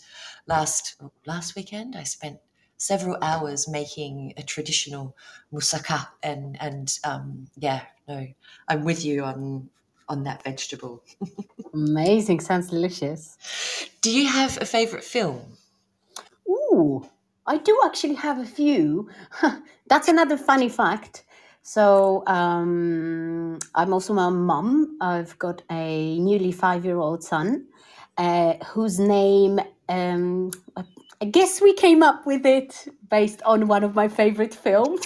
last 0.48 1.02
last 1.26 1.56
weekend, 1.56 1.96
I 1.96 2.04
spent 2.04 2.40
several 2.82 3.16
hours 3.22 3.68
making 3.68 4.34
a 4.38 4.44
traditional 4.44 5.16
moussaka. 5.54 6.08
And 6.24 6.58
and 6.60 6.98
um, 7.04 7.48
yeah, 7.58 7.84
no, 8.08 8.28
I'm 8.68 8.84
with 8.84 9.06
you 9.06 9.24
on 9.24 9.70
on 10.10 10.24
that 10.24 10.44
vegetable. 10.44 11.04
Amazing. 11.74 12.40
Sounds 12.40 12.70
delicious. 12.70 13.38
Do 14.02 14.10
you 14.12 14.28
have 14.28 14.58
a 14.60 14.66
favourite 14.66 15.06
film? 15.06 15.42
Ooh, 16.50 17.06
I 17.46 17.58
do 17.58 17.80
actually 17.86 18.16
have 18.16 18.40
a 18.40 18.46
few. 18.46 19.10
That's 19.88 20.08
another 20.08 20.38
funny 20.38 20.70
fact. 20.70 21.24
So 21.62 22.24
um, 22.26 23.60
I'm 23.76 23.94
also 23.94 24.18
a 24.18 24.32
mum. 24.32 24.98
I've 25.00 25.38
got 25.38 25.62
a 25.70 26.18
newly 26.18 26.52
five-year-old 26.52 27.24
son, 27.24 27.68
uh, 28.18 28.56
whose 28.74 29.00
name 29.00 29.60
um, 29.88 30.50
I 31.22 31.26
guess 31.26 31.62
we 31.62 31.74
came 31.74 32.02
up 32.02 32.26
with 32.26 32.46
it 32.48 32.88
based 33.10 33.44
on 33.44 33.68
one 33.68 33.84
of 33.84 33.94
my 33.94 34.08
favorite 34.08 34.56
films, 34.56 35.06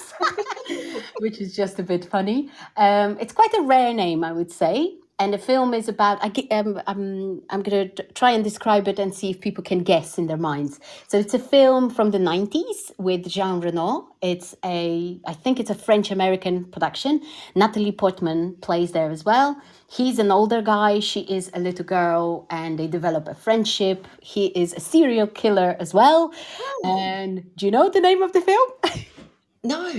which 1.20 1.42
is 1.42 1.54
just 1.56 1.78
a 1.78 1.84
bit 1.84 2.06
funny. 2.06 2.50
Um, 2.78 3.18
it's 3.20 3.34
quite 3.34 3.54
a 3.54 3.62
rare 3.62 3.94
name, 3.94 4.24
I 4.24 4.32
would 4.32 4.52
say 4.52 4.96
and 5.18 5.34
the 5.34 5.38
film 5.38 5.74
is 5.74 5.88
about 5.88 6.18
I, 6.22 6.48
um, 6.52 6.82
I'm, 6.88 7.42
I'm 7.50 7.62
going 7.62 7.90
to 7.90 8.04
try 8.14 8.32
and 8.32 8.44
describe 8.44 8.88
it 8.88 9.00
and 9.00 9.14
see 9.14 9.30
if 9.30 9.40
people 9.40 9.64
can 9.64 9.80
guess 9.84 10.18
in 10.18 10.28
their 10.28 10.38
minds 10.38 10.80
so 11.08 11.18
it's 11.18 11.34
a 11.34 11.40
film 11.40 11.90
from 11.90 12.12
the 12.12 12.18
90s 12.18 12.92
with 12.98 13.28
jean 13.28 13.62
reno 13.62 14.08
it's 14.22 14.56
a 14.64 15.20
i 15.26 15.34
think 15.34 15.60
it's 15.60 15.70
a 15.70 15.76
french 15.76 16.12
american 16.12 16.66
production 16.66 17.22
natalie 17.56 17.92
portman 17.92 18.56
plays 18.62 18.92
there 18.92 19.10
as 19.10 19.24
well 19.24 19.60
he's 19.90 20.20
an 20.20 20.32
older 20.32 20.62
guy 20.62 21.00
she 21.00 21.22
is 21.22 21.50
a 21.54 21.60
little 21.60 21.86
girl 21.86 22.46
and 22.50 22.78
they 22.78 22.88
develop 22.88 23.28
a 23.28 23.36
friendship 23.36 24.08
he 24.22 24.48
is 24.48 24.74
a 24.74 24.80
serial 24.80 25.28
killer 25.28 25.76
as 25.80 25.94
well 25.94 26.34
oh. 26.60 26.98
and 26.98 27.44
do 27.56 27.66
you 27.66 27.72
know 27.72 27.90
the 27.90 28.02
name 28.02 28.22
of 28.22 28.34
the 28.34 28.42
film 28.42 28.70
no 29.64 29.92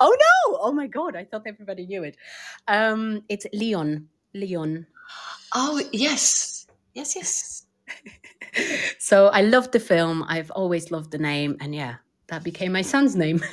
Oh 0.00 0.10
no! 0.10 0.58
Oh 0.60 0.72
my 0.72 0.88
god! 0.88 1.14
I 1.14 1.24
thought 1.24 1.44
everybody 1.46 1.86
knew 1.86 2.02
it. 2.02 2.16
Um, 2.66 3.22
it's 3.28 3.46
Leon. 3.52 4.08
Leon. 4.34 4.86
Oh, 5.54 5.82
yes. 5.92 6.66
Yes, 6.94 7.16
yes. 7.16 7.66
so 8.98 9.28
I 9.28 9.42
loved 9.42 9.72
the 9.72 9.80
film. 9.80 10.24
I've 10.28 10.50
always 10.50 10.90
loved 10.90 11.10
the 11.10 11.18
name. 11.18 11.56
And 11.60 11.74
yeah, 11.74 11.96
that 12.28 12.44
became 12.44 12.72
my 12.72 12.82
son's 12.82 13.16
name. 13.16 13.42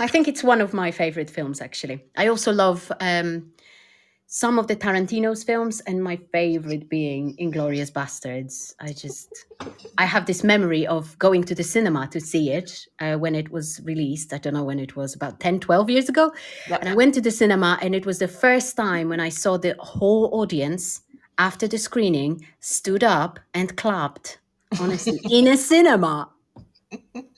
I 0.00 0.06
think 0.08 0.28
it's 0.28 0.42
one 0.42 0.60
of 0.60 0.74
my 0.74 0.90
favorite 0.90 1.30
films, 1.30 1.60
actually. 1.60 2.04
I 2.16 2.28
also 2.28 2.52
love 2.52 2.90
um, 3.00 3.52
some 4.32 4.60
of 4.60 4.68
the 4.68 4.76
Tarantino's 4.76 5.42
films, 5.42 5.80
and 5.88 6.04
my 6.04 6.16
favorite 6.30 6.88
being 6.88 7.36
Inglourious 7.38 7.90
Basterds. 7.90 8.72
I 8.78 8.92
just, 8.92 9.44
I 9.98 10.04
have 10.04 10.26
this 10.26 10.44
memory 10.44 10.86
of 10.86 11.18
going 11.18 11.42
to 11.44 11.54
the 11.54 11.64
cinema 11.64 12.06
to 12.12 12.20
see 12.20 12.52
it 12.52 12.86
uh, 13.00 13.16
when 13.16 13.34
it 13.34 13.50
was 13.50 13.80
released. 13.82 14.32
I 14.32 14.38
don't 14.38 14.54
know 14.54 14.62
when 14.62 14.78
it 14.78 14.94
was, 14.94 15.16
about 15.16 15.40
10, 15.40 15.58
12 15.58 15.90
years 15.90 16.08
ago. 16.08 16.32
Yep. 16.68 16.80
And 16.80 16.88
I 16.88 16.94
went 16.94 17.12
to 17.14 17.20
the 17.20 17.32
cinema, 17.32 17.76
and 17.82 17.92
it 17.92 18.06
was 18.06 18.20
the 18.20 18.28
first 18.28 18.76
time 18.76 19.08
when 19.08 19.18
I 19.18 19.30
saw 19.30 19.56
the 19.56 19.74
whole 19.80 20.30
audience 20.32 21.00
after 21.38 21.66
the 21.66 21.78
screening 21.78 22.46
stood 22.60 23.02
up 23.02 23.40
and 23.52 23.76
clapped, 23.76 24.38
honestly, 24.80 25.18
in 25.28 25.48
a 25.48 25.56
cinema. 25.56 26.30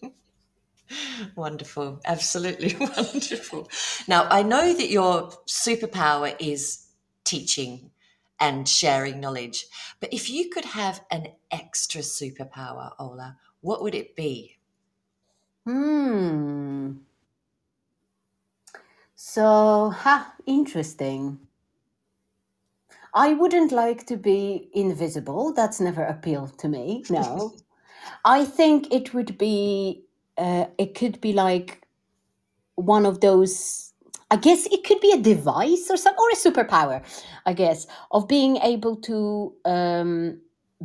Wonderful, 1.36 2.00
absolutely 2.04 2.76
wonderful. 2.80 3.68
Now, 4.08 4.26
I 4.30 4.42
know 4.42 4.72
that 4.72 4.90
your 4.90 5.30
superpower 5.46 6.34
is 6.38 6.86
teaching 7.24 7.90
and 8.40 8.68
sharing 8.68 9.20
knowledge. 9.20 9.66
But 10.00 10.12
if 10.12 10.28
you 10.28 10.50
could 10.50 10.64
have 10.64 11.04
an 11.10 11.28
extra 11.50 12.00
superpower, 12.00 12.92
Ola, 12.98 13.36
what 13.60 13.82
would 13.82 13.94
it 13.94 14.16
be? 14.16 14.58
Hmm. 15.64 16.92
So, 19.14 19.90
ha, 19.90 20.34
interesting. 20.46 21.38
I 23.14 23.34
wouldn't 23.34 23.70
like 23.70 24.06
to 24.06 24.16
be 24.16 24.70
invisible. 24.72 25.52
That's 25.52 25.80
never 25.80 26.02
appealed 26.02 26.58
to 26.58 26.68
me. 26.68 27.04
No. 27.08 27.52
I 28.24 28.44
think 28.44 28.92
it 28.92 29.14
would 29.14 29.38
be, 29.38 30.04
uh, 30.38 30.66
it 30.78 30.94
could 30.94 31.20
be 31.20 31.32
like 31.32 31.82
one 32.76 33.06
of 33.06 33.20
those 33.20 33.92
I 34.30 34.36
guess 34.36 34.66
it 34.66 34.84
could 34.84 35.00
be 35.00 35.12
a 35.12 35.18
device 35.20 35.90
or 35.90 35.96
some 35.98 36.14
or 36.18 36.30
a 36.30 36.36
superpower, 36.36 37.04
I 37.44 37.52
guess, 37.52 37.86
of 38.12 38.26
being 38.28 38.56
able 38.58 38.96
to 38.96 39.52
um, 39.66 40.40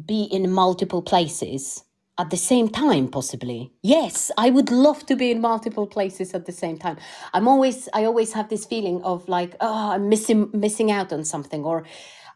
be 0.06 0.24
in 0.24 0.52
multiple 0.52 1.02
places 1.02 1.84
at 2.20 2.30
the 2.30 2.38
same 2.38 2.68
time 2.70 3.08
possibly. 3.08 3.72
Yes 3.84 4.32
i 4.38 4.50
would 4.50 4.72
love 4.72 5.06
to 5.06 5.16
be 5.16 5.32
in 5.32 5.40
multiple 5.42 5.88
places 5.88 6.34
at 6.34 6.46
the 6.46 6.52
same 6.52 6.78
time. 6.78 6.98
I'm 7.34 7.48
always 7.48 7.88
i 7.94 8.06
always 8.06 8.34
have 8.34 8.50
this 8.50 8.66
feeling 8.66 9.02
of 9.04 9.28
like 9.30 9.56
oh 9.62 9.92
i'm 9.92 10.10
missing 10.10 10.50
missing 10.54 10.92
out 10.92 11.14
on 11.14 11.24
something 11.24 11.64
or 11.64 11.84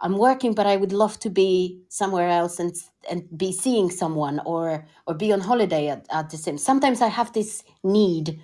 i'm 0.02 0.18
working 0.18 0.54
but 0.54 0.68
i 0.68 0.78
would 0.78 0.94
love 0.94 1.20
to 1.20 1.30
be 1.30 1.82
somewhere 1.90 2.30
else 2.30 2.60
and 2.60 2.76
and 3.10 3.26
be 3.38 3.52
seeing 3.52 3.90
someone 3.90 4.40
or 4.46 4.86
or 5.08 5.14
be 5.14 5.32
on 5.32 5.42
holiday 5.42 5.90
at, 5.90 6.06
at 6.12 6.30
the 6.30 6.38
same. 6.38 6.58
Sometimes 6.58 7.02
i 7.02 7.08
have 7.08 7.32
this 7.34 7.64
need 7.84 8.40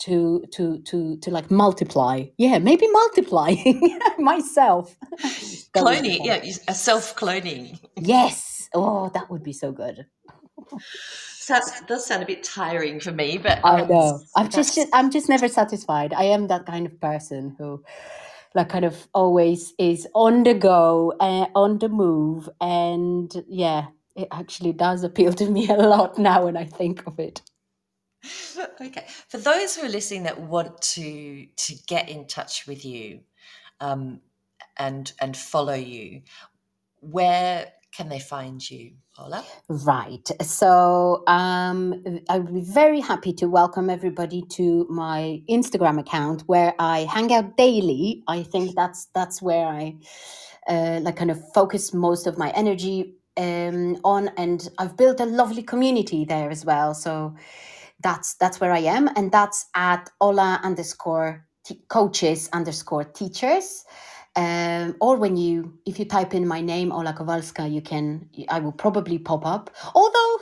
to 0.00 0.44
to 0.52 0.78
to 0.82 1.16
to 1.18 1.30
like 1.30 1.50
multiply. 1.50 2.24
Yeah 2.38 2.58
maybe 2.58 2.86
multiplying 2.88 3.98
myself. 4.18 4.96
Cloning 5.74 6.20
yeah 6.24 6.42
a 6.68 6.74
self 6.74 7.14
cloning 7.16 7.78
yes. 7.96 8.68
Oh 8.74 9.10
that 9.14 9.30
would 9.30 9.42
be 9.42 9.52
so 9.52 9.72
good. 9.72 10.06
So 11.42 11.54
that 11.54 11.88
does 11.88 12.06
sound 12.06 12.22
a 12.22 12.26
bit 12.26 12.44
tiring 12.44 13.00
for 13.00 13.12
me 13.12 13.38
but 13.38 13.60
i 13.64 13.82
know. 13.82 14.20
I'm 14.36 14.50
just, 14.50 14.76
just 14.76 14.88
i'm 14.92 15.10
just 15.10 15.28
never 15.28 15.48
satisfied. 15.48 16.12
I 16.12 16.24
am 16.24 16.46
that 16.48 16.66
kind 16.66 16.86
of 16.86 17.00
person 17.00 17.56
who 17.58 17.82
like 18.54 18.68
kind 18.68 18.84
of 18.84 19.08
always 19.14 19.72
is 19.78 20.06
on 20.14 20.42
the 20.42 20.54
go 20.54 21.14
uh, 21.20 21.46
on 21.54 21.78
the 21.78 21.88
move 21.88 22.48
and 22.60 23.32
yeah 23.48 23.86
it 24.16 24.28
actually 24.32 24.72
does 24.72 25.04
appeal 25.04 25.32
to 25.32 25.48
me 25.50 25.68
a 25.68 25.74
lot 25.76 26.18
now 26.18 26.44
when 26.46 26.56
i 26.56 26.64
think 26.64 27.06
of 27.06 27.18
it 27.18 27.40
okay. 28.80 29.06
For 29.28 29.38
those 29.38 29.76
who 29.76 29.86
are 29.86 29.90
listening 29.90 30.24
that 30.24 30.40
want 30.40 30.80
to 30.82 31.46
to 31.46 31.74
get 31.86 32.08
in 32.08 32.26
touch 32.26 32.66
with 32.66 32.84
you 32.84 33.20
um, 33.80 34.20
and 34.78 35.12
and 35.20 35.36
follow 35.36 35.74
you, 35.74 36.22
where 37.00 37.72
can 37.96 38.08
they 38.08 38.20
find 38.20 38.68
you, 38.70 38.92
Ola? 39.18 39.44
Right. 39.68 40.28
So 40.42 41.24
um, 41.26 42.20
I 42.28 42.38
would 42.38 42.54
be 42.54 42.60
very 42.62 43.00
happy 43.00 43.32
to 43.34 43.46
welcome 43.48 43.90
everybody 43.90 44.42
to 44.52 44.86
my 44.90 45.42
Instagram 45.50 45.98
account 45.98 46.42
where 46.46 46.74
I 46.78 47.00
hang 47.00 47.32
out 47.32 47.56
daily. 47.56 48.22
I 48.28 48.42
think 48.44 48.76
that's 48.76 49.06
that's 49.14 49.42
where 49.42 49.66
I 49.66 49.96
uh, 50.68 51.00
like 51.02 51.16
kind 51.16 51.30
of 51.30 51.40
focus 51.54 51.94
most 51.94 52.26
of 52.26 52.38
my 52.38 52.50
energy 52.50 53.16
um, 53.40 53.98
on, 54.04 54.30
and 54.36 54.68
I've 54.78 54.96
built 54.98 55.20
a 55.20 55.26
lovely 55.26 55.64
community 55.64 56.26
there 56.26 56.50
as 56.50 56.64
well. 56.66 56.94
So 56.94 57.34
that's 58.02 58.34
that's 58.36 58.60
where 58.60 58.72
I 58.72 58.80
am, 58.80 59.10
and 59.16 59.32
that's 59.32 59.66
at 59.76 60.10
Ola 60.20 60.60
underscore 60.64 61.46
t- 61.64 61.82
coaches 61.88 62.50
underscore 62.52 63.04
teachers. 63.04 63.84
Um, 64.36 64.96
or 65.00 65.16
when 65.16 65.36
you 65.36 65.74
if 65.86 65.98
you 65.98 66.06
type 66.06 66.34
in 66.34 66.46
my 66.48 66.60
name 66.62 66.92
Ola 66.92 67.14
Kowalska, 67.14 67.72
you 67.72 67.82
can 67.82 68.28
I 68.50 68.60
will 68.60 68.72
probably 68.72 69.18
pop 69.18 69.46
up. 69.46 69.70
Although 69.94 70.39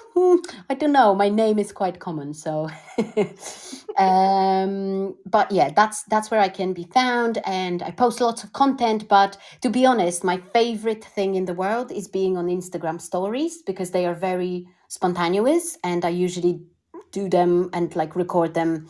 I 0.71 0.75
don't 0.75 0.93
know, 0.93 1.15
my 1.15 1.29
name 1.29 1.59
is 1.59 1.73
quite 1.73 1.99
common, 1.99 2.35
so. 2.35 2.69
um, 3.99 5.17
but 5.27 5.51
yeah, 5.51 5.71
that's 5.75 6.03
that's 6.05 6.31
where 6.31 6.41
I 6.41 6.49
can 6.49 6.73
be 6.73 6.85
found, 6.85 7.39
and 7.45 7.83
I 7.83 7.91
post 7.91 8.21
lots 8.21 8.45
of 8.45 8.53
content. 8.53 9.09
But 9.09 9.37
to 9.63 9.71
be 9.71 9.87
honest, 9.87 10.25
my 10.25 10.39
favorite 10.53 11.05
thing 11.05 11.35
in 11.35 11.45
the 11.45 11.55
world 11.55 11.93
is 11.93 12.09
being 12.09 12.37
on 12.37 12.47
Instagram 12.47 13.01
stories 13.01 13.63
because 13.63 13.91
they 13.91 14.07
are 14.07 14.15
very 14.15 14.67
spontaneous, 14.89 15.79
and 15.85 16.05
I 16.05 16.11
usually 16.11 16.61
do 17.13 17.29
them 17.29 17.71
and 17.73 17.95
like 17.97 18.17
record 18.17 18.55
them 18.55 18.87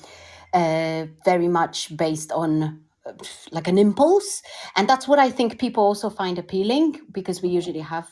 uh, 0.55 1.07
very 1.25 1.49
much 1.49 1.97
based 1.97 2.33
on 2.33 2.81
like 3.53 3.69
an 3.69 3.79
impulse 3.79 4.43
and 4.77 4.87
that's 4.87 5.09
what 5.09 5.19
i 5.19 5.31
think 5.31 5.59
people 5.59 5.83
also 5.83 6.11
find 6.11 6.39
appealing 6.39 6.95
because 7.13 7.41
we 7.41 7.49
usually 7.49 7.81
have 7.81 8.07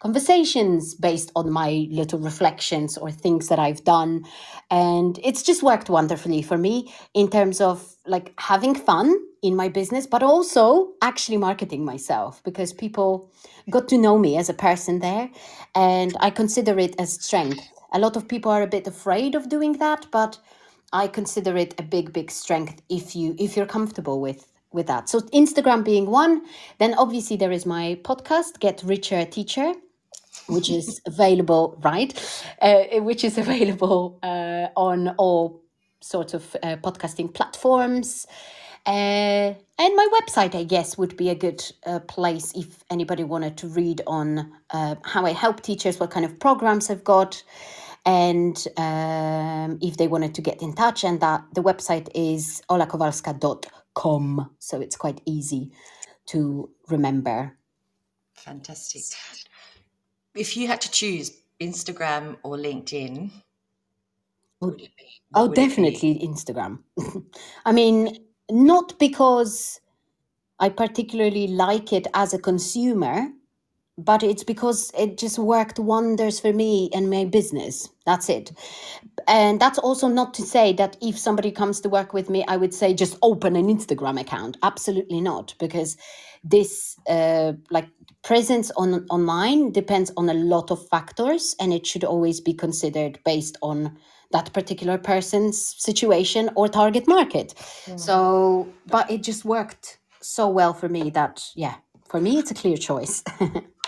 conversations 0.00 0.94
based 0.94 1.30
on 1.36 1.50
my 1.50 1.86
little 1.90 2.18
reflections 2.18 2.96
or 2.98 3.10
things 3.10 3.48
that 3.48 3.58
i've 3.58 3.84
done. 3.84 4.24
And 4.70 5.18
it's 5.22 5.42
just 5.42 5.62
worked 5.62 5.88
wonderfully 5.90 6.42
for 6.42 6.58
me 6.58 6.92
in 7.14 7.28
terms 7.28 7.60
of 7.60 7.96
like 8.06 8.32
having 8.38 8.74
fun 8.74 9.14
in 9.42 9.54
my 9.56 9.68
business 9.68 10.06
but 10.06 10.22
also 10.22 10.92
actually 11.02 11.36
marketing 11.36 11.84
myself 11.84 12.42
because 12.44 12.72
people 12.72 13.30
got 13.68 13.88
to 13.88 13.98
know 13.98 14.18
me 14.18 14.36
as 14.36 14.48
a 14.48 14.54
person 14.54 15.00
there. 15.00 15.30
And 15.74 16.16
i 16.20 16.30
consider 16.30 16.78
it 16.78 16.94
as 16.98 17.22
strength. 17.22 17.62
A 17.92 17.98
lot 17.98 18.16
of 18.16 18.26
people 18.26 18.50
are 18.50 18.62
a 18.62 18.66
bit 18.76 18.86
afraid 18.86 19.34
of 19.34 19.48
doing 19.48 19.74
that, 19.74 20.06
but 20.10 20.38
I 20.92 21.06
consider 21.08 21.56
it 21.56 21.74
a 21.78 21.82
big, 21.82 22.12
big 22.12 22.30
strength 22.30 22.82
if 22.88 23.14
you 23.14 23.36
if 23.38 23.56
you're 23.56 23.66
comfortable 23.66 24.20
with 24.20 24.46
with 24.72 24.86
that. 24.86 25.08
So 25.08 25.20
Instagram 25.42 25.84
being 25.84 26.06
one, 26.06 26.42
then 26.78 26.94
obviously 26.94 27.36
there 27.36 27.52
is 27.52 27.66
my 27.66 27.98
podcast, 28.02 28.60
Get 28.60 28.82
Richer 28.84 29.24
Teacher, 29.24 29.74
which 30.46 30.70
is 30.70 31.00
available 31.06 31.78
right, 31.82 32.12
uh, 32.62 32.84
which 33.00 33.24
is 33.24 33.38
available 33.44 34.18
uh, 34.22 34.68
on 34.76 35.08
all 35.18 35.62
sorts 36.00 36.34
of 36.34 36.56
uh, 36.62 36.76
podcasting 36.76 37.32
platforms. 37.32 38.26
Uh, 38.86 39.54
and 39.78 39.96
my 39.96 40.08
website, 40.20 40.54
I 40.54 40.64
guess, 40.64 40.96
would 40.96 41.16
be 41.16 41.28
a 41.28 41.34
good 41.34 41.62
uh, 41.86 42.00
place 42.00 42.52
if 42.56 42.82
anybody 42.90 43.24
wanted 43.24 43.56
to 43.58 43.68
read 43.68 44.00
on 44.06 44.52
uh, 44.70 44.96
how 45.04 45.26
I 45.26 45.32
help 45.32 45.62
teachers, 45.62 46.00
what 46.00 46.10
kind 46.10 46.24
of 46.24 46.38
programs 46.38 46.88
I've 46.90 47.04
got, 47.04 47.42
and 48.06 48.56
um, 48.78 49.78
if 49.82 49.98
they 49.98 50.08
wanted 50.08 50.34
to 50.36 50.42
get 50.42 50.62
in 50.62 50.72
touch. 50.72 51.04
And 51.04 51.20
that 51.20 51.44
the 51.54 51.62
website 51.62 52.08
is 52.14 52.62
olakowalska.coach. 52.70 53.66
com, 53.94 54.50
so 54.58 54.80
it's 54.80 54.96
quite 54.96 55.20
easy 55.26 55.72
to 56.26 56.70
remember. 56.88 57.56
Fantastic. 58.34 59.02
If 60.34 60.56
you 60.56 60.66
had 60.66 60.80
to 60.82 60.90
choose 60.90 61.42
Instagram 61.60 62.36
or 62.42 62.56
LinkedIn, 62.56 63.30
oh, 64.62 64.76
oh 65.34 65.48
definitely 65.48 66.20
Instagram. 66.22 66.78
I 67.64 67.72
mean, 67.72 68.18
not 68.50 68.98
because 68.98 69.80
I 70.58 70.68
particularly 70.68 71.48
like 71.48 71.92
it 71.92 72.06
as 72.14 72.34
a 72.34 72.38
consumer, 72.38 73.28
but 73.98 74.22
it's 74.22 74.44
because 74.44 74.90
it 74.96 75.18
just 75.18 75.38
worked 75.38 75.78
wonders 75.78 76.40
for 76.40 76.52
me 76.52 76.90
and 76.94 77.10
my 77.10 77.24
business. 77.24 77.88
That's 78.06 78.28
it. 78.28 78.52
And 79.28 79.60
that's 79.60 79.78
also 79.78 80.08
not 80.08 80.32
to 80.34 80.42
say 80.42 80.72
that 80.74 80.96
if 81.02 81.18
somebody 81.18 81.50
comes 81.50 81.80
to 81.80 81.88
work 81.88 82.12
with 82.12 82.30
me, 82.30 82.44
I 82.48 82.56
would 82.56 82.72
say 82.72 82.94
just 82.94 83.16
open 83.22 83.56
an 83.56 83.66
Instagram 83.66 84.20
account. 84.20 84.56
Absolutely 84.62 85.20
not, 85.20 85.54
because 85.58 85.96
this 86.42 86.96
uh, 87.08 87.52
like 87.70 87.88
presence 88.22 88.70
on 88.76 89.06
online 89.10 89.72
depends 89.72 90.12
on 90.16 90.28
a 90.28 90.34
lot 90.34 90.70
of 90.70 90.86
factors, 90.88 91.54
and 91.60 91.72
it 91.72 91.86
should 91.86 92.04
always 92.04 92.40
be 92.40 92.54
considered 92.54 93.18
based 93.24 93.56
on 93.62 93.96
that 94.32 94.52
particular 94.52 94.96
person's 94.96 95.58
situation 95.82 96.50
or 96.54 96.68
target 96.68 97.06
market. 97.08 97.54
So, 97.96 98.68
but 98.86 99.10
it 99.10 99.22
just 99.22 99.44
worked 99.44 99.98
so 100.20 100.48
well 100.48 100.72
for 100.72 100.88
me 100.88 101.10
that 101.10 101.44
yeah, 101.54 101.76
for 102.08 102.20
me 102.20 102.38
it's 102.38 102.50
a 102.50 102.54
clear 102.54 102.76
choice. 102.76 103.22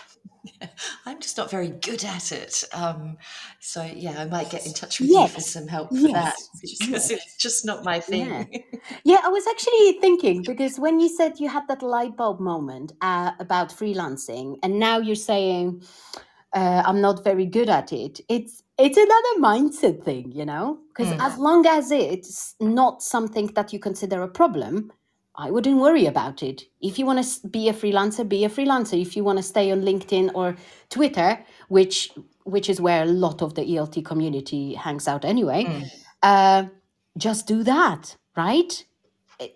I'm 1.06 1.20
just 1.20 1.36
not 1.36 1.50
very 1.50 1.68
good 1.68 2.04
at 2.04 2.32
it. 2.32 2.64
Um, 2.72 3.16
so 3.60 3.82
yeah, 3.82 4.20
I 4.20 4.24
might 4.26 4.50
get 4.50 4.66
in 4.66 4.72
touch 4.72 5.00
with 5.00 5.10
yes. 5.10 5.30
you 5.30 5.34
for 5.34 5.40
some 5.40 5.68
help 5.68 5.90
for 5.90 5.96
yes. 5.96 6.12
that 6.12 6.58
because 6.60 6.88
yes. 6.88 7.10
it's 7.10 7.36
just 7.36 7.64
not 7.64 7.84
my 7.84 8.00
thing. 8.00 8.28
Yeah. 8.28 8.78
yeah. 9.04 9.20
I 9.22 9.28
was 9.28 9.46
actually 9.46 10.00
thinking 10.00 10.42
because 10.42 10.78
when 10.78 11.00
you 11.00 11.08
said 11.08 11.38
you 11.38 11.48
had 11.48 11.68
that 11.68 11.82
light 11.82 12.16
bulb 12.16 12.40
moment 12.40 12.92
uh, 13.00 13.32
about 13.38 13.70
freelancing, 13.70 14.58
and 14.62 14.78
now 14.78 14.98
you're 14.98 15.14
saying 15.14 15.82
uh, 16.52 16.82
I'm 16.84 17.00
not 17.00 17.24
very 17.24 17.46
good 17.46 17.68
at 17.68 17.92
it. 17.92 18.20
It's 18.28 18.62
it's 18.78 18.96
another 18.96 19.34
mindset 19.38 20.02
thing, 20.02 20.32
you 20.32 20.44
know, 20.44 20.78
because 20.88 21.12
mm. 21.12 21.20
as 21.20 21.38
long 21.38 21.66
as 21.66 21.90
it's 21.90 22.54
not 22.60 23.02
something 23.02 23.46
that 23.54 23.72
you 23.72 23.78
consider 23.78 24.22
a 24.22 24.28
problem, 24.28 24.92
I 25.34 25.50
wouldn't 25.50 25.80
worry 25.80 26.06
about 26.06 26.42
it. 26.42 26.64
If 26.80 26.98
you 26.98 27.06
want 27.06 27.24
to 27.24 27.48
be 27.48 27.68
a 27.68 27.72
freelancer, 27.72 28.28
be 28.28 28.44
a 28.44 28.50
freelancer. 28.50 29.00
If 29.00 29.16
you 29.16 29.24
want 29.24 29.38
to 29.38 29.42
stay 29.42 29.70
on 29.70 29.80
LinkedIn 29.82 30.30
or 30.34 30.56
Twitter, 30.90 31.38
which 31.68 32.12
which 32.44 32.68
is 32.68 32.80
where 32.80 33.02
a 33.02 33.06
lot 33.06 33.40
of 33.40 33.54
the 33.54 33.62
ELT 33.62 34.04
community 34.04 34.74
hangs 34.74 35.08
out 35.08 35.24
anyway, 35.24 35.64
mm. 35.64 35.90
uh, 36.22 36.64
just 37.16 37.46
do 37.46 37.62
that, 37.62 38.16
right? 38.36 38.84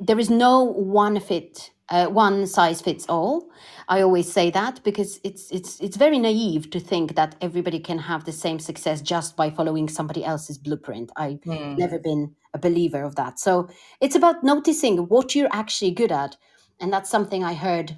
There 0.00 0.18
is 0.18 0.30
no 0.30 0.62
one 0.62 1.18
fit, 1.20 1.70
uh, 1.88 2.06
one 2.06 2.46
size 2.46 2.80
fits 2.80 3.06
all. 3.08 3.50
I 3.88 4.02
always 4.02 4.32
say 4.32 4.50
that 4.50 4.82
because 4.82 5.20
it's 5.22 5.50
it's 5.50 5.80
it's 5.80 5.96
very 5.96 6.18
naive 6.18 6.70
to 6.70 6.80
think 6.80 7.14
that 7.14 7.36
everybody 7.40 7.78
can 7.78 7.98
have 7.98 8.24
the 8.24 8.32
same 8.32 8.58
success 8.58 9.00
just 9.00 9.36
by 9.36 9.50
following 9.50 9.88
somebody 9.88 10.24
else's 10.24 10.58
blueprint. 10.58 11.12
I've 11.16 11.40
mm. 11.42 11.78
never 11.78 11.98
been 11.98 12.34
a 12.52 12.58
believer 12.58 13.02
of 13.02 13.14
that. 13.14 13.38
So 13.38 13.68
it's 14.00 14.16
about 14.16 14.42
noticing 14.42 15.08
what 15.08 15.34
you're 15.34 15.52
actually 15.52 15.92
good 15.92 16.10
at, 16.10 16.36
and 16.80 16.92
that's 16.92 17.10
something 17.10 17.44
I 17.44 17.54
heard 17.54 17.96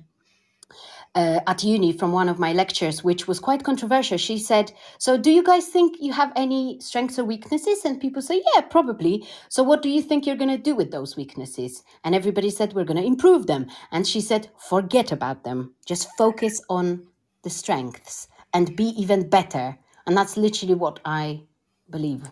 uh, 1.14 1.40
at 1.46 1.64
uni 1.64 1.92
from 1.92 2.12
one 2.12 2.28
of 2.28 2.38
my 2.38 2.52
lectures, 2.52 3.02
which 3.02 3.26
was 3.26 3.40
quite 3.40 3.64
controversial. 3.64 4.18
She 4.18 4.38
said, 4.38 4.72
So, 4.98 5.16
do 5.16 5.30
you 5.30 5.42
guys 5.42 5.66
think 5.66 5.96
you 6.00 6.12
have 6.12 6.32
any 6.36 6.78
strengths 6.80 7.18
or 7.18 7.24
weaknesses? 7.24 7.84
And 7.84 8.00
people 8.00 8.22
say, 8.22 8.42
Yeah, 8.54 8.62
probably. 8.62 9.26
So, 9.48 9.62
what 9.62 9.82
do 9.82 9.88
you 9.88 10.02
think 10.02 10.26
you're 10.26 10.36
going 10.36 10.56
to 10.56 10.58
do 10.58 10.74
with 10.74 10.90
those 10.90 11.16
weaknesses? 11.16 11.82
And 12.04 12.14
everybody 12.14 12.50
said, 12.50 12.72
We're 12.72 12.84
going 12.84 13.00
to 13.00 13.06
improve 13.06 13.46
them. 13.46 13.66
And 13.90 14.06
she 14.06 14.20
said, 14.20 14.50
Forget 14.58 15.12
about 15.12 15.44
them. 15.44 15.74
Just 15.86 16.08
focus 16.16 16.60
on 16.68 17.06
the 17.42 17.50
strengths 17.50 18.28
and 18.52 18.76
be 18.76 18.88
even 19.00 19.28
better. 19.28 19.78
And 20.06 20.16
that's 20.16 20.36
literally 20.36 20.74
what 20.74 21.00
I 21.04 21.42
believe 21.90 22.30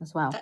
as 0.00 0.14
well. 0.14 0.34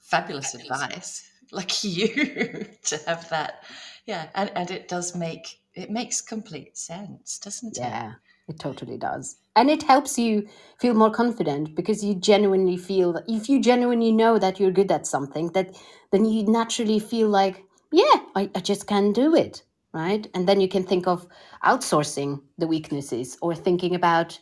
Fabulous 0.00 0.54
advice. 0.54 1.30
Lucky 1.52 1.88
you 1.88 2.08
to 2.84 2.98
have 3.06 3.28
that. 3.30 3.64
Yeah. 4.04 4.28
And, 4.34 4.50
and 4.54 4.70
it 4.70 4.88
does 4.88 5.14
make 5.14 5.60
it 5.76 5.90
makes 5.90 6.20
complete 6.20 6.76
sense, 6.76 7.38
doesn't 7.38 7.76
it? 7.76 7.80
Yeah, 7.80 8.14
it 8.48 8.58
totally 8.58 8.96
does. 8.96 9.36
And 9.54 9.70
it 9.70 9.82
helps 9.82 10.18
you 10.18 10.48
feel 10.78 10.94
more 10.94 11.10
confident 11.10 11.74
because 11.74 12.02
you 12.02 12.14
genuinely 12.14 12.76
feel 12.76 13.12
that 13.12 13.24
if 13.28 13.48
you 13.48 13.60
genuinely 13.60 14.10
know 14.10 14.38
that 14.38 14.58
you're 14.58 14.70
good 14.70 14.90
at 14.90 15.06
something, 15.06 15.52
that 15.52 15.76
then 16.10 16.24
you 16.24 16.44
naturally 16.44 16.98
feel 16.98 17.28
like, 17.28 17.62
yeah, 17.92 18.20
I, 18.34 18.50
I 18.54 18.60
just 18.60 18.86
can 18.86 19.12
do 19.12 19.34
it. 19.34 19.62
Right. 19.92 20.26
And 20.34 20.46
then 20.46 20.60
you 20.60 20.68
can 20.68 20.84
think 20.84 21.06
of 21.06 21.26
outsourcing 21.64 22.42
the 22.58 22.66
weaknesses 22.66 23.38
or 23.40 23.54
thinking 23.54 23.94
about 23.94 24.38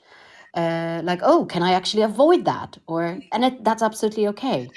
uh, 0.54 1.00
like, 1.04 1.20
oh, 1.22 1.44
can 1.44 1.62
I 1.62 1.72
actually 1.72 2.02
avoid 2.02 2.44
that? 2.44 2.78
Or 2.86 3.18
and 3.32 3.44
it, 3.44 3.64
that's 3.64 3.82
absolutely 3.82 4.28
okay. 4.28 4.70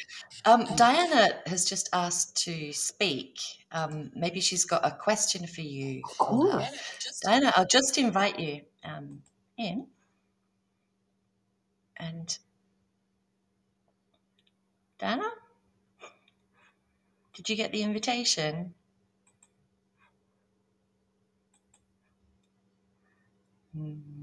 Um, 0.45 0.65
Diana 0.75 1.29
has 1.45 1.65
just 1.65 1.89
asked 1.93 2.35
to 2.45 2.73
speak. 2.73 3.39
Um, 3.71 4.11
maybe 4.15 4.39
she's 4.39 4.65
got 4.65 4.85
a 4.85 4.91
question 4.91 5.45
for 5.45 5.61
you. 5.61 6.01
Of 6.03 6.17
course. 6.17 7.21
Diana, 7.23 7.53
I'll 7.55 7.67
just 7.67 7.97
invite 7.97 8.39
you 8.39 8.61
um, 8.83 9.21
in. 9.57 9.87
And 11.97 12.37
Diana, 14.99 15.29
did 17.35 17.49
you 17.49 17.55
get 17.55 17.71
the 17.71 17.83
invitation? 17.83 18.73
Hmm. 23.75 24.16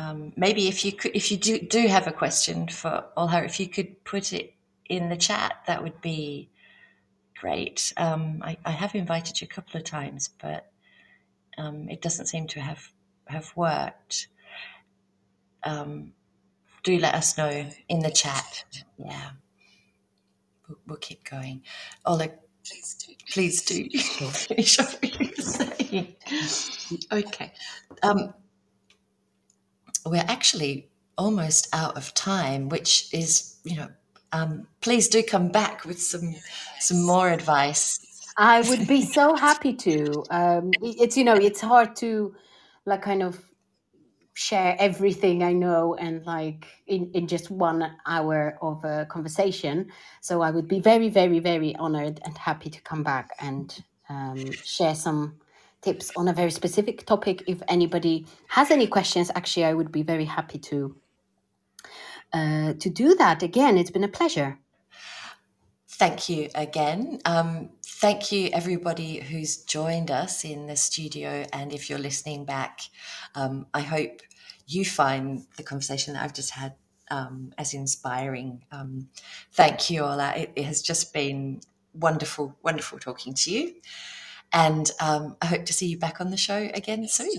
Um, 0.00 0.32
maybe 0.34 0.66
if 0.68 0.82
you 0.82 0.92
could, 0.92 1.14
if 1.14 1.30
you 1.30 1.36
do, 1.36 1.58
do 1.58 1.86
have 1.86 2.06
a 2.06 2.12
question 2.12 2.68
for 2.68 3.04
Ola, 3.18 3.42
if 3.42 3.60
you 3.60 3.68
could 3.68 4.02
put 4.04 4.32
it 4.32 4.54
in 4.88 5.10
the 5.10 5.16
chat, 5.16 5.52
that 5.66 5.82
would 5.82 6.00
be 6.00 6.48
great. 7.38 7.92
Um, 7.98 8.40
I, 8.42 8.56
I, 8.64 8.70
have 8.70 8.94
invited 8.94 9.40
you 9.40 9.46
a 9.50 9.54
couple 9.54 9.78
of 9.78 9.84
times, 9.84 10.30
but 10.40 10.72
um, 11.58 11.90
it 11.90 12.00
doesn't 12.00 12.26
seem 12.26 12.46
to 12.48 12.60
have 12.60 12.90
have 13.26 13.52
worked. 13.56 14.28
Um, 15.64 16.14
do 16.82 16.98
let 16.98 17.14
us 17.14 17.36
know 17.36 17.68
in 17.90 18.00
the 18.00 18.10
chat. 18.10 18.64
Yeah, 18.96 19.30
we'll, 20.66 20.78
we'll 20.86 20.98
keep 20.98 21.28
going. 21.28 21.60
Oleg, 22.06 22.32
please 22.64 22.94
do. 23.06 23.14
Please 23.30 23.62
do. 23.64 23.86
Finish 24.30 24.78
what 24.78 25.20
you're 25.20 25.34
saying. 25.34 26.16
Okay. 27.12 27.52
We're 30.06 30.24
actually 30.26 30.88
almost 31.18 31.68
out 31.72 31.96
of 31.96 32.14
time, 32.14 32.68
which 32.68 33.12
is, 33.12 33.58
you 33.64 33.76
know, 33.76 33.88
um, 34.32 34.66
please 34.80 35.08
do 35.08 35.22
come 35.22 35.48
back 35.48 35.84
with 35.84 36.00
some 36.00 36.34
some 36.78 37.02
more 37.04 37.30
advice. 37.30 37.98
I 38.36 38.62
would 38.62 38.86
be 38.86 39.02
so 39.02 39.34
happy 39.48 39.74
to. 39.74 40.24
Um, 40.30 40.70
it's 40.80 41.16
you 41.16 41.24
know 41.24 41.34
it's 41.34 41.60
hard 41.60 41.96
to 41.96 42.34
like 42.86 43.02
kind 43.02 43.22
of 43.22 43.44
share 44.34 44.76
everything 44.78 45.42
I 45.42 45.52
know 45.52 45.94
and 45.96 46.24
like 46.24 46.66
in, 46.86 47.10
in 47.12 47.26
just 47.26 47.50
one 47.50 47.96
hour 48.06 48.56
of 48.62 48.82
a 48.84 49.06
conversation. 49.10 49.90
So 50.20 50.40
I 50.40 50.50
would 50.50 50.68
be 50.68 50.80
very 50.80 51.08
very 51.08 51.40
very 51.40 51.74
honored 51.76 52.20
and 52.24 52.38
happy 52.38 52.70
to 52.70 52.80
come 52.82 53.02
back 53.02 53.30
and 53.40 53.76
um, 54.08 54.50
share 54.64 54.94
some 54.94 55.40
tips 55.82 56.12
on 56.16 56.28
a 56.28 56.32
very 56.32 56.50
specific 56.50 57.06
topic. 57.06 57.42
If 57.46 57.62
anybody 57.68 58.26
has 58.48 58.70
any 58.70 58.86
questions, 58.86 59.30
actually, 59.34 59.64
I 59.64 59.74
would 59.74 59.92
be 59.92 60.02
very 60.02 60.26
happy 60.26 60.58
to 60.58 60.96
uh, 62.32 62.74
to 62.74 62.90
do 62.90 63.14
that. 63.16 63.42
Again, 63.42 63.76
it's 63.76 63.90
been 63.90 64.04
a 64.04 64.08
pleasure. 64.08 64.58
Thank 65.88 66.28
you 66.28 66.48
again. 66.54 67.18
Um, 67.24 67.70
thank 67.84 68.32
you, 68.32 68.48
everybody 68.52 69.20
who's 69.20 69.58
joined 69.58 70.10
us 70.10 70.44
in 70.44 70.66
the 70.66 70.76
studio. 70.76 71.44
And 71.52 71.72
if 71.72 71.90
you're 71.90 71.98
listening 71.98 72.46
back, 72.46 72.80
um, 73.34 73.66
I 73.74 73.80
hope 73.80 74.22
you 74.66 74.84
find 74.84 75.44
the 75.56 75.62
conversation 75.62 76.14
that 76.14 76.22
I've 76.22 76.32
just 76.32 76.52
had 76.52 76.74
um, 77.10 77.52
as 77.58 77.74
inspiring. 77.74 78.64
Um, 78.72 79.08
thank 79.52 79.90
you, 79.90 80.02
Ola. 80.02 80.32
It, 80.36 80.52
it, 80.56 80.64
has 80.64 80.80
just 80.80 81.12
been 81.12 81.60
wonderful, 81.92 82.56
wonderful 82.62 82.98
talking 82.98 83.34
to 83.34 83.50
you. 83.50 83.74
And 84.52 84.90
um, 85.00 85.36
I 85.40 85.46
hope 85.46 85.64
to 85.66 85.72
see 85.72 85.86
you 85.86 85.98
back 85.98 86.20
on 86.20 86.30
the 86.30 86.36
show 86.36 86.68
again 86.74 87.06
soon. 87.08 87.30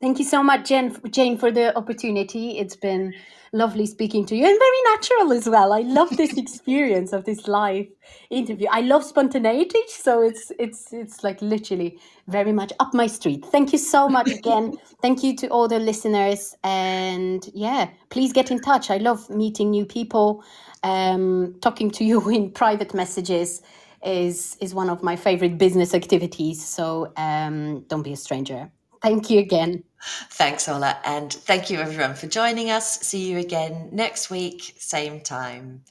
Thank 0.00 0.18
you 0.18 0.26
so 0.26 0.42
much, 0.42 0.68
Jen, 0.68 0.94
Jane, 1.10 1.38
for 1.38 1.50
the 1.50 1.76
opportunity. 1.76 2.58
It's 2.58 2.76
been 2.76 3.14
lovely 3.52 3.86
speaking 3.86 4.26
to 4.26 4.36
you 4.36 4.44
and 4.44 4.58
very 4.58 4.94
natural 4.94 5.32
as 5.32 5.48
well. 5.48 5.72
I 5.72 5.80
love 5.80 6.14
this 6.18 6.36
experience 6.36 7.14
of 7.14 7.24
this 7.24 7.48
live 7.48 7.86
interview. 8.28 8.66
I 8.70 8.82
love 8.82 9.04
spontaneity, 9.04 9.80
so 9.88 10.20
it's 10.20 10.52
it's 10.58 10.92
it's 10.92 11.24
like 11.24 11.40
literally 11.40 11.98
very 12.28 12.52
much 12.52 12.74
up 12.78 12.92
my 12.92 13.06
street. 13.06 13.46
Thank 13.46 13.72
you 13.72 13.78
so 13.78 14.06
much 14.06 14.28
again. 14.28 14.76
Thank 15.02 15.22
you 15.22 15.34
to 15.36 15.48
all 15.48 15.66
the 15.66 15.78
listeners, 15.78 16.54
and 16.62 17.48
yeah, 17.54 17.88
please 18.10 18.34
get 18.34 18.50
in 18.50 18.60
touch. 18.60 18.90
I 18.90 18.98
love 18.98 19.30
meeting 19.30 19.70
new 19.70 19.86
people, 19.86 20.44
um, 20.82 21.56
talking 21.62 21.90
to 21.92 22.04
you 22.04 22.28
in 22.36 22.50
private 22.50 22.92
messages 22.92 23.62
is 24.06 24.56
is 24.60 24.74
one 24.74 24.88
of 24.88 25.02
my 25.02 25.16
favorite 25.16 25.58
business 25.58 25.94
activities. 25.94 26.64
So 26.64 27.12
um, 27.16 27.80
don't 27.88 28.02
be 28.02 28.12
a 28.12 28.16
stranger. 28.16 28.70
Thank 29.02 29.30
you 29.30 29.40
again. 29.40 29.84
Thanks, 30.30 30.68
Ola. 30.68 30.98
And 31.04 31.32
thank 31.32 31.70
you, 31.70 31.78
everyone, 31.78 32.14
for 32.14 32.26
joining 32.26 32.70
us. 32.70 33.00
See 33.00 33.30
you 33.30 33.38
again 33.38 33.88
next 33.92 34.30
week, 34.30 34.74
same 34.78 35.20
time. 35.20 35.82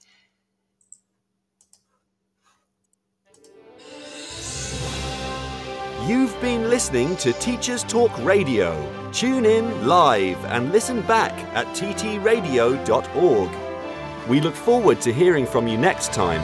You've 6.07 6.39
been 6.39 6.69
listening 6.69 7.15
to 7.17 7.33
Teachers 7.33 7.83
Talk 7.83 8.11
Radio. 8.23 8.71
Tune 9.11 9.45
in 9.45 9.87
live 9.87 10.43
and 10.45 10.71
listen 10.71 11.01
back 11.01 11.31
at 11.55 11.65
ttradio.org. 11.75 13.49
We 14.29 14.39
look 14.39 14.55
forward 14.55 15.01
to 15.01 15.11
hearing 15.11 15.47
from 15.47 15.67
you 15.67 15.77
next 15.77 16.13
time 16.13 16.43